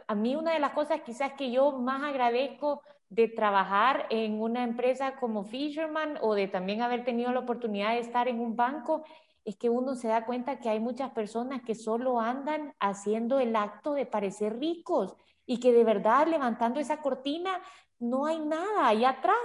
A, 0.07 0.15
mí 0.15 0.37
una 0.37 0.53
de 0.53 0.61
las 0.61 0.73
cosas 0.73 1.01
quizás 1.01 1.33
que 1.33 1.51
yo 1.51 1.73
más 1.73 2.03
agradezco 2.03 2.83
de 3.09 3.29
trabajar 3.29 4.07
en 4.11 4.41
una 4.41 4.63
empresa 4.63 5.17
como 5.17 5.45
Fisherman 5.45 6.19
o 6.21 6.35
de 6.35 6.49
también 6.49 6.83
haber 6.83 7.05
tenido 7.05 7.33
la 7.33 7.41
oportunidad 7.41 7.95
de 7.95 8.01
estar 8.01 8.29
en 8.29 8.41
un 8.41 8.55
banco 8.55 9.03
es 9.45 9.57
que 9.57 9.71
uno 9.71 9.95
se 9.95 10.09
da 10.09 10.27
cuenta 10.27 10.61
que 10.61 10.69
hay 10.69 10.81
muchas 10.81 11.11
personas 11.11 11.63
que 11.63 11.75
solo 11.75 12.21
andan 12.21 12.75
haciendo 12.79 13.41
el 13.41 13.57
acto 13.57 13.95
de 13.95 14.07
parecer 14.07 14.59
ricos 14.59 15.17
y 15.47 15.59
que 15.59 15.73
de 15.73 15.83
verdad 15.83 16.29
levantando 16.29 16.79
esa 16.79 17.01
cortina 17.01 17.61
no 18.01 18.27
hay 18.27 18.39
nada 18.39 18.89
ahí 18.89 19.05
atrás 19.05 19.37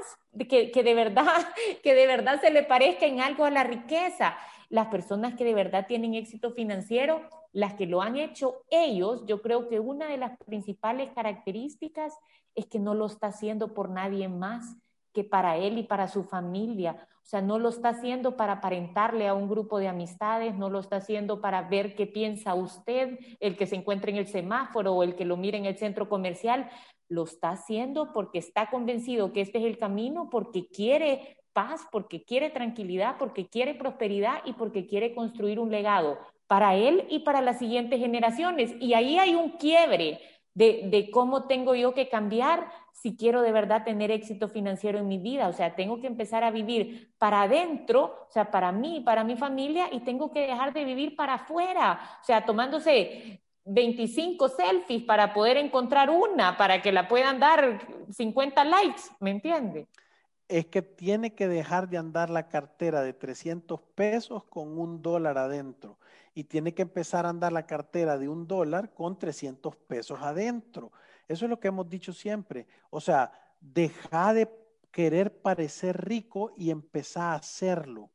que, 0.50 0.72
que, 0.72 0.84
de 0.84 0.94
verdad, 0.94 1.26
que 1.84 1.94
de 1.94 2.08
verdad 2.08 2.42
se 2.42 2.50
le 2.50 2.64
parezca 2.64 3.06
en 3.06 3.22
algo 3.22 3.46
a 3.46 3.52
la 3.52 3.64
riqueza. 3.64 4.38
Las 4.70 4.88
personas 4.88 5.36
que 5.36 5.44
de 5.44 5.54
verdad 5.54 5.86
tienen 5.88 6.16
éxito 6.16 6.52
financiero, 6.52 7.22
las 7.52 7.76
que 7.76 7.86
lo 7.86 8.02
han 8.02 8.18
hecho 8.18 8.64
ellos, 8.70 9.24
yo 9.28 9.42
creo 9.42 9.70
que 9.70 9.80
una 9.80 10.08
de 10.08 10.18
las 10.18 10.38
principales 10.40 11.12
características 11.12 12.14
es 12.56 12.66
que 12.66 12.80
no 12.80 12.96
lo 12.96 13.06
está 13.06 13.28
haciendo 13.28 13.74
por 13.74 13.90
nadie 13.90 14.28
más 14.28 14.78
que 15.14 15.24
para 15.24 15.58
él 15.58 15.78
y 15.78 15.84
para 15.84 16.08
su 16.08 16.24
familia. 16.24 17.08
O 17.24 17.28
sea, 17.28 17.42
no 17.42 17.58
lo 17.58 17.70
está 17.70 17.90
haciendo 17.90 18.36
para 18.38 18.54
aparentarle 18.54 19.28
a 19.28 19.34
un 19.34 19.50
grupo 19.50 19.80
de 19.80 19.88
amistades, 19.88 20.56
no 20.56 20.70
lo 20.70 20.80
está 20.80 20.98
haciendo 20.98 21.42
para 21.42 21.64
ver 21.64 21.96
qué 21.96 22.06
piensa 22.06 22.54
usted, 22.54 23.18
el 23.40 23.58
que 23.58 23.66
se 23.66 23.78
encuentra 23.78 24.12
en 24.12 24.18
el 24.18 24.28
semáforo 24.28 24.94
o 24.94 25.04
el 25.04 25.16
que 25.16 25.26
lo 25.26 25.38
mira 25.38 25.58
en 25.58 25.66
el 25.66 25.78
centro 25.78 26.08
comercial, 26.10 26.70
lo 27.08 27.24
está 27.24 27.50
haciendo 27.50 28.12
porque 28.14 28.40
está 28.40 28.70
convencido 28.70 29.34
que 29.34 29.42
este 29.42 29.60
es 29.60 29.66
el 29.66 29.78
camino, 29.78 30.30
porque 30.30 30.68
quiere 30.68 31.38
paz, 31.54 31.88
porque 31.92 32.24
quiere 32.24 32.50
tranquilidad, 32.50 33.16
porque 33.18 33.48
quiere 33.48 33.76
prosperidad 33.76 34.42
y 34.46 34.54
porque 34.54 34.88
quiere 34.88 35.16
construir 35.16 35.60
un 35.60 35.72
legado 35.72 36.18
para 36.48 36.76
él 36.76 37.06
y 37.10 37.20
para 37.20 37.42
las 37.42 37.60
siguientes 37.60 38.00
generaciones. 38.00 38.76
Y 38.80 38.94
ahí 38.94 39.18
hay 39.18 39.36
un 39.36 39.52
quiebre 39.52 40.20
de, 40.56 41.10
cómo 41.12 41.48
tengo 41.48 41.76
yo 41.76 41.94
que 41.94 42.10
cambiar 42.10 42.70
si 42.94 43.18
quiero 43.18 43.42
de 43.42 43.52
verdad 43.52 43.84
tener 43.84 44.10
éxito 44.10 44.48
financiero 44.48 45.00
en 45.00 45.08
mi 45.08 45.18
vida. 45.18 45.48
O 45.48 45.54
sea, 45.54 45.76
tengo 45.76 46.00
que 46.00 46.08
empezar 46.08 46.44
a 46.44 46.52
vivir 46.52 47.14
para 47.18 47.44
adentro, 47.44 48.28
o 48.28 48.32
sea, 48.32 48.52
para 48.52 48.72
mí, 48.72 49.02
para 49.02 49.24
mi 49.24 49.36
familia, 49.36 49.90
y 49.92 50.00
tengo 50.00 50.32
que 50.32 50.48
dejar 50.48 50.74
de 50.74 50.86
vivir 50.86 51.16
para 51.16 51.36
afuera. 51.36 52.18
O 52.22 52.26
sea, 52.26 52.46
tomándose 52.46 53.42
25 53.66 54.48
selfies 54.50 55.04
para 55.04 55.34
poder 55.34 55.58
encontrar 55.58 56.10
una, 56.10 56.56
para 56.56 56.82
que 56.82 56.92
la 56.92 57.08
puedan 57.08 57.40
dar 57.40 57.80
50 58.12 58.64
likes, 58.64 59.02
¿me 59.20 59.32
entiende? 59.32 59.88
Es 60.48 60.68
que 60.68 60.84
tiene 60.84 61.34
que 61.34 61.48
dejar 61.48 61.90
de 61.90 61.98
andar 61.98 62.30
la 62.30 62.48
cartera 62.48 63.02
de 63.02 63.14
300 63.14 63.82
pesos 63.96 64.44
con 64.46 64.78
un 64.78 65.02
dólar 65.02 65.40
adentro 65.40 65.98
y 66.36 66.44
tiene 66.44 66.76
que 66.76 66.84
empezar 66.84 67.26
a 67.26 67.30
andar 67.30 67.52
la 67.52 67.66
cartera 67.66 68.20
de 68.20 68.30
un 68.30 68.46
dólar 68.46 68.94
con 68.94 69.18
300 69.18 69.76
pesos 69.76 70.20
adentro. 70.22 70.92
Eso 71.28 71.46
es 71.46 71.50
lo 71.50 71.60
que 71.60 71.70
hemos 71.70 71.90
dicho 71.90 72.14
siempre. 72.14 72.68
O 72.92 73.02
sea, 73.02 73.32
deja 73.60 74.34
de 74.34 74.48
querer 74.92 75.42
parecer 75.42 76.06
rico 76.06 76.54
y 76.56 76.70
empezar 76.70 77.34
a 77.34 77.36
hacerlo, 77.36 78.12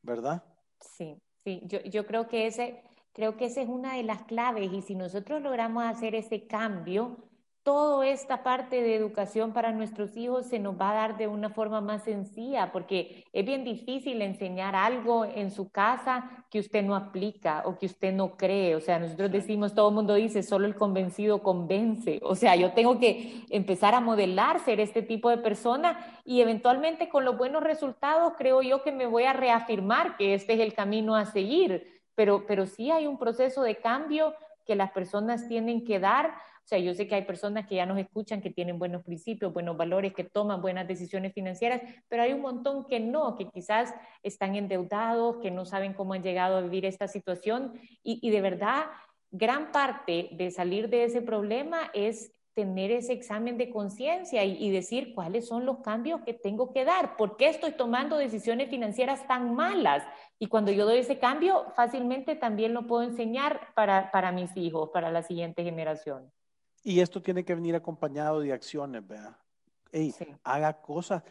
¿verdad? 0.00 0.42
Sí, 0.80 1.20
sí, 1.44 1.60
yo, 1.66 1.80
yo 1.82 2.06
creo 2.06 2.26
que 2.26 2.46
ese, 2.46 2.82
Creo 3.20 3.36
que 3.36 3.44
esa 3.44 3.60
es 3.60 3.68
una 3.68 3.96
de 3.96 4.02
las 4.02 4.22
claves 4.22 4.72
y 4.72 4.80
si 4.80 4.94
nosotros 4.94 5.42
logramos 5.42 5.84
hacer 5.84 6.14
ese 6.14 6.46
cambio, 6.46 7.18
toda 7.62 8.06
esta 8.08 8.42
parte 8.42 8.80
de 8.80 8.94
educación 8.94 9.52
para 9.52 9.72
nuestros 9.72 10.16
hijos 10.16 10.46
se 10.46 10.58
nos 10.58 10.80
va 10.80 10.92
a 10.92 10.94
dar 10.94 11.18
de 11.18 11.28
una 11.28 11.50
forma 11.50 11.82
más 11.82 12.04
sencilla, 12.04 12.72
porque 12.72 13.26
es 13.34 13.44
bien 13.44 13.62
difícil 13.62 14.22
enseñar 14.22 14.74
algo 14.74 15.26
en 15.26 15.50
su 15.50 15.70
casa 15.70 16.46
que 16.50 16.60
usted 16.60 16.82
no 16.82 16.96
aplica 16.96 17.62
o 17.66 17.76
que 17.76 17.84
usted 17.84 18.14
no 18.14 18.38
cree. 18.38 18.74
O 18.74 18.80
sea, 18.80 18.98
nosotros 18.98 19.30
decimos, 19.30 19.74
todo 19.74 19.90
el 19.90 19.96
mundo 19.96 20.14
dice, 20.14 20.42
solo 20.42 20.64
el 20.64 20.74
convencido 20.74 21.42
convence. 21.42 22.20
O 22.22 22.34
sea, 22.34 22.56
yo 22.56 22.72
tengo 22.72 22.98
que 22.98 23.44
empezar 23.50 23.94
a 23.94 24.00
modelar 24.00 24.60
ser 24.60 24.80
este 24.80 25.02
tipo 25.02 25.28
de 25.28 25.36
persona 25.36 26.22
y 26.24 26.40
eventualmente 26.40 27.10
con 27.10 27.26
los 27.26 27.36
buenos 27.36 27.62
resultados 27.62 28.32
creo 28.38 28.62
yo 28.62 28.82
que 28.82 28.92
me 28.92 29.04
voy 29.04 29.24
a 29.24 29.34
reafirmar 29.34 30.16
que 30.16 30.32
este 30.32 30.54
es 30.54 30.60
el 30.60 30.72
camino 30.72 31.16
a 31.16 31.26
seguir 31.26 31.99
pero, 32.14 32.46
pero 32.46 32.66
sí 32.66 32.90
hay 32.90 33.06
un 33.06 33.18
proceso 33.18 33.62
de 33.62 33.76
cambio 33.76 34.34
que 34.66 34.76
las 34.76 34.92
personas 34.92 35.48
tienen 35.48 35.84
que 35.84 35.98
dar. 35.98 36.26
O 36.26 36.68
sea, 36.70 36.78
yo 36.78 36.94
sé 36.94 37.08
que 37.08 37.16
hay 37.16 37.24
personas 37.24 37.66
que 37.66 37.74
ya 37.74 37.86
nos 37.86 37.98
escuchan, 37.98 38.40
que 38.40 38.50
tienen 38.50 38.78
buenos 38.78 39.02
principios, 39.02 39.52
buenos 39.52 39.76
valores, 39.76 40.14
que 40.14 40.24
toman 40.24 40.62
buenas 40.62 40.86
decisiones 40.86 41.32
financieras, 41.32 41.82
pero 42.08 42.22
hay 42.22 42.32
un 42.32 42.42
montón 42.42 42.86
que 42.86 43.00
no, 43.00 43.34
que 43.34 43.48
quizás 43.48 43.92
están 44.22 44.54
endeudados, 44.54 45.38
que 45.38 45.50
no 45.50 45.64
saben 45.64 45.94
cómo 45.94 46.14
han 46.14 46.22
llegado 46.22 46.56
a 46.56 46.60
vivir 46.60 46.84
esta 46.84 47.08
situación. 47.08 47.72
Y, 48.02 48.20
y 48.22 48.30
de 48.30 48.40
verdad, 48.40 48.84
gran 49.30 49.72
parte 49.72 50.28
de 50.32 50.50
salir 50.50 50.88
de 50.88 51.04
ese 51.04 51.22
problema 51.22 51.90
es 51.94 52.32
tener 52.60 52.90
ese 52.90 53.14
examen 53.14 53.56
de 53.56 53.70
conciencia 53.70 54.44
y, 54.44 54.62
y, 54.62 54.70
decir 54.70 55.14
cuáles 55.14 55.48
son 55.48 55.64
los 55.64 55.78
cambios 55.78 56.20
que 56.26 56.34
tengo 56.34 56.74
que 56.74 56.84
dar, 56.84 57.16
por 57.16 57.38
qué 57.38 57.48
estoy 57.48 57.72
tomando 57.72 58.18
decisiones 58.18 58.68
financieras 58.68 59.26
tan 59.26 59.54
malas. 59.54 60.04
Y 60.38 60.48
cuando 60.48 60.70
yo 60.70 60.84
doy 60.84 60.98
ese 60.98 61.18
cambio, 61.18 61.72
fácilmente 61.74 62.36
también 62.36 62.74
lo 62.74 62.86
puedo 62.86 63.02
enseñar 63.02 63.72
para, 63.74 64.10
para 64.10 64.30
mis 64.30 64.54
hijos, 64.58 64.90
para 64.92 65.10
la 65.10 65.22
siguiente 65.22 65.64
generación. 65.64 66.30
Y 66.82 67.00
esto 67.00 67.22
tiene 67.22 67.46
que 67.46 67.54
venir 67.54 67.74
acompañado 67.74 68.40
de 68.40 68.52
acciones, 68.52 69.06
¿verdad? 69.06 69.36
Haga 70.44 70.82
cosas, 70.82 71.22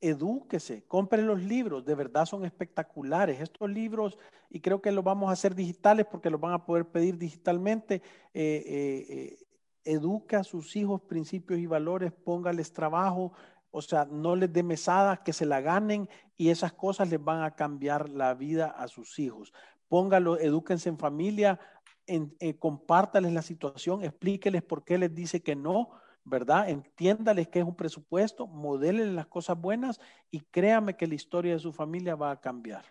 edúquese, 0.00 0.84
compre 0.84 1.20
los 1.20 1.42
libros, 1.42 1.84
de 1.84 1.96
verdad 1.96 2.26
son 2.26 2.44
espectaculares. 2.44 3.40
Estos 3.40 3.68
libros, 3.68 4.16
y 4.50 4.60
creo 4.60 4.80
que 4.80 4.92
los 4.92 5.02
vamos 5.02 5.30
a 5.30 5.32
hacer 5.32 5.56
digitales 5.56 6.06
porque 6.08 6.30
los 6.30 6.40
van 6.40 6.52
a 6.52 6.64
poder 6.64 6.86
pedir 6.86 7.18
digitalmente. 7.18 7.96
Eh, 8.32 8.62
eh, 8.66 9.06
eh 9.08 9.45
educa 9.86 10.40
a 10.40 10.44
sus 10.44 10.76
hijos 10.76 11.00
principios 11.02 11.60
y 11.60 11.66
valores, 11.66 12.12
póngales 12.12 12.72
trabajo, 12.72 13.32
o 13.70 13.82
sea, 13.82 14.06
no 14.10 14.36
les 14.36 14.52
dé 14.52 14.62
mesada, 14.62 15.22
que 15.22 15.32
se 15.32 15.46
la 15.46 15.60
ganen 15.60 16.08
y 16.36 16.50
esas 16.50 16.72
cosas 16.72 17.10
les 17.10 17.22
van 17.22 17.42
a 17.42 17.54
cambiar 17.54 18.08
la 18.08 18.34
vida 18.34 18.66
a 18.66 18.88
sus 18.88 19.18
hijos. 19.18 19.52
Póngalo, 19.88 20.38
edúquense 20.38 20.88
en 20.88 20.98
familia, 20.98 21.60
eh, 22.06 22.56
compártales 22.58 23.32
la 23.32 23.42
situación, 23.42 24.02
explíqueles 24.02 24.62
por 24.62 24.84
qué 24.84 24.98
les 24.98 25.14
dice 25.14 25.42
que 25.42 25.56
no, 25.56 25.90
¿verdad? 26.24 26.68
Entiéndales 26.68 27.48
que 27.48 27.60
es 27.60 27.64
un 27.64 27.76
presupuesto, 27.76 28.46
modélenles 28.46 29.14
las 29.14 29.26
cosas 29.26 29.60
buenas 29.60 30.00
y 30.30 30.40
créame 30.40 30.96
que 30.96 31.06
la 31.06 31.14
historia 31.14 31.52
de 31.52 31.58
su 31.60 31.72
familia 31.72 32.16
va 32.16 32.30
a 32.30 32.40
cambiar. 32.40 32.84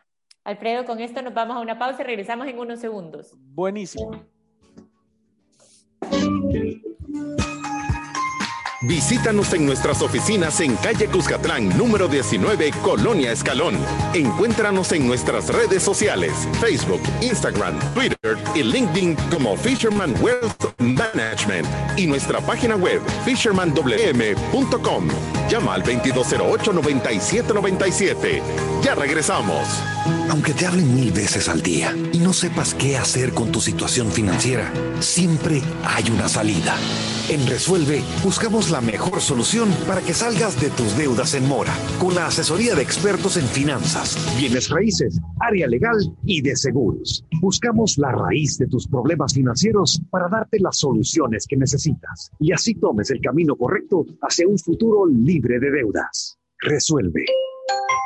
Alfredo, 0.44 0.86
con 0.86 1.00
esto 1.00 1.22
nos 1.22 1.34
vamos 1.34 1.58
a 1.58 1.62
una 1.62 1.80
pausa 1.80 2.04
y 2.04 2.06
regresamos 2.06 2.48
en 2.48 2.60
unos 2.60 2.80
segundos. 2.80 3.34
Buenísimo. 3.38 4.35
Visítanos 8.88 9.52
en 9.54 9.66
nuestras 9.66 10.02
oficinas 10.04 10.60
en 10.60 10.76
calle 10.76 11.08
Cuscatlán, 11.08 11.76
número 11.76 12.08
19, 12.08 12.72
Colonia 12.84 13.32
Escalón. 13.32 13.76
Encuéntranos 14.14 14.92
en 14.92 15.08
nuestras 15.08 15.48
redes 15.50 15.82
sociales, 15.82 16.32
Facebook, 16.62 17.02
Instagram, 17.22 17.80
Twitter 17.96 18.38
y 18.54 18.62
LinkedIn 18.62 19.16
como 19.32 19.58
Fisherman 19.58 20.14
Wealth 20.22 20.80
Management 20.80 21.68
y 21.98 22.06
nuestra 22.06 22.40
página 22.42 22.76
web 22.76 23.02
fishermanwm.com. 23.26 25.08
Llama 25.50 25.74
al 25.76 25.84
2208-9797. 25.84 28.42
Ya 28.82 28.96
regresamos. 28.96 29.68
Aunque 30.30 30.54
te 30.54 30.66
hablen 30.66 30.96
mil 30.96 31.12
veces 31.12 31.50
al 31.50 31.62
día 31.62 31.94
y 32.12 32.18
no 32.20 32.34
sepas 32.34 32.74
qué 32.74 32.98
hacer 32.98 33.34
con 33.34 33.52
tu 33.52 33.62
situación 33.62 34.12
financiera, 34.12 34.74
siempre 35.00 35.62
hay 35.84 36.10
una 36.10 36.28
salida. 36.28 36.76
En 37.30 37.46
Resuelve 37.48 38.04
buscamos 38.24 38.70
la 38.70 38.82
mejor 38.82 39.22
solución 39.22 39.70
para 39.88 40.02
que 40.02 40.14
salgas 40.14 40.62
de 40.62 40.70
tus 40.70 40.96
deudas 40.98 41.34
en 41.34 41.48
mora, 41.48 41.74
con 42.00 42.14
la 42.14 42.28
asesoría 42.28 42.76
de 42.76 42.84
expertos 42.84 43.38
en 43.38 43.46
finanzas, 43.46 44.16
bienes 44.38 44.70
raíces, 44.70 45.20
área 45.40 45.66
legal 45.68 45.98
y 46.24 46.42
de 46.42 46.56
seguros. 46.56 47.26
Buscamos 47.42 47.98
la 47.98 48.12
raíz 48.12 48.60
de 48.60 48.68
tus 48.68 48.88
problemas 48.88 49.34
financieros 49.34 50.00
para 50.12 50.30
darte 50.30 50.60
las 50.60 50.78
soluciones 50.78 51.48
que 51.48 51.58
necesitas 51.58 52.32
y 52.40 52.52
así 52.52 52.76
tomes 52.76 53.10
el 53.10 53.22
camino 53.22 53.56
correcto 53.56 54.06
hacia 54.22 54.48
un 54.48 54.60
futuro 54.60 55.08
libre 55.08 55.35
de 55.42 55.72
deudas. 55.72 56.38
Resuelve. 56.60 57.26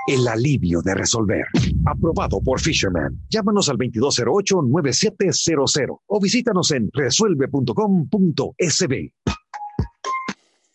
El 0.08 0.26
alivio 0.28 0.82
de 0.82 0.96
resolver. 0.96 1.46
Aprobado 1.86 2.42
por 2.42 2.60
Fisherman. 2.60 3.22
Llámanos 3.30 3.70
al 3.70 3.78
2208-9700 3.78 6.00
o 6.08 6.20
visítanos 6.20 6.72
en 6.72 6.90
resuelve.com.sb. 6.94 9.14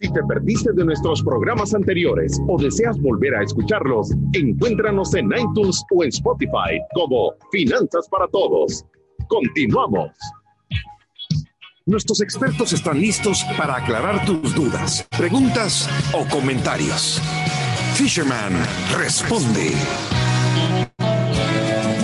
Si 0.01 0.13
te 0.13 0.23
perdiste 0.29 0.73
de 0.73 0.85
nuestros 0.85 1.23
programas 1.23 1.75
anteriores 1.75 2.41
o 2.49 2.61
deseas 2.61 3.01
volver 3.01 3.35
a 3.35 3.43
escucharlos, 3.43 4.13
encuéntranos 4.35 5.13
en 5.15 5.33
iTunes 5.33 5.83
o 5.95 6.05
en 6.05 6.11
Spotify 6.11 6.79
como 6.95 7.33
Finanzas 7.51 8.07
para 8.09 8.29
Todos. 8.29 8.85
Continuamos. 9.29 10.11
Nuestros 11.87 12.23
expertos 12.23 12.73
están 12.73 12.99
listos 12.99 13.45
para 13.59 13.77
aclarar 13.77 14.25
tus 14.25 14.55
dudas, 14.55 15.07
preguntas 15.19 15.87
o 16.15 16.27
comentarios. 16.27 17.21
Fisherman 17.93 18.55
responde. 18.97 19.71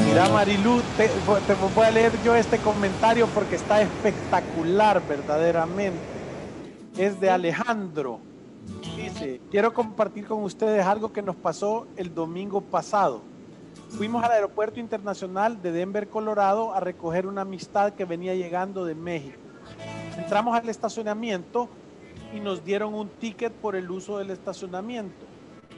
Mira, 0.05 0.29
Marilu, 0.29 0.83
te, 0.99 1.09
te 1.09 1.55
voy 1.75 1.87
a 1.87 1.91
leer 1.93 2.13
yo 2.23 2.37
este 2.37 2.59
comentario 2.59 3.27
porque 3.29 3.57
está 3.57 3.81
espectacular, 3.81 5.01
verdaderamente. 5.09 5.99
Es 6.99 7.19
de 7.19 7.31
Alejandro. 7.31 8.21
Dice, 8.99 9.41
quiero 9.51 9.73
compartir 9.73 10.27
con 10.27 10.43
ustedes 10.43 10.85
algo 10.85 11.11
que 11.11 11.23
nos 11.23 11.37
pasó 11.37 11.87
el 11.97 12.15
domingo 12.15 12.61
pasado. 12.61 13.23
Fuimos 13.89 14.23
al 14.25 14.33
aeropuerto 14.33 14.79
internacional 14.79 15.63
de 15.63 15.73
Denver, 15.73 16.07
Colorado, 16.07 16.75
a 16.75 16.81
recoger 16.81 17.27
una 17.27 17.41
amistad 17.41 17.95
que 17.95 18.05
venía 18.05 18.35
llegando 18.35 18.85
de 18.85 18.95
México. 18.95 19.50
Entramos 20.21 20.55
al 20.55 20.69
estacionamiento 20.69 21.69
y 22.33 22.41
nos 22.41 22.63
dieron 22.63 22.95
un 22.95 23.09
ticket 23.09 23.53
por 23.55 23.75
el 23.75 23.91
uso 23.91 24.19
del 24.19 24.31
estacionamiento. 24.31 25.27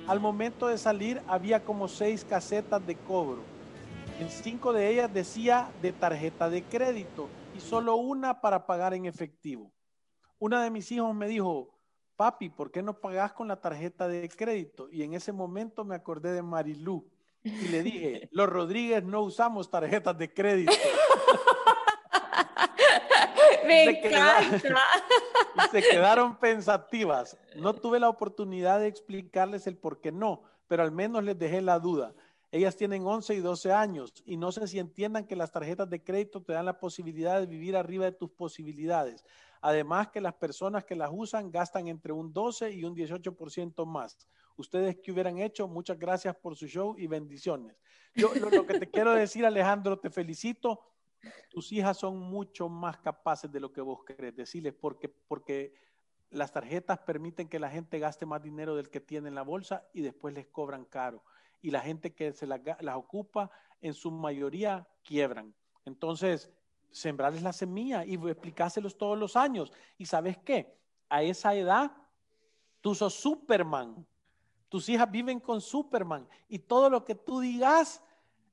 Al 0.09 0.19
momento 0.19 0.67
de 0.67 0.79
salir 0.79 1.23
había 1.29 1.65
como 1.65 1.87
seis 1.87 2.25
casetas 2.25 2.85
de 2.85 2.97
cobro. 2.97 3.41
En 4.19 4.29
cinco 4.29 4.73
de 4.73 4.91
ellas 4.91 5.15
decía 5.15 5.71
de 5.81 5.93
tarjeta 5.93 6.51
de 6.51 6.65
crédito 6.65 7.29
y 7.57 7.61
solo 7.61 7.95
una 7.95 8.41
para 8.41 8.67
pagar 8.67 8.95
en 8.95 9.07
efectivo. 9.07 9.73
Una 10.41 10.63
de 10.65 10.71
mis 10.71 10.91
hijos 10.91 11.15
me 11.15 11.29
dijo, 11.29 11.79
papi, 12.17 12.51
¿por 12.51 12.73
qué 12.73 12.83
no 12.83 12.99
pagas 12.99 13.33
con 13.33 13.47
la 13.47 13.61
tarjeta 13.61 14.09
de 14.09 14.29
crédito? 14.29 14.89
Y 14.91 15.05
en 15.05 15.15
ese 15.15 15.33
momento 15.33 15.85
me 15.85 15.95
acordé 15.95 16.33
de 16.33 16.43
Marilú 16.43 17.09
y 17.45 17.69
le 17.69 17.83
dije, 17.83 18.29
los 18.33 18.49
Rodríguez 18.49 19.05
no 19.05 19.23
usamos 19.23 19.71
tarjetas 19.71 20.19
de 20.19 20.35
crédito. 20.35 20.73
Me 23.67 23.85
encanta. 23.85 24.81
y 25.57 25.61
se 25.71 25.83
quedaron 25.83 26.37
pensativas. 26.37 27.37
No 27.57 27.75
tuve 27.75 28.01
la 28.01 28.09
oportunidad 28.09 28.81
de 28.81 28.89
explicarles 28.89 29.67
el 29.67 29.77
por 29.77 30.01
qué 30.01 30.13
no, 30.13 30.43
pero 30.69 30.83
al 30.83 30.93
menos 30.93 31.25
les 31.25 31.39
dejé 31.39 31.61
la 31.61 31.79
duda. 31.79 32.15
Ellas 32.51 32.77
tienen 32.77 33.07
11 33.07 33.35
y 33.35 33.41
12 33.41 33.73
años 33.73 34.13
y 34.27 34.37
no 34.37 34.53
sé 34.53 34.69
si 34.69 34.79
entiendan 34.79 35.27
que 35.27 35.37
las 35.37 35.51
tarjetas 35.51 35.89
de 35.89 36.05
crédito 36.05 36.43
te 36.43 36.53
dan 36.53 36.67
la 36.67 36.79
posibilidad 36.79 37.41
de 37.41 37.47
vivir 37.47 37.75
arriba 37.77 38.05
de 38.05 38.13
tus 38.13 38.31
posibilidades. 38.31 39.25
Además 39.63 40.09
que 40.09 40.21
las 40.21 40.35
personas 40.35 40.85
que 40.85 40.95
las 40.95 41.09
usan 41.11 41.51
gastan 41.51 41.89
entre 41.89 42.13
un 42.13 42.31
12 42.31 42.71
y 42.73 42.85
un 42.85 42.95
18% 42.95 43.87
más. 43.87 44.19
Ustedes 44.57 44.99
que 45.03 45.13
hubieran 45.13 45.39
hecho, 45.39 45.67
muchas 45.67 45.99
gracias 45.99 46.37
por 46.37 46.55
su 46.55 46.67
show 46.67 46.95
y 46.99 47.07
bendiciones. 47.07 47.75
Yo 48.15 48.35
lo, 48.35 48.51
lo 48.51 48.67
que 48.67 48.81
te 48.81 48.91
quiero 48.91 49.13
decir, 49.15 49.47
Alejandro, 49.47 49.99
te 49.99 50.11
felicito 50.11 50.81
tus 51.49 51.73
hijas 51.73 51.99
son 51.99 52.19
mucho 52.19 52.69
más 52.69 52.99
capaces 52.99 53.51
de 53.51 53.61
lo 53.61 53.73
que 53.73 53.81
vos 53.81 54.05
querés 54.05 54.35
decirles, 54.35 54.75
porque, 54.75 55.09
porque 55.09 55.75
las 56.31 56.53
tarjetas 56.53 56.99
permiten 57.01 57.49
que 57.49 57.59
la 57.59 57.71
gente 57.71 57.99
gaste 57.99 58.27
más 58.27 58.43
dinero 58.43 58.75
del 58.75 58.91
que 58.91 59.01
tiene 59.01 59.29
en 59.29 59.35
la 59.35 59.43
bolsa 59.43 59.87
y 59.93 60.01
después 60.01 60.35
les 60.35 60.47
cobran 60.47 60.85
caro. 60.85 61.23
Y 61.61 61.71
la 61.71 61.81
gente 61.81 62.15
que 62.15 62.33
se 62.33 62.47
las, 62.47 62.61
las 62.81 62.97
ocupa, 62.97 63.51
en 63.81 63.95
su 63.95 64.11
mayoría, 64.11 64.89
quiebran. 65.03 65.55
Entonces, 65.85 66.51
sembrarles 66.91 67.43
la 67.43 67.53
semilla 67.53 68.05
y 68.05 68.15
explicárselos 68.15 68.97
todos 68.97 69.19
los 69.19 69.37
años. 69.37 69.73
¿Y 69.99 70.07
sabes 70.07 70.39
qué? 70.39 70.79
A 71.09 71.23
esa 71.23 71.55
edad, 71.55 71.93
tú 72.81 72.95
sos 72.95 73.15
Superman. 73.15 74.07
Tus 74.69 74.89
hijas 74.89 75.11
viven 75.11 75.41
con 75.41 75.61
Superman. 75.61 76.27
Y 76.49 76.61
todo 76.61 76.89
lo 76.89 77.05
que 77.05 77.15
tú 77.15 77.41
digas 77.41 78.03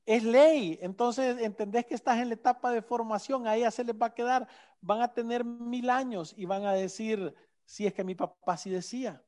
es 0.09 0.23
ley. 0.23 0.79
Entonces, 0.81 1.39
entendés 1.39 1.85
que 1.85 1.93
estás 1.93 2.17
en 2.17 2.29
la 2.29 2.33
etapa 2.33 2.71
de 2.71 2.81
formación, 2.81 3.45
a 3.45 3.55
ella 3.55 3.69
se 3.69 3.83
les 3.83 3.95
va 3.95 4.07
a 4.07 4.13
quedar, 4.15 4.47
van 4.81 5.03
a 5.03 5.13
tener 5.13 5.45
mil 5.45 5.87
años 5.91 6.33
y 6.35 6.45
van 6.45 6.65
a 6.65 6.73
decir, 6.73 7.35
si 7.63 7.85
es 7.85 7.93
que 7.93 8.03
mi 8.03 8.15
papá 8.15 8.57
sí 8.57 8.71
decía. 8.71 9.23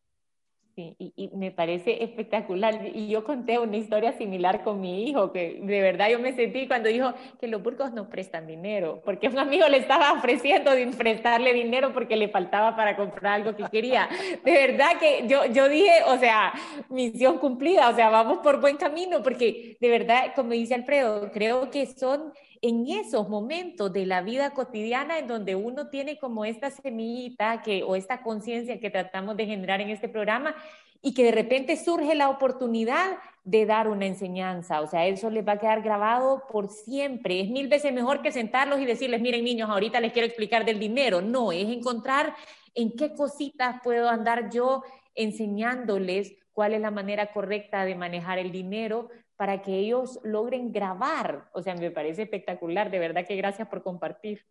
Sí, 0.73 0.95
y, 0.97 1.29
me 1.36 1.51
parece 1.51 2.01
espectacular. 2.01 2.79
Y 2.93 3.10
yo 3.10 3.25
conté 3.25 3.60
una 3.60 3.75
historia 3.75 4.13
similar 4.13 4.63
con 4.63 4.79
mi 4.79 5.03
hijo, 5.10 5.34
que 5.34 5.60
de 5.62 5.81
verdad 5.81 6.10
yo 6.10 6.19
me 6.19 6.34
sentí 6.34 6.65
cuando 6.65 6.88
dijo 6.88 7.13
que 7.41 7.47
los 7.47 7.62
burgos 7.62 7.91
no 7.91 8.10
prestan 8.10 8.47
dinero, 8.47 9.01
porque 9.03 9.27
un 9.27 9.38
amigo 9.38 9.67
le 9.67 9.77
estaba 9.77 10.13
ofreciendo 10.13 10.71
de 10.71 10.88
prestarle 10.88 11.53
dinero 11.53 11.91
porque 11.93 12.15
le 12.15 12.29
faltaba 12.29 12.77
para 12.77 12.95
comprar 12.95 13.34
algo 13.41 13.55
que 13.55 13.65
quería. 13.69 14.07
De 14.45 14.51
verdad 14.51 14.97
que 14.97 15.27
yo, 15.27 15.45
yo 15.47 15.67
dije, 15.67 16.03
o 16.07 16.17
sea, 16.17 16.53
misión 16.89 17.39
cumplida, 17.39 17.89
o 17.89 17.95
sea, 17.95 18.10
vamos 18.10 18.38
por 18.38 18.62
buen 18.62 18.77
camino, 18.77 19.21
porque 19.21 19.75
de 19.81 19.89
verdad, 19.89 20.31
como 20.36 20.51
dice 20.51 20.73
Alfredo, 20.73 21.31
creo 21.34 21.69
que 21.69 21.86
son 21.86 22.31
en 22.62 22.88
esos 22.88 23.28
momentos 23.28 23.91
de 23.91 24.06
la 24.06 24.21
vida 24.21 24.52
cotidiana 24.52 25.17
en 25.17 25.28
donde 25.28 25.56
uno 25.56 25.89
tiene 25.89 26.19
como 26.19 26.45
esta 26.45 26.69
semillita 26.69 27.62
que, 27.63 27.84
o 27.84 27.95
esta 27.95 28.21
conciencia 28.21 28.80
que 28.80 28.91
tratamos 28.91 29.36
de 29.36 29.47
generar 29.47 29.82
en 29.82 29.89
este 29.89 30.08
programa 30.08 30.56
y 31.02 31.15
que 31.15 31.24
de 31.24 31.32
repente 31.32 31.76
surge 31.76 32.13
la 32.13 32.30
oportunidad 32.30 33.17
de 33.43 33.65
dar 33.65 33.88
una 33.88 34.06
enseñanza. 34.06 34.82
O 34.82 34.88
sea, 34.88 35.08
eso 35.08 35.32
les 35.32 35.47
va 35.47 35.54
a 35.54 35.60
quedar 35.60 35.82
grabado 35.82 36.43
por 36.52 36.69
siempre. 36.69 37.41
Es 37.41 37.50
mil 37.50 37.67
veces 37.67 37.91
mejor 37.91 38.21
que 38.21 38.32
sentarlos 38.32 38.80
y 38.80 38.86
decirles, 38.86 39.21
miren 39.21 39.43
niños, 39.43 39.69
ahorita 39.69 40.00
les 40.00 40.13
quiero 40.13 40.28
explicar 40.28 40.63
del 40.63 40.80
dinero. 40.80 41.21
No, 41.21 41.52
es 41.52 41.67
encontrar 41.67 42.36
en 42.76 42.95
qué 42.95 43.15
cositas 43.15 43.82
puedo 43.84 44.08
andar 44.08 44.52
yo 44.52 44.84
enseñándoles 45.15 46.34
cuál 46.54 46.75
es 46.75 46.81
la 46.81 46.92
manera 46.92 47.31
correcta 47.31 47.85
de 47.85 47.96
manejar 47.96 48.38
el 48.38 48.52
dinero 48.52 49.10
para 49.42 49.63
que 49.63 49.75
ellos 49.75 50.19
logren 50.21 50.71
grabar. 50.71 51.50
O 51.54 51.63
sea, 51.63 51.73
me 51.73 51.89
parece 51.89 52.21
espectacular. 52.21 52.92
De 52.92 53.00
verdad 53.00 53.25
que 53.25 53.35
gracias 53.35 53.67
por 53.67 53.81
compartir. 53.81 54.46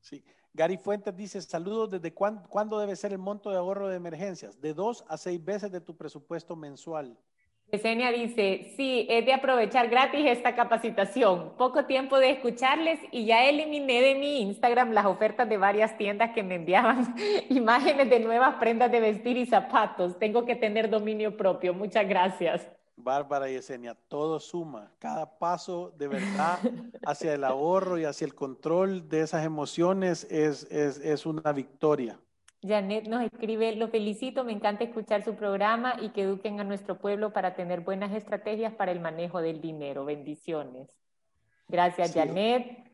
Sí. 0.00 0.22
Gary 0.52 0.76
Fuentes 0.76 1.16
dice, 1.16 1.40
saludos, 1.40 1.92
¿desde 1.92 2.12
cuándo, 2.12 2.78
debe 2.78 2.94
ser 2.94 3.12
el 3.12 3.18
monto 3.18 3.50
de 3.50 3.56
ahorro 3.56 3.88
de 3.88 3.96
emergencias? 3.96 4.60
De 4.60 4.74
dos 4.74 5.02
a 5.08 5.16
seis 5.16 5.42
veces 5.42 5.72
de 5.72 5.80
tu 5.80 5.96
presupuesto 5.96 6.56
mensual. 6.56 7.16
Yesenia 7.72 8.12
dice, 8.12 8.74
sí, 8.76 9.06
es 9.08 9.24
de 9.24 9.32
aprovechar 9.32 9.88
gratis 9.88 10.26
esta 10.26 10.54
capacitación. 10.54 11.54
Poco 11.56 11.86
tiempo 11.86 12.18
de 12.18 12.32
escucharles 12.32 13.00
y 13.12 13.24
ya 13.24 13.46
eliminé 13.46 14.02
de 14.02 14.14
mi 14.14 14.42
Instagram 14.42 14.92
las 14.92 15.06
ofertas 15.06 15.48
de 15.48 15.56
varias 15.56 15.96
tiendas 15.96 16.32
que 16.34 16.42
me 16.42 16.56
enviaban 16.56 17.14
imágenes 17.48 18.10
de 18.10 18.20
nuevas 18.20 18.56
prendas 18.56 18.92
de 18.92 19.00
vestir 19.00 19.38
y 19.38 19.46
zapatos. 19.46 20.18
Tengo 20.18 20.44
que 20.44 20.54
tener 20.54 20.90
dominio 20.90 21.34
propio. 21.34 21.72
Muchas 21.72 22.06
gracias. 22.06 22.68
Bárbara 23.04 23.50
y 23.50 23.54
Esenia, 23.54 23.94
todo 24.08 24.40
suma. 24.40 24.90
Cada 24.98 25.38
paso 25.38 25.92
de 25.98 26.08
verdad 26.08 26.58
hacia 27.06 27.34
el 27.34 27.44
ahorro 27.44 27.98
y 27.98 28.04
hacia 28.04 28.24
el 28.24 28.34
control 28.34 29.08
de 29.08 29.20
esas 29.20 29.44
emociones 29.44 30.24
es, 30.30 30.64
es, 30.70 30.98
es 30.98 31.26
una 31.26 31.52
victoria. 31.52 32.18
Janet 32.66 33.06
nos 33.08 33.22
escribe, 33.22 33.76
lo 33.76 33.88
felicito, 33.88 34.42
me 34.42 34.52
encanta 34.52 34.84
escuchar 34.84 35.22
su 35.22 35.34
programa 35.34 35.96
y 36.00 36.08
que 36.10 36.22
eduquen 36.22 36.60
a 36.60 36.64
nuestro 36.64 36.98
pueblo 36.98 37.34
para 37.34 37.54
tener 37.54 37.82
buenas 37.82 38.12
estrategias 38.12 38.72
para 38.72 38.90
el 38.90 39.00
manejo 39.00 39.42
del 39.42 39.60
dinero. 39.60 40.06
Bendiciones. 40.06 40.88
Gracias, 41.68 42.14
Janet. 42.14 42.84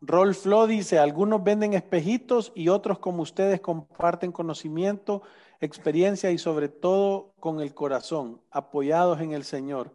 Rolf 0.00 0.42
Flo 0.42 0.66
dice, 0.66 0.98
algunos 0.98 1.42
venden 1.42 1.72
espejitos 1.72 2.52
y 2.54 2.68
otros 2.68 2.98
como 2.98 3.22
ustedes 3.22 3.60
comparten 3.60 4.32
conocimiento, 4.32 5.22
experiencia 5.60 6.30
y 6.30 6.38
sobre 6.38 6.68
todo 6.68 7.34
con 7.40 7.60
el 7.60 7.74
corazón, 7.74 8.40
apoyados 8.50 9.20
en 9.20 9.32
el 9.32 9.44
Señor. 9.44 9.94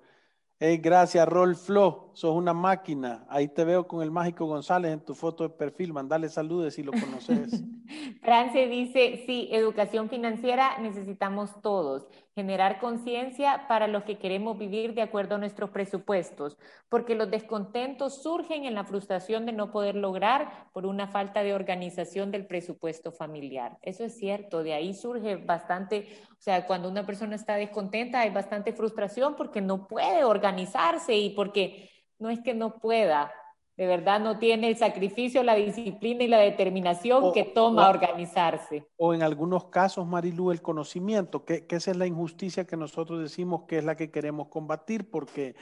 Hey, 0.60 0.78
gracias, 0.78 1.28
Rolf 1.28 1.68
Flo. 1.68 2.09
Sos 2.20 2.36
una 2.36 2.54
máquina. 2.54 3.24
Ahí 3.30 3.48
te 3.48 3.64
veo 3.64 3.88
con 3.88 4.02
el 4.02 4.12
mágico 4.12 4.46
González 4.46 4.92
en 4.92 5.00
tu 5.00 5.16
foto 5.16 5.44
de 5.44 5.52
perfil. 5.52 5.94
Mandale 5.94 6.28
saludos 6.28 6.74
si 6.74 6.84
lo 6.84 6.92
conoces. 6.92 7.64
France 8.22 8.68
dice, 8.68 9.24
sí, 9.26 9.48
educación 9.54 10.10
financiera 10.10 10.80
necesitamos 10.80 11.62
todos 11.62 12.10
generar 12.36 12.80
conciencia 12.80 13.66
para 13.70 13.88
los 13.88 14.04
que 14.04 14.18
queremos 14.18 14.58
vivir 14.58 14.94
de 14.96 15.02
acuerdo 15.02 15.36
a 15.36 15.38
nuestros 15.38 15.70
presupuestos, 15.70 16.58
porque 16.90 17.16
los 17.16 17.32
descontentos 17.32 18.22
surgen 18.22 18.66
en 18.66 18.76
la 18.76 18.84
frustración 18.84 19.46
de 19.46 19.54
no 19.54 19.72
poder 19.72 19.96
lograr 19.96 20.70
por 20.74 20.86
una 20.86 21.08
falta 21.08 21.42
de 21.44 21.54
organización 21.54 22.32
del 22.32 22.48
presupuesto 22.48 23.14
familiar. 23.14 23.78
Eso 23.82 24.04
es 24.04 24.18
cierto, 24.18 24.62
de 24.62 24.74
ahí 24.74 24.94
surge 24.94 25.38
bastante, 25.38 26.08
o 26.32 26.42
sea, 26.42 26.66
cuando 26.66 26.90
una 26.90 27.06
persona 27.06 27.36
está 27.36 27.56
descontenta 27.56 28.22
hay 28.22 28.30
bastante 28.30 28.74
frustración 28.74 29.36
porque 29.36 29.62
no 29.62 29.88
puede 29.88 30.26
organizarse 30.26 31.18
y 31.18 31.32
porque 31.32 31.90
no 32.20 32.30
es 32.30 32.40
que 32.42 32.54
no 32.54 32.80
pueda, 32.80 33.32
de 33.80 33.88
verdad 33.88 34.20
no 34.20 34.40
tiene 34.40 34.68
el 34.68 34.76
sacrificio, 34.76 35.42
la 35.42 35.56
disciplina 35.56 36.24
y 36.26 36.28
la 36.28 36.40
determinación 36.40 37.32
que 37.32 37.46
toma 37.46 37.90
organizarse. 37.90 38.86
O 38.98 39.14
en 39.14 39.24
algunos 39.24 39.68
casos, 39.68 40.06
Marilu, 40.06 40.52
el 40.52 40.62
conocimiento, 40.62 41.46
que, 41.46 41.66
esa 41.70 41.92
es 41.92 41.96
la 41.96 42.06
injusticia 42.06 42.68
que 42.68 42.76
nosotros 42.76 43.22
decimos 43.22 43.64
que 43.70 43.78
es 43.78 43.86
la 43.86 43.96
que 43.96 44.12
queremos 44.12 44.50
combatir, 44.50 45.10
porque, 45.10 45.56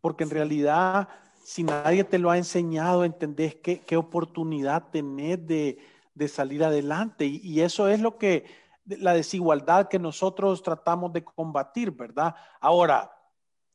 porque 0.00 0.24
en 0.24 0.30
realidad, 0.30 1.08
si 1.44 1.62
nadie 1.62 2.02
te 2.02 2.18
lo 2.18 2.32
ha 2.32 2.38
enseñado, 2.38 3.04
entendés 3.04 3.54
qué, 3.54 3.82
qué 3.82 3.96
oportunidad 3.96 4.88
tenés 4.90 5.46
de, 5.46 5.78
de 6.12 6.26
salir 6.26 6.64
adelante. 6.64 7.24
Y, 7.24 7.36
y 7.36 7.60
eso 7.60 7.86
es 7.86 8.00
lo 8.00 8.18
que, 8.18 8.46
la 8.84 9.14
desigualdad 9.14 9.86
que 9.86 10.00
nosotros 10.00 10.64
tratamos 10.64 11.12
de 11.12 11.22
combatir, 11.22 11.92
¿verdad? 11.92 12.34
Ahora, 12.60 13.12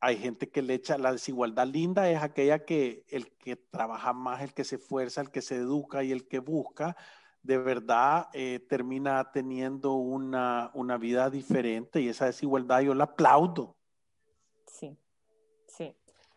hay 0.00 0.16
gente 0.18 0.50
que 0.50 0.62
le 0.62 0.74
echa 0.74 0.98
la 0.98 1.12
desigualdad 1.12 1.66
linda, 1.66 2.10
es 2.10 2.22
aquella 2.22 2.64
que 2.64 3.04
el 3.08 3.30
que 3.36 3.56
trabaja 3.56 4.12
más, 4.12 4.42
el 4.42 4.52
que 4.52 4.64
se 4.64 4.76
esfuerza, 4.76 5.20
el 5.20 5.30
que 5.30 5.42
se 5.42 5.56
educa 5.56 6.04
y 6.04 6.12
el 6.12 6.28
que 6.28 6.38
busca, 6.38 6.96
de 7.42 7.58
verdad 7.58 8.28
eh, 8.32 8.60
termina 8.68 9.30
teniendo 9.32 9.94
una, 9.94 10.70
una 10.74 10.98
vida 10.98 11.30
diferente 11.30 12.00
y 12.00 12.08
esa 12.08 12.26
desigualdad 12.26 12.80
yo 12.80 12.94
la 12.94 13.04
aplaudo. 13.04 13.76
Sí. 14.66 14.96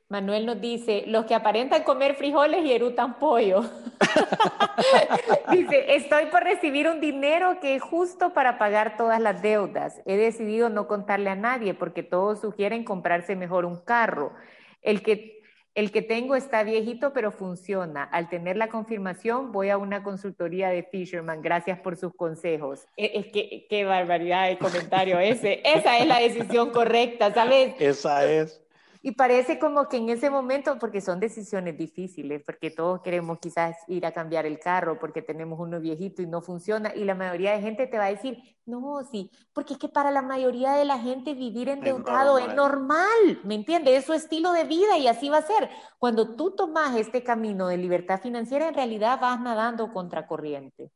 Manuel 0.10 0.48
nos 0.48 0.60
dice, 0.60 1.04
los 1.06 1.26
que 1.26 1.36
aparentan 1.36 1.84
comer 1.84 2.16
frijoles 2.16 2.66
y 2.66 2.74
erutan 2.74 3.20
pollo. 3.20 3.62
dice, 5.52 5.96
estoy 5.96 6.26
por 6.32 6.44
recibir 6.44 6.88
un 6.88 7.00
dinero 7.00 7.60
que 7.62 7.76
es 7.76 7.84
justo 7.84 8.34
para 8.34 8.58
pagar 8.58 8.98
todas 8.98 9.22
las 9.22 9.44
deudas. 9.44 10.02
He 10.06 10.18
decidido 10.18 10.70
no 10.70 10.88
contarle 10.88 11.30
a 11.30 11.36
nadie 11.36 11.76
porque 11.76 12.02
todos 12.02 12.42
sugieren 12.42 12.84
comprarse 12.84 13.36
mejor 13.36 13.66
un 13.66 13.80
carro. 13.84 14.34
El 14.82 15.04
que, 15.04 15.44
el 15.76 15.92
que 15.92 16.02
tengo 16.02 16.36
está 16.36 16.64
viejito 16.64 17.14
pero 17.14 17.32
funciona. 17.32 18.04
Al 18.04 18.30
tener 18.30 18.58
la 18.58 18.70
confirmación 18.70 19.52
voy 19.52 19.70
a 19.70 19.78
una 19.78 20.02
consultoría 20.02 20.70
de 20.70 20.82
Fisherman. 20.82 21.44
Gracias 21.44 21.80
por 21.82 21.98
sus 21.98 22.16
consejos. 22.16 22.88
E, 22.98 23.12
es, 23.14 23.28
que 23.28 23.68
qué 23.70 23.86
barbaridad 23.86 24.48
de 24.48 24.58
comentario 24.58 25.20
ese. 25.20 25.62
Esa 25.64 26.00
es 26.00 26.08
la 26.08 26.18
decisión 26.18 26.72
correcta, 26.72 27.32
¿sabes? 27.32 27.76
Esa 27.80 28.26
es. 28.26 28.60
Y 29.02 29.12
parece 29.12 29.60
como 29.60 29.88
que 29.88 29.98
en 29.98 30.10
ese 30.10 30.30
momento, 30.30 30.78
porque 30.78 31.00
son 31.00 31.20
decisiones 31.22 31.78
difíciles, 31.78 32.44
porque 32.46 32.70
todos 32.70 33.02
queremos 33.02 33.40
quizás 33.40 33.78
ir 33.88 34.06
a 34.06 34.12
cambiar 34.12 34.46
el 34.46 34.60
carro 34.60 35.00
porque 35.00 35.22
tenemos 35.22 35.58
uno 35.60 35.80
viejito 35.80 36.22
y 36.22 36.28
no 36.28 36.42
funciona, 36.42 36.94
y 36.94 37.06
la 37.06 37.16
mayoría 37.16 37.54
de 37.54 37.62
gente 37.62 37.88
te 37.88 37.98
va 37.98 38.06
a 38.06 38.10
decir, 38.10 38.38
no, 38.66 39.02
sí, 39.10 39.32
porque 39.54 39.74
es 39.74 39.80
que 39.80 39.88
para 39.88 40.12
la 40.12 40.22
mayoría 40.22 40.74
de 40.74 40.86
la 40.86 41.00
gente 41.00 41.34
vivir 41.34 41.70
endeudado 41.70 42.38
es 42.38 42.54
normal, 42.54 43.40
¿me 43.44 43.56
entiendes? 43.56 44.00
Es 44.00 44.06
su 44.06 44.14
estilo 44.14 44.52
de 44.52 44.66
vida 44.66 44.98
y 44.98 45.08
así 45.08 45.30
va 45.30 45.38
a 45.38 45.44
ser. 45.44 45.70
Cuando 45.98 46.36
tú 46.36 46.52
tomas 46.52 46.96
este 46.98 47.24
camino 47.24 47.68
de 47.68 47.78
libertad 47.78 48.20
financiera, 48.22 48.68
en 48.68 48.76
realidad 48.76 49.20
vas 49.22 49.40
nadando 49.40 49.92
contracorriente. 49.94 50.92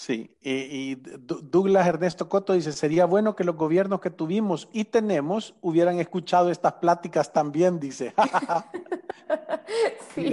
Sí, 0.00 0.34
y, 0.40 0.94
Douglas 0.94 1.86
Ernesto 1.86 2.26
Coto 2.30 2.54
dice, 2.54 2.72
sería 2.72 3.04
bueno 3.04 3.36
que 3.36 3.44
los 3.44 3.54
gobiernos 3.54 4.00
que 4.00 4.08
tuvimos 4.08 4.66
y 4.72 4.84
tenemos 4.86 5.54
hubieran 5.60 5.98
escuchado 5.98 6.50
estas 6.50 6.72
pláticas 6.72 7.34
también, 7.34 7.78
dice. 7.78 8.14
sí, 10.14 10.30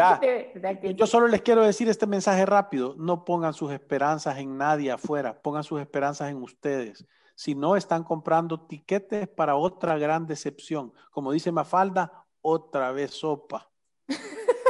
yo 0.95 1.05
solo 1.05 1.27
les 1.27 1.41
quiero 1.41 1.63
decir 1.63 1.89
este 1.89 2.07
mensaje 2.07 2.45
rápido, 2.45 2.95
no 2.97 3.25
pongan 3.25 3.53
sus 3.53 3.73
esperanzas 3.73 4.37
en 4.37 4.57
nadie 4.57 4.89
afuera, 4.89 5.41
pongan 5.41 5.65
sus 5.65 5.81
esperanzas 5.81 6.29
en 6.29 6.41
ustedes. 6.41 7.05
Si 7.35 7.53
no, 7.53 7.75
están 7.75 8.05
comprando 8.05 8.67
tiquetes 8.67 9.27
para 9.27 9.57
otra 9.57 9.97
gran 9.97 10.27
decepción. 10.27 10.93
Como 11.11 11.33
dice 11.33 11.51
Mafalda, 11.51 12.25
otra 12.39 12.93
vez 12.93 13.11
sopa. 13.11 13.69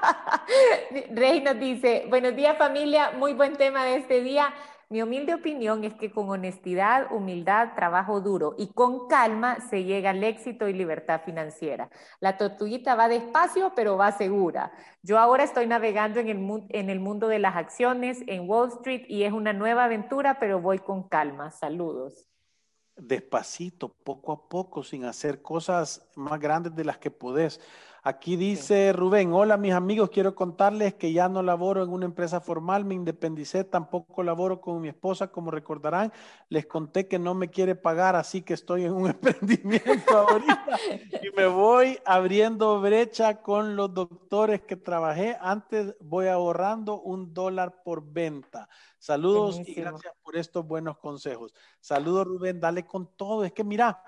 Rey 1.10 1.42
nos 1.42 1.58
dice, 1.58 2.06
buenos 2.08 2.34
días 2.36 2.56
familia, 2.56 3.12
muy 3.12 3.34
buen 3.34 3.56
tema 3.56 3.84
de 3.84 3.96
este 3.96 4.22
día. 4.22 4.52
Mi 4.88 5.02
humilde 5.02 5.34
opinión 5.34 5.84
es 5.84 5.94
que 5.94 6.10
con 6.10 6.28
honestidad, 6.30 7.12
humildad, 7.12 7.74
trabajo 7.76 8.20
duro 8.20 8.56
y 8.58 8.72
con 8.72 9.06
calma 9.06 9.60
se 9.70 9.84
llega 9.84 10.10
al 10.10 10.24
éxito 10.24 10.66
y 10.66 10.72
libertad 10.72 11.20
financiera. 11.24 11.90
La 12.18 12.36
tortuguita 12.36 12.96
va 12.96 13.08
despacio, 13.08 13.72
pero 13.76 13.96
va 13.96 14.10
segura. 14.10 14.72
Yo 15.02 15.20
ahora 15.20 15.44
estoy 15.44 15.68
navegando 15.68 16.18
en 16.18 16.28
el, 16.28 16.64
en 16.70 16.90
el 16.90 16.98
mundo 16.98 17.28
de 17.28 17.38
las 17.38 17.54
acciones 17.54 18.18
en 18.26 18.50
Wall 18.50 18.70
Street 18.70 19.04
y 19.08 19.22
es 19.22 19.32
una 19.32 19.52
nueva 19.52 19.84
aventura, 19.84 20.40
pero 20.40 20.60
voy 20.60 20.80
con 20.80 21.04
calma. 21.08 21.52
Saludos. 21.52 22.26
Despacito, 22.96 23.94
poco 23.94 24.32
a 24.32 24.48
poco, 24.48 24.82
sin 24.82 25.04
hacer 25.04 25.40
cosas 25.40 26.10
más 26.16 26.40
grandes 26.40 26.74
de 26.74 26.84
las 26.84 26.98
que 26.98 27.12
podés. 27.12 27.60
Aquí 28.02 28.36
dice 28.36 28.94
Rubén, 28.94 29.32
hola 29.34 29.58
mis 29.58 29.74
amigos, 29.74 30.08
quiero 30.08 30.34
contarles 30.34 30.94
que 30.94 31.12
ya 31.12 31.28
no 31.28 31.42
laboro 31.42 31.82
en 31.82 31.90
una 31.90 32.06
empresa 32.06 32.40
formal, 32.40 32.86
me 32.86 32.94
independicé, 32.94 33.62
tampoco 33.62 34.22
laboro 34.22 34.62
con 34.62 34.80
mi 34.80 34.88
esposa, 34.88 35.30
como 35.30 35.50
recordarán, 35.50 36.10
les 36.48 36.64
conté 36.64 37.08
que 37.08 37.18
no 37.18 37.34
me 37.34 37.50
quiere 37.50 37.74
pagar, 37.74 38.16
así 38.16 38.40
que 38.40 38.54
estoy 38.54 38.84
en 38.84 38.92
un 38.94 39.10
emprendimiento 39.10 40.16
ahorita 40.16 40.78
y 41.22 41.36
me 41.36 41.46
voy 41.46 41.98
abriendo 42.06 42.80
brecha 42.80 43.42
con 43.42 43.76
los 43.76 43.92
doctores 43.92 44.62
que 44.62 44.76
trabajé, 44.76 45.36
antes 45.38 45.94
voy 46.00 46.28
ahorrando 46.28 47.02
un 47.02 47.34
dólar 47.34 47.82
por 47.82 48.02
venta. 48.02 48.66
Saludos 48.98 49.60
y 49.66 49.74
gracias 49.74 50.14
por 50.22 50.36
estos 50.36 50.66
buenos 50.66 50.98
consejos. 50.98 51.54
Saludos 51.80 52.26
Rubén, 52.26 52.60
dale 52.60 52.86
con 52.86 53.14
todo, 53.16 53.44
es 53.44 53.52
que 53.52 53.64
mira, 53.64 54.02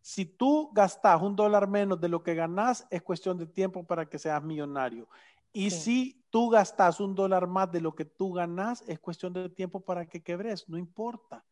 si 0.00 0.24
tú 0.24 0.70
gastas 0.72 1.20
un 1.20 1.36
dólar 1.36 1.68
menos 1.68 2.00
de 2.00 2.08
lo 2.08 2.22
que 2.22 2.34
ganas, 2.34 2.86
es 2.90 3.02
cuestión 3.02 3.36
de 3.38 3.46
tiempo 3.46 3.84
para 3.84 4.06
que 4.06 4.18
seas 4.18 4.42
millonario. 4.42 5.08
Y 5.52 5.70
si 5.70 6.24
tú 6.30 6.48
gastas 6.48 7.00
un 7.00 7.14
dólar 7.14 7.46
más 7.46 7.70
de 7.72 7.80
lo 7.80 7.94
que 7.94 8.04
tú 8.04 8.32
ganas, 8.32 8.82
es 8.86 8.98
cuestión 9.00 9.32
de 9.32 9.48
tiempo 9.48 9.80
para 9.80 10.06
que 10.06 10.22
quebres, 10.22 10.68
no 10.68 10.78
importa. 10.78 11.44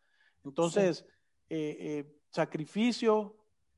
Entonces, 0.45 1.05
eh, 1.51 1.77
eh, 1.81 2.05
sacrificio, 2.31 3.35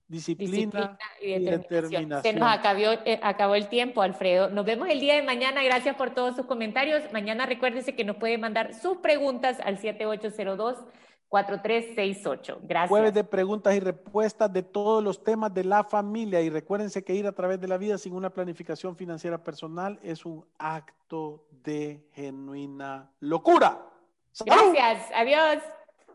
disciplina, 0.06 0.98
y, 1.22 1.38
determinación. 1.38 2.22
Se 2.22 2.32
nos 2.32 2.52
acabó, 2.52 3.00
eh, 3.04 3.18
acabó, 3.22 3.54
el 3.54 3.68
tiempo, 3.68 4.02
Alfredo. 4.02 4.50
Nos 4.50 4.66
vemos 4.66 4.88
el 4.88 5.00
día 5.00 5.14
de 5.14 5.22
mañana. 5.22 5.62
Gracias 5.62 5.96
por 5.96 6.10
todos 6.10 6.36
sus 6.36 6.46
comentarios. 6.46 7.02
Mañana 7.12 7.46
recuérdese 7.46 7.94
que 7.94 8.04
nos 8.04 8.16
puede 8.16 8.36
mandar 8.36 8.74
sus 8.74 8.98
preguntas 8.98 9.58
al 9.64 9.78
7802. 9.78 10.76
4368. 11.30 12.58
Gracias. 12.64 12.88
Jueves 12.88 13.14
de 13.14 13.22
preguntas 13.22 13.72
y 13.74 13.78
respuestas 13.78 14.52
de 14.52 14.64
todos 14.64 15.02
los 15.02 15.22
temas 15.22 15.54
de 15.54 15.62
la 15.62 15.84
familia. 15.84 16.40
Y 16.40 16.50
recuérdense 16.50 17.04
que 17.04 17.14
ir 17.14 17.26
a 17.28 17.32
través 17.32 17.60
de 17.60 17.68
la 17.68 17.78
vida 17.78 17.96
sin 17.98 18.14
una 18.14 18.30
planificación 18.30 18.96
financiera 18.96 19.42
personal 19.42 20.00
es 20.02 20.26
un 20.26 20.44
acto 20.58 21.46
de 21.62 22.04
genuina 22.14 23.12
locura. 23.20 23.80
Gracias. 24.44 25.06
Adiós. 25.14 25.62